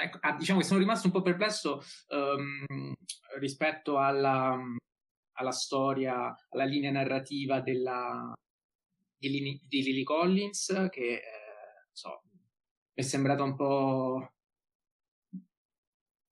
ecco, 0.00 0.18
ah, 0.20 0.36
diciamo 0.36 0.60
che 0.60 0.64
sono 0.64 0.80
rimasto 0.80 1.06
un 1.06 1.12
po' 1.12 1.22
perplesso 1.22 1.82
um, 2.08 2.94
rispetto 3.38 3.98
alla, 3.98 4.58
alla 5.32 5.52
storia, 5.52 6.34
alla 6.48 6.64
linea 6.64 6.90
narrativa 6.90 7.60
della, 7.60 8.32
di, 9.16 9.28
Lily, 9.28 9.60
di 9.68 9.82
Lily 9.82 10.02
Collins, 10.02 10.88
che 10.90 11.14
eh, 11.14 11.22
so, 11.92 12.22
è 12.94 13.02
sembrata 13.02 13.42
un 13.42 13.56
po' 13.56 14.30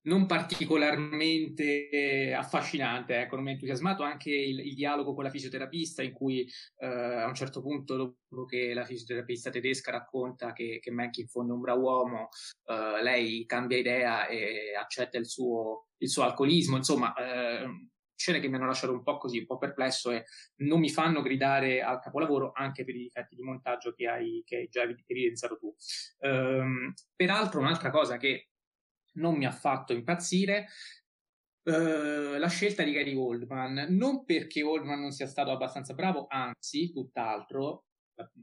non 0.08 0.26
particolarmente 0.26 2.34
affascinante, 2.34 3.20
ecco, 3.20 3.34
non 3.34 3.44
mi 3.44 3.50
ha 3.50 3.54
entusiasmato 3.54 4.02
anche 4.02 4.30
il, 4.30 4.58
il, 4.60 4.74
dialogo 4.74 5.14
con 5.14 5.22
la 5.22 5.30
fisioterapista 5.30 6.02
in 6.02 6.12
cui 6.12 6.50
eh, 6.78 6.86
a 6.86 7.26
un 7.26 7.34
certo 7.34 7.60
punto, 7.60 7.96
dopo 7.96 8.44
che 8.46 8.72
la 8.72 8.84
fisioterapista 8.84 9.50
tedesca 9.50 9.90
racconta 9.90 10.52
che, 10.52 10.78
che 10.80 10.90
Mac 10.90 11.18
in 11.18 11.28
fondo 11.28 11.52
è 11.52 11.56
un 11.56 11.60
bravo 11.60 11.82
uomo, 11.82 12.28
eh, 12.64 13.02
lei 13.02 13.44
cambia 13.44 13.78
idea 13.78 14.26
e 14.26 14.74
accetta 14.74 15.18
il 15.18 15.26
suo, 15.26 15.88
il 15.98 16.08
suo 16.08 16.22
alcolismo, 16.22 16.76
insomma, 16.76 17.14
eh, 17.14 17.66
scene 18.18 18.40
che 18.40 18.48
mi 18.48 18.56
hanno 18.56 18.66
lasciato 18.66 18.92
un 18.92 19.04
po' 19.04 19.16
così, 19.16 19.38
un 19.38 19.46
po' 19.46 19.58
perplesso 19.58 20.10
e 20.10 20.24
non 20.56 20.80
mi 20.80 20.90
fanno 20.90 21.22
gridare 21.22 21.82
al 21.82 22.00
capolavoro 22.00 22.50
anche 22.52 22.84
per 22.84 22.96
i 22.96 23.02
difetti 23.02 23.36
di 23.36 23.42
montaggio 23.42 23.92
che 23.92 24.08
hai, 24.08 24.42
che 24.44 24.56
hai 24.56 24.68
già 24.68 24.82
evidenziato 24.82 25.56
tu. 25.56 25.74
Um, 26.18 26.92
peraltro 27.14 27.60
un'altra 27.60 27.90
cosa 27.90 28.16
che 28.16 28.48
non 29.14 29.36
mi 29.36 29.46
ha 29.46 29.52
fatto 29.52 29.92
impazzire 29.92 30.66
Uh, 31.68 32.38
la 32.38 32.48
scelta 32.48 32.82
di 32.82 32.92
Gary 32.92 33.14
Oldman, 33.14 33.88
non 33.90 34.24
perché 34.24 34.62
Oldman 34.62 35.00
non 35.02 35.10
sia 35.10 35.26
stato 35.26 35.50
abbastanza 35.50 35.92
bravo, 35.92 36.24
anzi, 36.26 36.90
tutt'altro, 36.90 37.88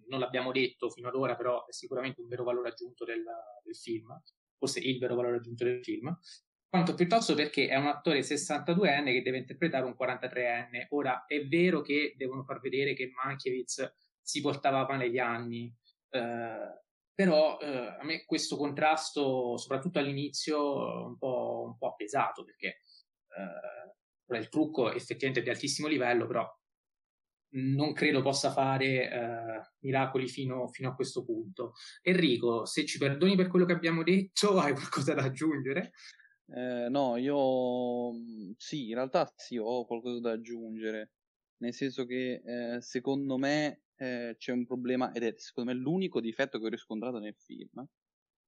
non 0.10 0.20
l'abbiamo 0.20 0.52
detto 0.52 0.92
fino 0.92 1.08
ad 1.08 1.16
ora, 1.16 1.36
però 1.36 1.66
è 1.66 1.72
sicuramente 1.72 2.22
un 2.22 2.28
vero 2.28 2.44
valore 2.44 2.70
aggiunto 2.70 3.04
del, 3.04 3.24
del 3.64 3.76
film, 3.76 4.16
forse 4.60 4.80
il 4.80 5.00
vero 5.00 5.16
valore 5.16 5.38
aggiunto 5.38 5.64
del 5.64 5.84
film, 5.84 6.16
quanto 6.76 6.94
piuttosto 6.94 7.36
perché 7.36 7.68
è 7.68 7.76
un 7.76 7.88
attore 7.88 8.20
62enne 8.20 9.14
che 9.14 9.22
deve 9.22 9.38
interpretare 9.38 9.86
un 9.86 9.96
43enne. 9.98 10.88
Ora, 10.90 11.24
è 11.26 11.46
vero 11.46 11.82
che 11.82 12.16
devono 12.18 12.44
far 12.44 12.60
vedere 12.60 12.94
che 12.94 13.12
Mankiewicz 13.12 13.94
si 14.22 14.42
portava 14.42 14.86
male 14.86 15.10
gli 15.10 15.18
anni, 15.18 15.74
eh, 16.10 16.84
però 17.14 17.58
eh, 17.60 17.96
a 17.98 18.04
me 18.04 18.26
questo 18.26 18.58
contrasto, 18.58 19.56
soprattutto 19.56 20.00
all'inizio, 20.00 21.06
un 21.06 21.18
po', 21.18 21.64
un 21.68 21.78
po 21.78 21.96
pesato, 21.96 22.44
perché 22.44 22.68
eh, 22.68 24.38
il 24.38 24.50
trucco 24.50 24.92
effettivamente 24.92 25.40
è 25.40 25.44
di 25.44 25.50
altissimo 25.50 25.88
livello, 25.88 26.28
però 26.28 26.46
non 27.52 27.94
credo 27.94 28.22
possa 28.22 28.52
fare 28.52 29.10
eh, 29.10 29.62
miracoli 29.80 30.28
fino, 30.28 30.68
fino, 30.68 30.90
a 30.90 30.94
questo 30.94 31.24
punto. 31.24 31.74
Enrico, 32.02 32.66
se 32.66 32.86
ci 32.86 32.98
perdoni 32.98 33.38
per 33.38 33.48
quello 33.48 33.66
che 33.66 33.74
abbiamo 33.74 34.04
detto, 34.04 34.58
hai 34.60 34.74
qualcosa 34.74 35.14
da 35.14 35.24
aggiungere? 35.24 35.94
Eh, 36.48 36.88
no, 36.90 37.18
io 37.18 38.12
mm, 38.14 38.52
sì, 38.58 38.90
in 38.90 38.96
realtà 38.96 39.32
sì, 39.36 39.58
ho 39.58 39.86
qualcosa 39.86 40.20
da 40.20 40.32
aggiungere, 40.32 41.14
nel 41.58 41.74
senso 41.74 42.06
che 42.06 42.42
eh, 42.46 42.82
secondo 42.82 43.38
me 43.38 43.84
eh, 43.96 44.36
c'è 44.38 44.52
un 44.52 44.66
problema, 44.66 45.12
ed 45.12 45.24
è 45.24 45.34
secondo 45.38 45.72
me 45.74 45.78
l'unico 45.78 46.20
difetto 46.22 46.60
che 46.60 46.66
ho 46.66 46.70
riscontrato 46.70 47.18
nel 47.20 47.36
film, 47.36 47.84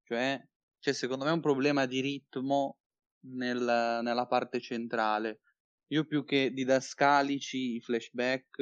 cioè 0.04 0.40
c'è 0.80 0.94
secondo 0.94 1.26
me 1.26 1.32
un 1.32 1.42
problema 1.42 1.86
di 1.88 2.02
ritmo 2.02 2.80
nel, 3.28 3.58
nella 4.04 4.28
parte 4.28 4.60
centrale. 4.62 5.42
Io 5.88 6.06
più 6.06 6.24
che 6.26 6.52
didascalici 6.54 7.76
i 7.76 7.82
flashback, 7.82 8.60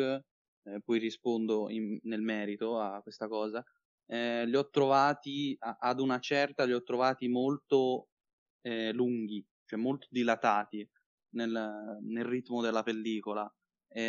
eh, 0.64 0.82
poi 0.84 1.00
rispondo 1.00 1.70
in, 1.70 2.00
nel 2.04 2.22
merito 2.22 2.80
a 2.80 3.02
questa 3.02 3.28
cosa, 3.28 3.64
eh, 4.08 4.46
li 4.46 4.56
ho 4.56 4.70
trovati 4.70 5.56
a, 5.60 5.78
ad 5.80 6.00
una 6.00 6.20
certa, 6.20 6.64
li 6.66 6.74
ho 6.74 6.84
trovati 6.84 7.28
molto 7.28 8.10
eh, 8.66 8.92
lunghi, 8.92 9.46
cioè 9.66 9.78
molto 9.78 10.08
dilatati 10.10 10.88
nel, 11.36 12.00
nel 12.02 12.26
ritmo 12.26 12.62
della 12.62 12.82
pellicola 12.82 13.52
e, 13.88 14.02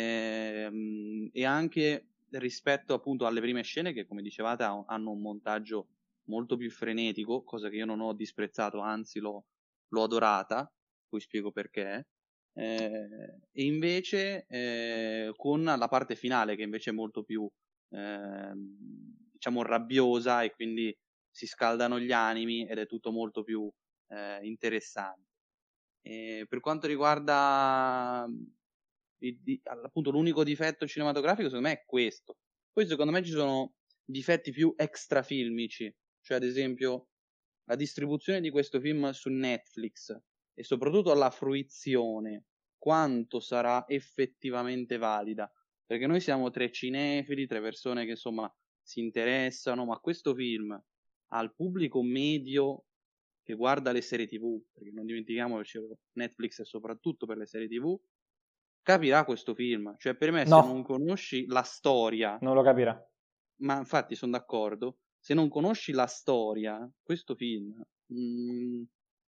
ehm, 0.65 1.29
e, 1.31 1.45
anche 1.45 2.07
rispetto 2.31 2.93
appunto 2.95 3.27
alle 3.27 3.39
prime 3.39 3.61
scene 3.61 3.93
che 3.93 4.07
come 4.07 4.23
dicevate 4.23 4.63
hanno 4.63 5.11
un 5.11 5.21
montaggio 5.21 5.89
molto 6.25 6.57
più 6.57 6.71
frenetico, 6.71 7.43
cosa 7.43 7.69
che 7.69 7.77
io 7.77 7.85
non 7.85 8.01
ho 8.01 8.13
disprezzato, 8.13 8.79
anzi 8.79 9.19
l'ho, 9.19 9.45
l'ho 9.89 10.03
adorata, 10.03 10.69
poi 11.07 11.21
spiego 11.21 11.51
perché. 11.51 12.07
Eh, 12.53 13.39
e 13.51 13.63
invece 13.63 14.47
eh, 14.47 15.31
con 15.35 15.63
la 15.63 15.87
parte 15.87 16.15
finale 16.15 16.55
che 16.55 16.63
invece 16.63 16.89
è 16.89 16.93
molto 16.93 17.23
più 17.23 17.47
eh, 17.91 18.51
diciamo 19.31 19.61
rabbiosa 19.61 20.41
e 20.41 20.51
quindi 20.51 20.95
si 21.29 21.45
scaldano 21.45 21.99
gli 21.99 22.11
animi 22.11 22.67
ed 22.67 22.79
è 22.79 22.87
tutto 22.87 23.11
molto 23.11 23.43
più 23.43 23.71
eh, 24.07 24.39
interessante. 24.43 25.25
E 26.01 26.45
per 26.47 26.59
quanto 26.59 26.87
riguarda 26.87 28.27
il, 29.19 29.61
appunto 29.63 30.11
l'unico 30.11 30.43
difetto 30.43 30.87
cinematografico, 30.87 31.49
secondo 31.49 31.67
me 31.67 31.73
è 31.73 31.83
questo. 31.85 32.37
Poi 32.71 32.87
secondo 32.87 33.11
me 33.11 33.23
ci 33.23 33.31
sono 33.31 33.73
difetti 34.03 34.51
più 34.51 34.73
extrafilmici, 34.77 35.93
cioè 36.21 36.37
ad 36.37 36.43
esempio 36.43 37.09
la 37.65 37.75
distribuzione 37.75 38.39
di 38.39 38.49
questo 38.49 38.79
film 38.79 39.09
su 39.11 39.29
Netflix 39.29 40.17
e 40.53 40.63
soprattutto 40.63 41.13
la 41.13 41.29
fruizione, 41.29 42.45
quanto 42.77 43.39
sarà 43.39 43.85
effettivamente 43.87 44.97
valida. 44.97 45.51
Perché 45.85 46.07
noi 46.07 46.19
siamo 46.19 46.49
tre 46.49 46.71
cinefili, 46.71 47.47
tre 47.47 47.61
persone 47.61 48.05
che 48.05 48.11
insomma 48.11 48.53
si 48.81 48.99
interessano, 48.99 49.85
ma 49.85 49.99
questo 49.99 50.33
film 50.33 50.77
al 51.31 51.53
pubblico 51.53 52.01
medio 52.01 52.86
che 53.47 53.55
guarda 53.55 53.93
le 53.93 54.01
serie 54.01 54.27
TV, 54.27 54.61
perché 54.73 54.91
non 54.91 55.05
dimentichiamo 55.05 55.61
che 55.61 55.97
Netflix 56.17 56.59
è 56.59 56.65
soprattutto 56.65 57.25
per 57.25 57.37
le 57.37 57.45
serie 57.45 57.69
TV, 57.69 57.97
capirà 58.81 59.23
questo 59.23 59.55
film. 59.55 59.95
Cioè, 59.97 60.15
per 60.15 60.33
me, 60.33 60.43
no. 60.43 60.61
se 60.61 60.67
non 60.67 60.83
conosci 60.83 61.45
la 61.45 61.61
storia. 61.61 62.37
Non 62.41 62.55
lo 62.55 62.61
capirà. 62.61 63.01
Ma 63.61 63.77
infatti 63.77 64.15
sono 64.15 64.33
d'accordo. 64.33 64.97
Se 65.17 65.33
non 65.33 65.47
conosci 65.47 65.93
la 65.93 66.07
storia, 66.07 66.91
questo 67.01 67.35
film 67.35 67.81
mh, 68.07 68.19
mm, 68.19 68.83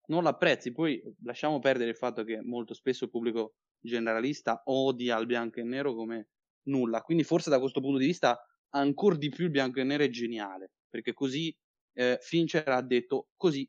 non 0.08 0.22
l'apprezzi. 0.22 0.72
Poi 0.72 1.02
lasciamo 1.22 1.58
perdere 1.58 1.88
il 1.88 1.96
fatto 1.96 2.22
che 2.22 2.42
molto 2.42 2.74
spesso 2.74 3.04
il 3.04 3.10
pubblico 3.10 3.54
generalista 3.80 4.60
odia 4.66 5.16
il 5.16 5.24
bianco 5.24 5.60
e 5.60 5.62
nero 5.62 5.94
come 5.94 6.28
nulla. 6.64 7.00
Quindi, 7.00 7.24
forse 7.24 7.48
da 7.48 7.58
questo 7.58 7.80
punto 7.80 7.96
di 7.96 8.04
vista, 8.04 8.38
ancora 8.74 9.16
di 9.16 9.30
più 9.30 9.46
il 9.46 9.50
bianco 9.50 9.80
e 9.80 9.84
nero 9.84 10.04
è 10.04 10.10
geniale. 10.10 10.72
Perché 10.90 11.14
così 11.14 11.56
eh, 11.94 12.18
Fincher 12.20 12.68
ha 12.68 12.82
detto 12.82 13.28
così 13.38 13.66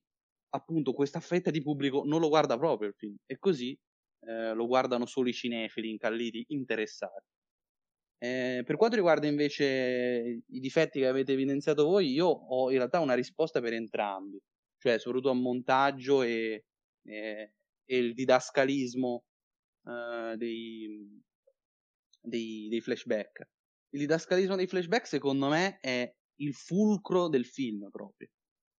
appunto 0.54 0.94
questa 0.94 1.20
fetta 1.20 1.52
di 1.52 1.62
pubblico 1.62 2.04
non 2.06 2.20
lo 2.20 2.30
guarda 2.30 2.58
proprio 2.58 2.90
il 2.90 2.96
film 2.96 3.16
e 3.26 3.38
così 3.40 3.78
eh, 4.26 4.54
lo 4.54 4.68
guardano 4.68 5.06
solo 5.06 5.30
i 5.30 5.34
cinefili 5.34 5.90
incalliti 5.90 6.46
interessati. 6.50 7.28
Eh, 8.20 8.64
per 8.66 8.78
quanto 8.78 8.96
riguarda 8.96 9.28
invece 9.28 10.44
i 10.48 10.60
difetti 10.60 11.00
che 11.00 11.08
avete 11.08 11.34
evidenziato 11.34 11.84
voi, 11.84 12.12
io 12.12 12.28
ho 12.28 12.72
in 12.72 12.78
realtà 12.78 13.00
una 13.00 13.16
risposta 13.16 13.60
per 13.60 13.74
entrambi, 13.74 14.40
cioè 14.78 14.98
soprattutto 14.98 15.32
a 15.32 15.34
montaggio 15.34 16.22
e, 16.22 16.64
e, 17.04 17.54
e 17.84 17.98
il 17.98 18.14
didascalismo 18.14 19.26
eh, 19.86 20.36
dei, 20.38 21.22
dei, 22.22 22.68
dei 22.70 22.82
flashback. 22.82 23.44
Il 23.90 24.00
didascalismo 24.00 24.56
dei 24.56 24.68
flashback 24.68 25.06
secondo 25.06 25.50
me 25.50 25.80
è 25.82 26.10
il 26.38 26.54
fulcro 26.54 27.28
del 27.28 27.46
film 27.46 27.90
proprio. 27.90 28.30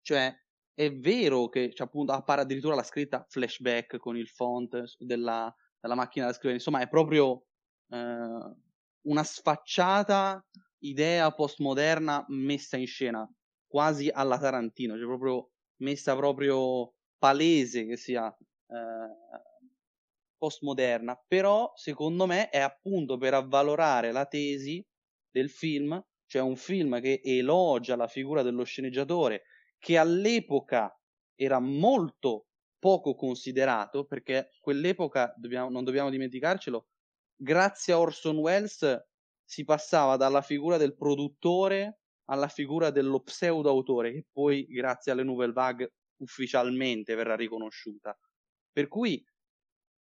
Cioè, 0.01 0.35
è 0.75 0.93
vero 0.93 1.49
che 1.49 1.73
cioè, 1.73 1.87
appunto 1.87 2.13
appare 2.13 2.43
addirittura 2.43 2.75
la 2.75 2.83
scritta 2.83 3.25
flashback 3.29 3.97
con 3.99 4.17
il 4.17 4.29
font 4.29 4.97
della, 4.99 5.55
della 5.81 5.95
macchina 5.95 6.27
da 6.27 6.33
scrivere, 6.33 6.55
insomma 6.55 6.81
è 6.81 6.89
proprio 6.89 7.45
eh, 7.91 8.55
una 9.03 9.23
sfacciata 9.23 10.45
idea 10.81 11.33
postmoderna 11.33 12.25
messa 12.29 12.77
in 12.77 12.87
scena, 12.87 13.29
quasi 13.67 14.09
alla 14.09 14.39
Tarantino, 14.39 14.97
cioè 14.97 15.07
proprio 15.07 15.51
messa 15.77 16.15
proprio 16.17 16.95
palese 17.19 17.87
che 17.87 17.97
sia 17.97 18.29
eh, 18.29 19.55
postmoderna, 20.37 21.23
però 21.27 21.73
secondo 21.75 22.27
me 22.27 22.49
è 22.51 22.59
appunto 22.59 23.17
per 23.17 23.35
avvalorare 23.35 24.13
la 24.13 24.27
tesi 24.27 24.85
del 25.31 25.51
film, 25.51 26.03
cioè 26.27 26.43
un 26.43 26.57
film 26.57 27.01
che 27.01 27.21
elogia 27.25 27.97
la 27.97 28.09
figura 28.09 28.43
dello 28.43 28.65
sceneggiatore, 28.65 29.45
che 29.85 29.99
all'epoca 29.99 30.99
era 31.35 31.61
molto 31.61 32.47
poco 32.79 33.15
considerato, 33.15 34.07
perché 34.07 34.49
quell'epoca, 34.63 35.35
dobbiamo, 35.37 35.69
non 35.69 35.85
dobbiamo 35.85 36.09
dimenticarcelo, 36.09 36.87
grazie 37.37 37.93
a 37.93 37.99
Orson 37.99 38.39
Welles 38.39 39.05
si 39.45 39.63
passava 39.65 40.17
dalla 40.17 40.41
figura 40.41 40.79
del 40.79 40.97
produttore 40.97 41.99
alla 42.31 42.49
figura 42.49 42.89
dello 42.89 43.21
pseudo 43.21 43.69
autore, 43.69 44.13
che 44.13 44.27
poi 44.33 44.65
grazie 44.65 45.13
alle 45.13 45.23
Nouvelle 45.23 45.53
Vague 45.53 45.93
ufficialmente 46.23 47.15
verrà 47.15 47.37
riconosciuta. 47.37 48.19
Per 48.73 48.89
cui 48.89 49.23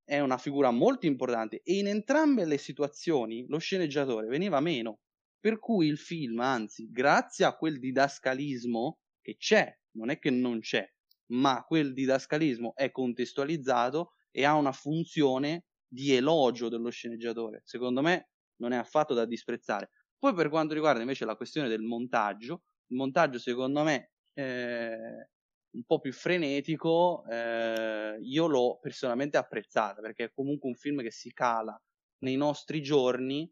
è 0.03 0.18
una 0.20 0.39
figura 0.39 0.70
molto 0.70 1.05
importante 1.05 1.61
e 1.62 1.76
in 1.76 1.89
entrambe 1.89 2.47
le 2.47 2.57
situazioni 2.57 3.45
lo 3.49 3.59
sceneggiatore 3.59 4.28
veniva 4.28 4.61
meno. 4.61 5.01
Per 5.39 5.59
cui 5.59 5.89
il 5.89 5.99
film, 5.99 6.41
anzi, 6.41 6.89
grazie 6.91 7.45
a 7.45 7.55
quel 7.55 7.78
didascalismo 7.78 9.01
che 9.25 9.37
c'è, 9.37 9.75
non 9.93 10.11
è 10.11 10.18
che 10.18 10.31
non 10.31 10.61
c'è, 10.61 10.87
ma 11.33 11.64
quel 11.64 11.95
didascalismo 11.95 12.75
è 12.75 12.91
contestualizzato 12.91 14.12
e 14.31 14.45
ha 14.45 14.55
una 14.55 14.72
funzione 14.72 15.64
di 15.89 16.12
elogio 16.12 16.68
dello 16.68 16.91
sceneggiatore. 16.91 17.62
Secondo 17.64 18.03
me 18.03 18.29
non 18.57 18.72
è 18.72 18.77
affatto 18.77 19.14
da 19.14 19.25
disprezzare. 19.25 19.91
Poi 20.18 20.35
per 20.35 20.51
quanto 20.51 20.75
riguarda 20.75 21.01
invece 21.01 21.25
la 21.25 21.37
questione 21.37 21.68
del 21.68 21.83
montaggio, 21.83 22.64
il 22.89 22.97
montaggio 22.97 23.39
secondo 23.39 23.83
me 23.83 24.12
eh, 24.35 25.29
un 25.70 25.85
po' 25.87 26.01
più 26.01 26.12
frenetico, 26.12 27.25
eh, 27.27 28.18
io 28.20 28.47
l'ho 28.47 28.79
personalmente 28.81 29.37
apprezzata 29.39 30.01
perché 30.03 30.25
è 30.25 30.33
comunque 30.33 30.68
un 30.68 30.75
film 30.75 31.01
che 31.01 31.11
si 31.11 31.33
cala 31.33 31.81
nei 32.18 32.37
nostri 32.37 32.83
giorni 32.83 33.51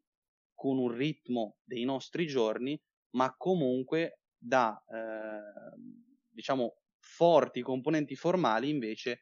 con 0.55 0.79
un 0.79 0.91
ritmo 0.93 1.57
dei 1.65 1.85
nostri 1.85 2.27
giorni, 2.27 2.81
ma 3.17 3.35
comunque 3.37 4.22
da 4.43 4.83
eh, 4.89 5.79
diciamo 6.29 6.79
forti 6.99 7.63
componenti 7.63 8.17
formali 8.17 8.69
invece 8.69 9.21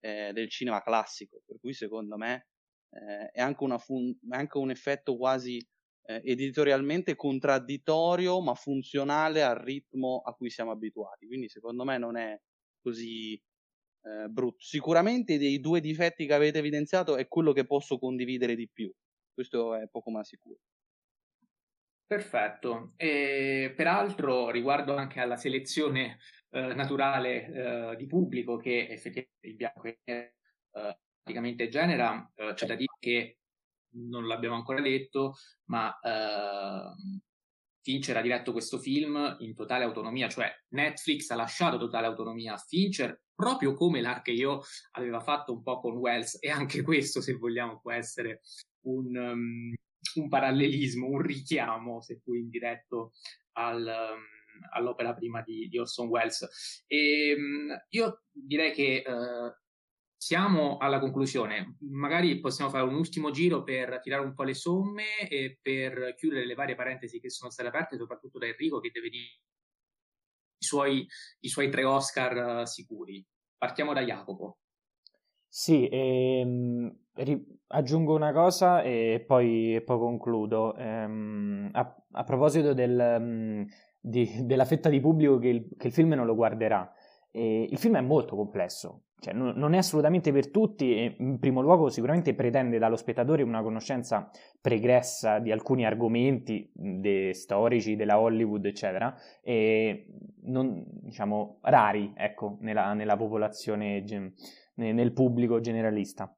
eh, 0.00 0.32
del 0.32 0.48
cinema 0.50 0.82
classico, 0.82 1.42
per 1.46 1.58
cui 1.58 1.72
secondo 1.72 2.16
me 2.16 2.48
eh, 2.90 3.30
è, 3.30 3.40
anche 3.40 3.78
fun- 3.78 4.16
è, 4.30 4.36
anche 4.36 4.58
un 4.58 4.70
effetto 4.70 5.16
quasi 5.16 5.56
eh, 6.04 6.20
editorialmente 6.24 7.16
contraddittorio 7.16 8.40
ma 8.40 8.54
funzionale 8.54 9.42
al 9.42 9.56
ritmo 9.56 10.22
a 10.24 10.34
cui 10.34 10.50
siamo 10.50 10.70
abituati, 10.70 11.26
quindi 11.26 11.48
secondo 11.48 11.84
me 11.84 11.98
non 11.98 12.16
è 12.16 12.40
così 12.80 13.34
eh, 14.02 14.28
brutto. 14.28 14.58
Sicuramente 14.60 15.38
dei 15.38 15.60
due 15.60 15.80
difetti 15.80 16.26
che 16.26 16.34
avete 16.34 16.58
evidenziato 16.58 17.16
è 17.16 17.28
quello 17.28 17.52
che 17.52 17.66
posso 17.66 17.98
condividere 17.98 18.54
di 18.54 18.68
più, 18.68 18.92
questo 19.32 19.74
è 19.74 19.88
poco 19.88 20.10
ma 20.10 20.24
sicuro. 20.24 20.60
Perfetto. 22.08 22.94
E, 22.96 23.74
peraltro, 23.76 24.48
riguardo 24.48 24.96
anche 24.96 25.20
alla 25.20 25.36
selezione 25.36 26.20
eh, 26.48 26.72
naturale 26.72 27.92
eh, 27.92 27.96
di 27.96 28.06
pubblico 28.06 28.56
che 28.56 28.88
effettivamente 28.88 29.46
il 29.46 29.56
bianco 29.56 29.86
e 29.86 30.00
eh, 30.06 30.98
praticamente 31.22 31.68
genera, 31.68 32.32
c'è 32.54 32.64
da 32.64 32.74
dire 32.74 32.94
che 32.98 33.40
non 33.96 34.26
l'abbiamo 34.26 34.54
ancora 34.54 34.80
detto, 34.80 35.34
ma 35.66 35.98
eh, 36.00 36.94
Fincher 37.82 38.16
ha 38.16 38.22
diretto 38.22 38.52
questo 38.52 38.78
film 38.78 39.36
in 39.40 39.54
totale 39.54 39.84
autonomia, 39.84 40.30
cioè 40.30 40.50
Netflix 40.68 41.28
ha 41.28 41.36
lasciato 41.36 41.76
totale 41.76 42.06
autonomia 42.06 42.54
a 42.54 42.56
Fincher, 42.56 43.20
proprio 43.34 43.74
come 43.74 44.00
l'Archeio 44.00 44.62
aveva 44.92 45.20
fatto 45.20 45.52
un 45.52 45.62
po' 45.62 45.78
con 45.78 45.96
Wells, 45.96 46.38
e 46.40 46.48
anche 46.48 46.80
questo, 46.80 47.20
se 47.20 47.34
vogliamo, 47.34 47.80
può 47.80 47.92
essere 47.92 48.40
un, 48.86 49.14
um, 49.14 49.74
un 50.14 50.28
parallelismo, 50.28 51.06
un 51.06 51.20
richiamo, 51.20 52.00
seppur 52.00 52.36
indiretto, 52.36 53.12
al, 53.52 53.82
um, 53.84 54.68
all'opera 54.72 55.14
prima 55.14 55.42
di, 55.42 55.68
di 55.68 55.78
Orson 55.78 56.08
Welles. 56.08 56.84
E, 56.86 57.34
um, 57.36 57.76
io 57.90 58.22
direi 58.30 58.72
che 58.72 59.02
uh, 59.06 59.52
siamo 60.16 60.78
alla 60.78 60.98
conclusione. 60.98 61.76
Magari 61.80 62.40
possiamo 62.40 62.70
fare 62.70 62.84
un 62.84 62.94
ultimo 62.94 63.30
giro 63.30 63.62
per 63.62 64.00
tirare 64.00 64.24
un 64.24 64.34
po' 64.34 64.42
le 64.42 64.54
somme 64.54 65.28
e 65.28 65.58
per 65.62 66.14
chiudere 66.16 66.44
le 66.44 66.54
varie 66.54 66.74
parentesi 66.74 67.20
che 67.20 67.30
sono 67.30 67.50
state 67.50 67.68
aperte, 67.68 67.96
soprattutto 67.96 68.38
da 68.38 68.46
Enrico 68.46 68.80
che 68.80 68.90
deve 68.92 69.08
dire 69.08 69.24
i 70.60 70.64
suoi, 70.64 71.06
i 71.40 71.48
suoi 71.48 71.70
tre 71.70 71.84
Oscar 71.84 72.62
uh, 72.62 72.64
sicuri. 72.64 73.24
Partiamo 73.56 73.92
da 73.92 74.02
Jacopo. 74.02 74.58
Sì, 75.48 75.88
ehm, 75.90 77.06
aggiungo 77.68 78.14
una 78.14 78.32
cosa 78.32 78.82
e 78.82 79.24
poi, 79.26 79.76
e 79.76 79.82
poi 79.82 79.98
concludo. 79.98 80.74
Ehm, 80.76 81.68
a, 81.72 81.96
a, 82.12 82.24
proposito 82.24 82.72
del, 82.72 83.16
um, 83.18 83.66
di, 84.00 84.44
della 84.44 84.64
fetta 84.64 84.88
di 84.88 85.00
pubblico 85.00 85.38
che 85.38 85.48
il, 85.48 85.68
che 85.76 85.88
il 85.88 85.92
film 85.92 86.12
non 86.14 86.26
lo 86.26 86.34
guarderà, 86.34 86.90
eh, 87.30 87.66
il 87.70 87.78
film 87.78 87.96
è 87.96 88.00
molto 88.00 88.36
complesso, 88.36 89.02
cioè, 89.20 89.34
non, 89.34 89.74
è 89.74 89.78
assolutamente 89.78 90.30
per 90.30 90.50
tutti 90.50 90.94
e 90.94 91.16
in 91.18 91.40
primo 91.40 91.60
luogo 91.60 91.88
sicuramente 91.88 92.34
pretende 92.34 92.78
dallo 92.78 92.94
spettatore 92.94 93.42
una 93.42 93.62
conoscenza 93.62 94.30
pregressa 94.60 95.40
di 95.40 95.50
alcuni 95.50 95.84
argomenti 95.84 96.70
de, 96.72 97.34
storici 97.34 97.96
della 97.96 98.20
Hollywood, 98.20 98.64
eccetera, 98.66 99.12
e 99.42 100.06
non, 100.42 100.84
diciamo, 100.86 101.58
rari, 101.62 102.12
ecco, 102.16 102.58
nella, 102.60 102.92
nella 102.94 103.16
popolazione 103.16 104.04
nel 104.74 105.12
pubblico 105.12 105.58
generalista. 105.58 106.32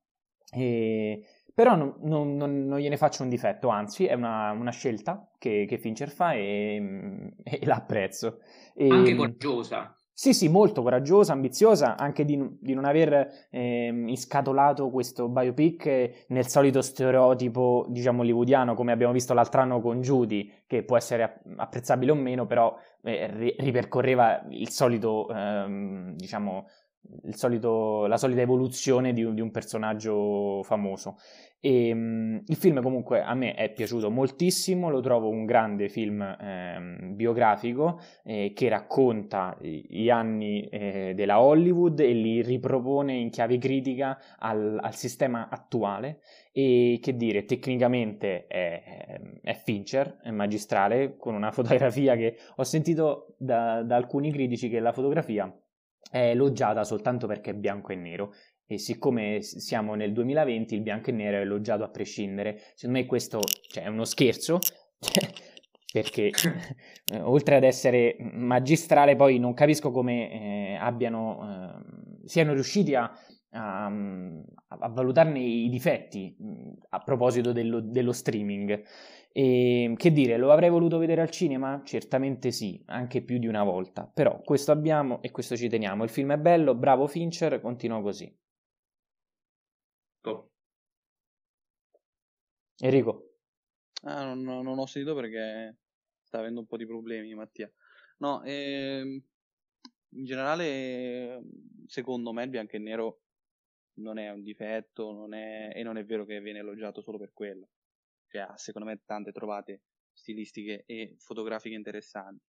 E, 0.52 1.24
però 1.54 1.76
non, 1.76 1.96
non, 2.00 2.36
non, 2.36 2.78
gliene 2.78 2.96
faccio 2.96 3.22
un 3.22 3.28
difetto, 3.28 3.68
anzi 3.68 4.06
è 4.06 4.14
una, 4.14 4.50
una 4.52 4.70
scelta 4.70 5.28
che, 5.38 5.66
che, 5.68 5.78
Fincher 5.78 6.10
fa 6.10 6.32
e, 6.32 7.34
e 7.42 7.60
l'apprezzo. 7.66 8.40
E, 8.74 8.88
Anche 8.88 9.14
coraggiosa. 9.14 9.94
Sì, 10.20 10.34
sì, 10.34 10.48
molto 10.48 10.82
coraggiosa, 10.82 11.32
ambiziosa, 11.32 11.96
anche 11.96 12.26
di, 12.26 12.38
di 12.60 12.74
non 12.74 12.84
aver 12.84 13.48
eh, 13.48 14.04
iscatolato 14.08 14.90
questo 14.90 15.28
biopic 15.28 16.26
nel 16.28 16.46
solito 16.46 16.82
stereotipo, 16.82 17.86
diciamo, 17.88 18.20
hollywoodiano, 18.20 18.74
come 18.74 18.92
abbiamo 18.92 19.14
visto 19.14 19.32
l'altro 19.32 19.62
anno 19.62 19.80
con 19.80 20.02
Judy, 20.02 20.64
che 20.66 20.82
può 20.82 20.98
essere 20.98 21.40
apprezzabile 21.56 22.12
o 22.12 22.16
meno, 22.16 22.44
però 22.44 22.76
eh, 23.02 23.54
ripercorreva 23.58 24.44
il 24.50 24.68
solito, 24.68 25.26
ehm, 25.30 26.16
diciamo, 26.16 26.66
solito, 27.30 28.06
la 28.06 28.16
solita 28.16 28.40
evoluzione 28.40 29.12
di, 29.12 29.32
di 29.32 29.40
un 29.40 29.50
personaggio 29.50 30.62
famoso. 30.62 31.16
E, 31.62 31.92
um, 31.92 32.42
il 32.46 32.56
film 32.56 32.80
comunque 32.80 33.22
a 33.22 33.34
me 33.34 33.54
è 33.54 33.70
piaciuto 33.70 34.10
moltissimo, 34.10 34.88
lo 34.88 35.00
trovo 35.00 35.28
un 35.28 35.44
grande 35.44 35.88
film 35.88 36.22
eh, 36.22 37.12
biografico 37.12 38.00
eh, 38.24 38.52
che 38.54 38.68
racconta 38.70 39.56
gli 39.60 40.08
anni 40.08 40.66
eh, 40.68 41.12
della 41.14 41.40
Hollywood 41.40 42.00
e 42.00 42.12
li 42.12 42.40
ripropone 42.40 43.12
in 43.14 43.28
chiave 43.28 43.58
critica 43.58 44.18
al, 44.38 44.78
al 44.80 44.94
sistema 44.94 45.48
attuale 45.50 46.20
e 46.52 46.98
che 47.00 47.14
dire, 47.14 47.44
tecnicamente 47.44 48.46
è, 48.46 49.20
è, 49.42 49.54
Fincher, 49.54 50.18
è 50.22 50.30
magistrale, 50.30 51.16
con 51.16 51.34
una 51.34 51.52
fotografia 51.52 52.16
che 52.16 52.36
ho 52.56 52.64
sentito 52.64 53.34
da, 53.36 53.82
da 53.82 53.96
alcuni 53.96 54.32
critici 54.32 54.70
che 54.70 54.80
la 54.80 54.92
fotografia 54.92 55.52
è 56.10 56.30
elogiata 56.30 56.84
soltanto 56.84 57.26
perché 57.26 57.50
è 57.50 57.54
bianco 57.54 57.92
e 57.92 57.96
nero 57.96 58.32
e 58.72 58.78
siccome 58.78 59.42
siamo 59.42 59.96
nel 59.96 60.12
2020 60.12 60.76
il 60.76 60.82
bianco 60.82 61.10
e 61.10 61.12
nero 61.12 61.38
è 61.38 61.40
elogiato 61.40 61.82
a 61.82 61.88
prescindere. 61.88 62.60
Secondo 62.76 63.00
me 63.00 63.06
questo 63.06 63.40
cioè, 63.66 63.82
è 63.82 63.88
uno 63.88 64.04
scherzo, 64.04 64.60
perché 65.92 66.30
eh, 67.12 67.20
oltre 67.20 67.56
ad 67.56 67.64
essere 67.64 68.16
magistrale 68.20 69.16
poi 69.16 69.40
non 69.40 69.54
capisco 69.54 69.90
come 69.90 70.30
eh, 70.30 70.74
abbiano, 70.76 71.40
eh, 72.22 72.28
siano 72.28 72.52
riusciti 72.52 72.94
a, 72.94 73.10
a, 73.50 73.86
a, 73.86 74.88
valutarne 74.88 75.40
i 75.40 75.68
difetti 75.68 76.36
a 76.90 77.00
proposito 77.00 77.50
dello, 77.50 77.80
dello 77.80 78.12
streaming. 78.12 78.84
E 79.32 79.94
che 79.96 80.10
dire, 80.12 80.36
lo 80.36 80.50
avrei 80.50 80.70
voluto 80.70 80.98
vedere 80.98 81.20
al 81.20 81.30
cinema? 81.30 81.82
Certamente 81.84 82.50
sì, 82.50 82.82
anche 82.86 83.22
più 83.22 83.38
di 83.38 83.46
una 83.46 83.62
volta. 83.62 84.06
Però 84.06 84.40
questo 84.40 84.72
abbiamo 84.72 85.22
e 85.22 85.30
questo 85.30 85.56
ci 85.56 85.68
teniamo. 85.68 86.02
Il 86.04 86.10
film 86.10 86.32
è 86.32 86.38
bello, 86.38 86.74
bravo 86.74 87.06
Fincher, 87.06 87.60
continua 87.60 88.02
così. 88.02 88.34
Top. 90.22 90.50
Enrico. 92.82 93.34
Ah, 94.02 94.34
non, 94.34 94.62
non, 94.62 94.78
ho 94.78 94.86
sentito 94.86 95.14
perché 95.14 95.76
sta 96.22 96.38
avendo 96.38 96.60
un 96.60 96.66
po' 96.66 96.76
di 96.76 96.86
problemi 96.86 97.34
Mattia. 97.34 97.70
No, 98.18 98.42
ehm, 98.42 99.22
in 100.10 100.24
generale, 100.24 101.42
secondo 101.86 102.32
me 102.32 102.44
il 102.44 102.50
bianco 102.50 102.76
e 102.76 102.78
nero 102.78 103.20
non 103.94 104.18
è 104.18 104.30
un 104.30 104.42
difetto 104.42 105.12
non 105.12 105.34
è, 105.34 105.72
e 105.74 105.82
non 105.82 105.98
è 105.98 106.04
vero 106.04 106.24
che 106.24 106.40
viene 106.40 106.60
elogiato 106.60 107.00
solo 107.02 107.18
per 107.18 107.32
quello. 107.32 107.68
Cioè, 108.30 108.40
ha 108.42 108.56
secondo 108.56 108.88
me 108.88 109.02
tante 109.04 109.32
trovate 109.32 109.82
stilistiche 110.12 110.84
e 110.86 111.16
fotografiche 111.18 111.74
interessanti. 111.74 112.44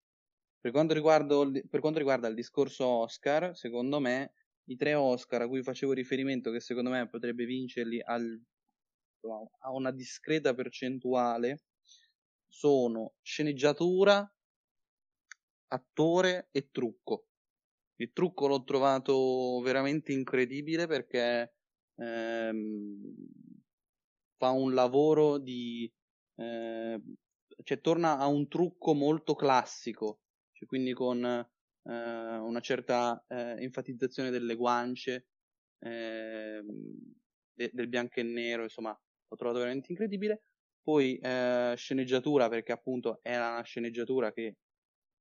Per 0.59 0.71
quanto, 0.71 0.93
riguarda, 0.93 1.35
per 1.67 1.79
quanto 1.79 1.97
riguarda 1.97 2.27
il 2.27 2.35
discorso 2.35 2.85
Oscar, 2.85 3.55
secondo 3.57 3.99
me 3.99 4.33
i 4.65 4.75
tre 4.75 4.93
Oscar 4.93 5.41
a 5.41 5.47
cui 5.47 5.63
facevo 5.63 5.93
riferimento, 5.93 6.51
che 6.51 6.59
secondo 6.59 6.91
me 6.91 7.09
potrebbe 7.09 7.45
vincerli 7.45 7.99
al, 7.99 8.39
a 9.61 9.71
una 9.71 9.91
discreta 9.91 10.53
percentuale, 10.53 11.63
sono 12.47 13.15
sceneggiatura, 13.21 14.31
attore 15.69 16.49
e 16.51 16.69
trucco. 16.71 17.27
Il 17.95 18.11
trucco 18.13 18.47
l'ho 18.47 18.63
trovato 18.63 19.59
veramente 19.61 20.11
incredibile 20.11 20.87
perché 20.87 21.53
ehm, 21.95 23.15
fa 24.41 24.49
un 24.49 24.73
lavoro 24.73 25.37
di... 25.37 25.91
Eh, 26.35 26.99
cioè 27.63 27.79
torna 27.79 28.17
a 28.17 28.25
un 28.25 28.47
trucco 28.47 28.95
molto 28.95 29.35
classico, 29.35 30.21
cioè 30.51 30.67
quindi 30.67 30.93
con 30.93 31.23
eh, 31.23 31.47
una 31.83 32.59
certa 32.59 33.23
eh, 33.27 33.61
enfatizzazione 33.61 34.31
delle 34.31 34.55
guance, 34.55 35.27
eh, 35.77 36.63
de- 37.53 37.69
del 37.71 37.87
bianco 37.87 38.19
e 38.19 38.23
nero, 38.23 38.63
insomma, 38.63 38.89
l'ho 38.89 39.35
trovato 39.35 39.59
veramente 39.59 39.91
incredibile. 39.91 40.45
Poi 40.81 41.19
eh, 41.19 41.75
sceneggiatura, 41.77 42.49
perché 42.49 42.71
appunto 42.71 43.19
è 43.21 43.35
una 43.35 43.61
sceneggiatura 43.61 44.33
che 44.33 44.55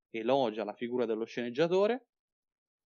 elogia 0.08 0.64
la 0.64 0.72
figura 0.72 1.04
dello 1.04 1.26
sceneggiatore. 1.26 2.06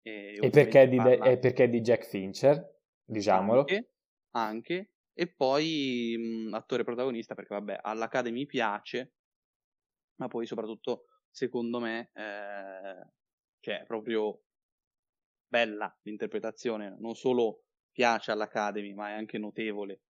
E, 0.01 0.39
e 0.41 0.49
perché, 0.49 0.89
di 0.89 0.97
e 0.97 1.37
perché 1.37 1.69
di 1.69 1.81
Jack 1.81 2.07
Fincher, 2.07 2.75
diciamolo. 3.05 3.59
Anche, 3.59 3.91
anche. 4.31 4.92
E 5.15 5.27
poi 5.33 6.15
mh, 6.49 6.53
attore 6.53 6.83
protagonista, 6.83 7.35
perché 7.35 7.53
vabbè, 7.55 7.79
all'Academy 7.81 8.45
piace, 8.45 9.13
ma 10.15 10.27
poi 10.27 10.45
soprattutto 10.45 11.05
secondo 11.29 11.79
me 11.79 12.09
eh, 12.13 13.07
cioè, 13.59 13.81
è 13.81 13.85
proprio 13.85 14.43
bella 15.47 15.95
l'interpretazione, 16.03 16.95
non 16.99 17.15
solo 17.15 17.63
piace 17.91 18.31
all'Academy, 18.31 18.93
ma 18.93 19.09
è 19.09 19.13
anche 19.13 19.37
notevole. 19.37 20.01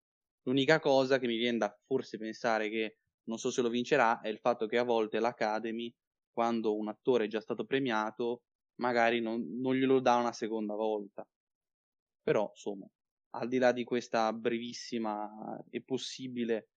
L'unica 0.44 0.80
cosa 0.80 1.20
che 1.20 1.28
mi 1.28 1.38
viene 1.38 1.58
da 1.58 1.78
forse 1.86 2.18
pensare 2.18 2.70
che 2.70 2.98
non 3.26 3.38
so 3.38 3.52
se 3.52 3.62
lo 3.62 3.70
vincerà 3.70 4.22
è 4.22 4.28
il 4.30 4.40
fatto 4.40 4.66
che 4.68 4.78
a 4.78 4.84
volte 4.84 5.20
l'Academy, 5.20 5.94
quando 6.32 6.76
un 6.76 6.88
attore 6.88 7.26
è 7.26 7.28
già 7.28 7.42
stato 7.42 7.66
premiato, 7.66 8.44
magari 8.76 9.22
non, 9.22 9.42
non 9.60 9.76
glielo 9.76 10.00
dà 10.00 10.16
una 10.16 10.32
seconda 10.34 10.74
volta. 10.76 11.26
Però, 12.24 12.50
insomma, 12.50 12.88
al 13.36 13.48
di 13.48 13.58
là 13.58 13.72
di 13.72 13.84
questa 13.84 14.32
brevissima 14.34 15.64
e 15.70 15.82
possibile 15.82 16.70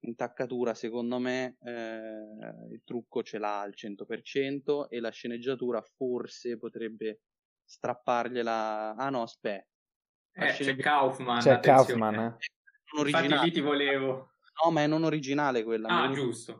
intaccatura 0.00 0.74
secondo 0.74 1.18
me 1.18 1.56
eh, 1.64 2.70
il 2.70 2.82
trucco 2.84 3.22
ce 3.22 3.38
l'ha 3.38 3.60
al 3.60 3.74
100% 3.74 4.88
e 4.88 5.00
la 5.00 5.10
sceneggiatura 5.10 5.80
forse 5.82 6.58
potrebbe 6.58 7.22
strappargliela 7.64 8.94
ah 8.94 9.10
no 9.10 9.22
aspetta 9.22 9.66
eh, 10.32 10.52
c'è 10.52 10.76
Kaufman 10.76 11.40
c'è 11.40 11.58
Kaufman 11.58 12.14
eh. 12.14 12.36
non 12.94 13.06
Infatti 13.06 13.38
lì 13.44 13.50
ti 13.50 13.60
volevo. 13.60 14.34
No 14.64 14.70
ma 14.70 14.82
è 14.82 14.86
non 14.86 15.02
originale 15.02 15.64
quella 15.64 15.88
ah 15.88 16.12
giusto. 16.12 16.58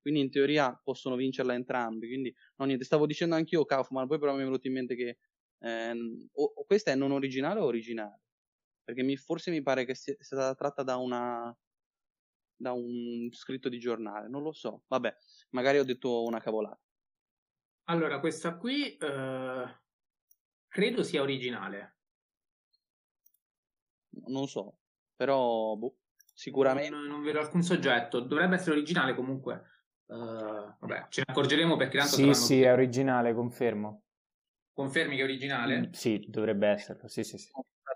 Quindi 0.00 0.20
in 0.20 0.30
teoria 0.30 0.80
possono 0.82 1.14
vincerla 1.14 1.52
entrambi 1.52 2.06
quindi 2.06 2.34
no 2.56 2.64
niente 2.64 2.84
stavo 2.84 3.06
dicendo 3.06 3.34
anch'io 3.34 3.64
Kaufman 3.64 4.06
poi 4.06 4.18
però 4.18 4.34
mi 4.34 4.40
è 4.40 4.44
venuto 4.44 4.66
in 4.66 4.72
mente 4.72 4.94
che 4.94 5.18
ehm, 5.58 6.30
o, 6.32 6.52
o 6.56 6.64
questa 6.64 6.90
è 6.90 6.94
non 6.94 7.12
originale 7.12 7.60
o 7.60 7.64
originale 7.64 8.22
perché 8.84 9.02
mi, 9.02 9.16
forse 9.16 9.50
mi 9.50 9.62
pare 9.62 9.84
che 9.84 9.94
sia 9.94 10.14
stata 10.18 10.54
tratta 10.54 10.82
da 10.82 10.96
una 10.96 11.54
da 12.62 12.72
un 12.72 13.28
scritto 13.32 13.68
di 13.68 13.80
giornale, 13.80 14.28
non 14.28 14.42
lo 14.42 14.52
so. 14.52 14.84
Vabbè, 14.86 15.12
magari 15.50 15.78
ho 15.78 15.84
detto 15.84 16.22
una 16.22 16.40
cavolata. 16.40 16.80
Allora, 17.86 18.20
questa 18.20 18.56
qui 18.56 18.96
eh, 18.96 19.80
credo 20.68 21.02
sia 21.02 21.22
originale. 21.22 21.96
Non 24.26 24.46
so, 24.46 24.78
però 25.16 25.74
boh, 25.74 25.96
sicuramente. 26.32 26.90
Non, 26.90 27.06
non, 27.06 27.22
vedo 27.22 27.40
alcun 27.40 27.62
soggetto. 27.62 28.20
Dovrebbe 28.20 28.54
essere 28.54 28.76
originale 28.76 29.16
comunque. 29.16 29.70
Uh, 30.06 30.76
vabbè, 30.78 31.06
ce 31.08 31.22
ne 31.26 31.32
accorgeremo 31.32 31.76
perché 31.76 31.98
tanto 31.98 32.14
Sì, 32.14 32.34
sì, 32.34 32.56
più. 32.58 32.66
è 32.66 32.72
originale, 32.72 33.34
confermo. 33.34 34.04
Confermi 34.72 35.16
che 35.16 35.22
è 35.22 35.24
originale? 35.24 35.78
Mm, 35.80 35.90
sì, 35.90 36.24
dovrebbe 36.28 36.68
esserlo. 36.68 37.08
Sì, 37.08 37.24
sì, 37.24 37.38
sì 37.38 37.50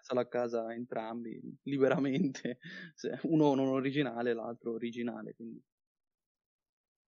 portarselo 0.06 0.20
a 0.20 0.26
casa 0.26 0.72
entrambi 0.72 1.40
liberamente, 1.64 2.58
uno 3.22 3.54
non 3.54 3.68
originale, 3.68 4.32
l'altro 4.32 4.72
originale. 4.72 5.34
Quindi. 5.34 5.62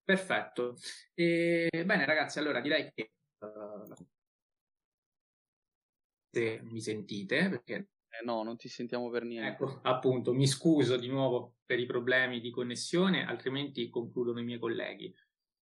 Perfetto. 0.03 0.77
E, 1.13 1.69
bene 1.85 2.05
ragazzi, 2.05 2.39
allora 2.39 2.61
direi 2.61 2.91
che 2.93 3.11
uh, 3.39 3.93
se 6.31 6.61
mi 6.63 6.79
sentite, 6.79 7.49
perché... 7.49 7.89
Eh 8.15 8.23
no, 8.23 8.43
non 8.43 8.55
ti 8.55 8.69
sentiamo 8.69 9.09
per 9.09 9.25
niente. 9.25 9.49
Ecco, 9.49 9.79
appunto, 9.83 10.33
mi 10.33 10.47
scuso 10.47 10.95
di 10.95 11.09
nuovo 11.09 11.55
per 11.65 11.79
i 11.79 11.85
problemi 11.85 12.39
di 12.39 12.49
connessione, 12.49 13.25
altrimenti 13.25 13.89
concludono 13.89 14.39
i 14.39 14.45
miei 14.45 14.59
colleghi. 14.59 15.13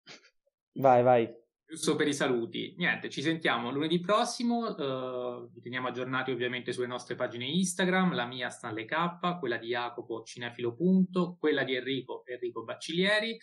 Vai, 0.75 1.03
vai 1.03 1.42
giusto 1.74 1.95
per 1.95 2.07
i 2.07 2.13
saluti. 2.13 2.76
Niente, 2.78 3.09
ci 3.09 3.21
sentiamo 3.21 3.71
lunedì 3.71 3.99
prossimo. 3.99 4.67
Uh, 4.67 5.49
vi 5.51 5.61
teniamo 5.61 5.88
aggiornati 5.88 6.30
ovviamente 6.30 6.71
sulle 6.71 6.88
nostre 6.88 7.15
pagine 7.15 7.45
Instagram. 7.45 8.13
La 8.13 8.28
mia 8.28 8.49
Stanley 8.49 8.86
K, 8.86 9.39
quella 9.39 9.57
di 9.57 9.67
Jacopo 9.67 10.21
Cinefilo. 10.24 10.76
Punto, 10.76 11.36
quella 11.39 11.63
di 11.63 11.76
Enrico 11.76 12.24
Enrico 12.26 12.63
Bacciglieri. 12.63 13.38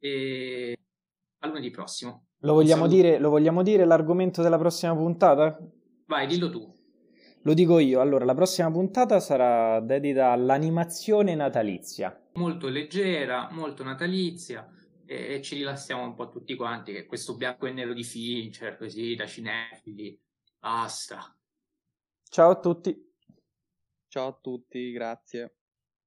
E 0.00 0.76
a 1.38 1.46
lunedì 1.46 1.70
prossimo. 1.70 2.26
Lo 2.40 2.54
vogliamo, 2.54 2.88
dire, 2.88 3.18
lo 3.18 3.30
vogliamo 3.30 3.62
dire 3.62 3.84
l'argomento 3.84 4.42
della 4.42 4.58
prossima 4.58 4.94
puntata? 4.94 5.58
Vai, 6.06 6.26
dillo 6.26 6.50
tu. 6.50 6.74
Lo 7.42 7.54
dico 7.54 7.78
io. 7.78 8.00
Allora, 8.00 8.24
la 8.24 8.34
prossima 8.34 8.70
puntata 8.70 9.20
sarà 9.20 9.80
dedita 9.80 10.32
all'animazione 10.32 11.34
natalizia. 11.36 12.18
Molto 12.32 12.68
leggera, 12.68 13.48
molto 13.52 13.84
natalizia 13.84 14.68
e, 15.10 15.42
ci 15.42 15.56
rilassiamo 15.56 16.04
un 16.04 16.14
po' 16.14 16.28
tutti 16.28 16.54
quanti 16.54 16.92
che 16.92 17.04
questo 17.04 17.34
bianco 17.34 17.66
e 17.66 17.72
nero 17.72 17.92
di 17.92 18.04
Fincher, 18.04 18.76
così 18.76 19.16
da 19.16 19.26
cinefili, 19.26 20.16
basta. 20.56 21.36
Ciao 22.28 22.50
a 22.50 22.60
tutti. 22.60 23.12
Ciao 24.06 24.28
a 24.28 24.38
tutti, 24.40 24.92
grazie. 24.92 25.59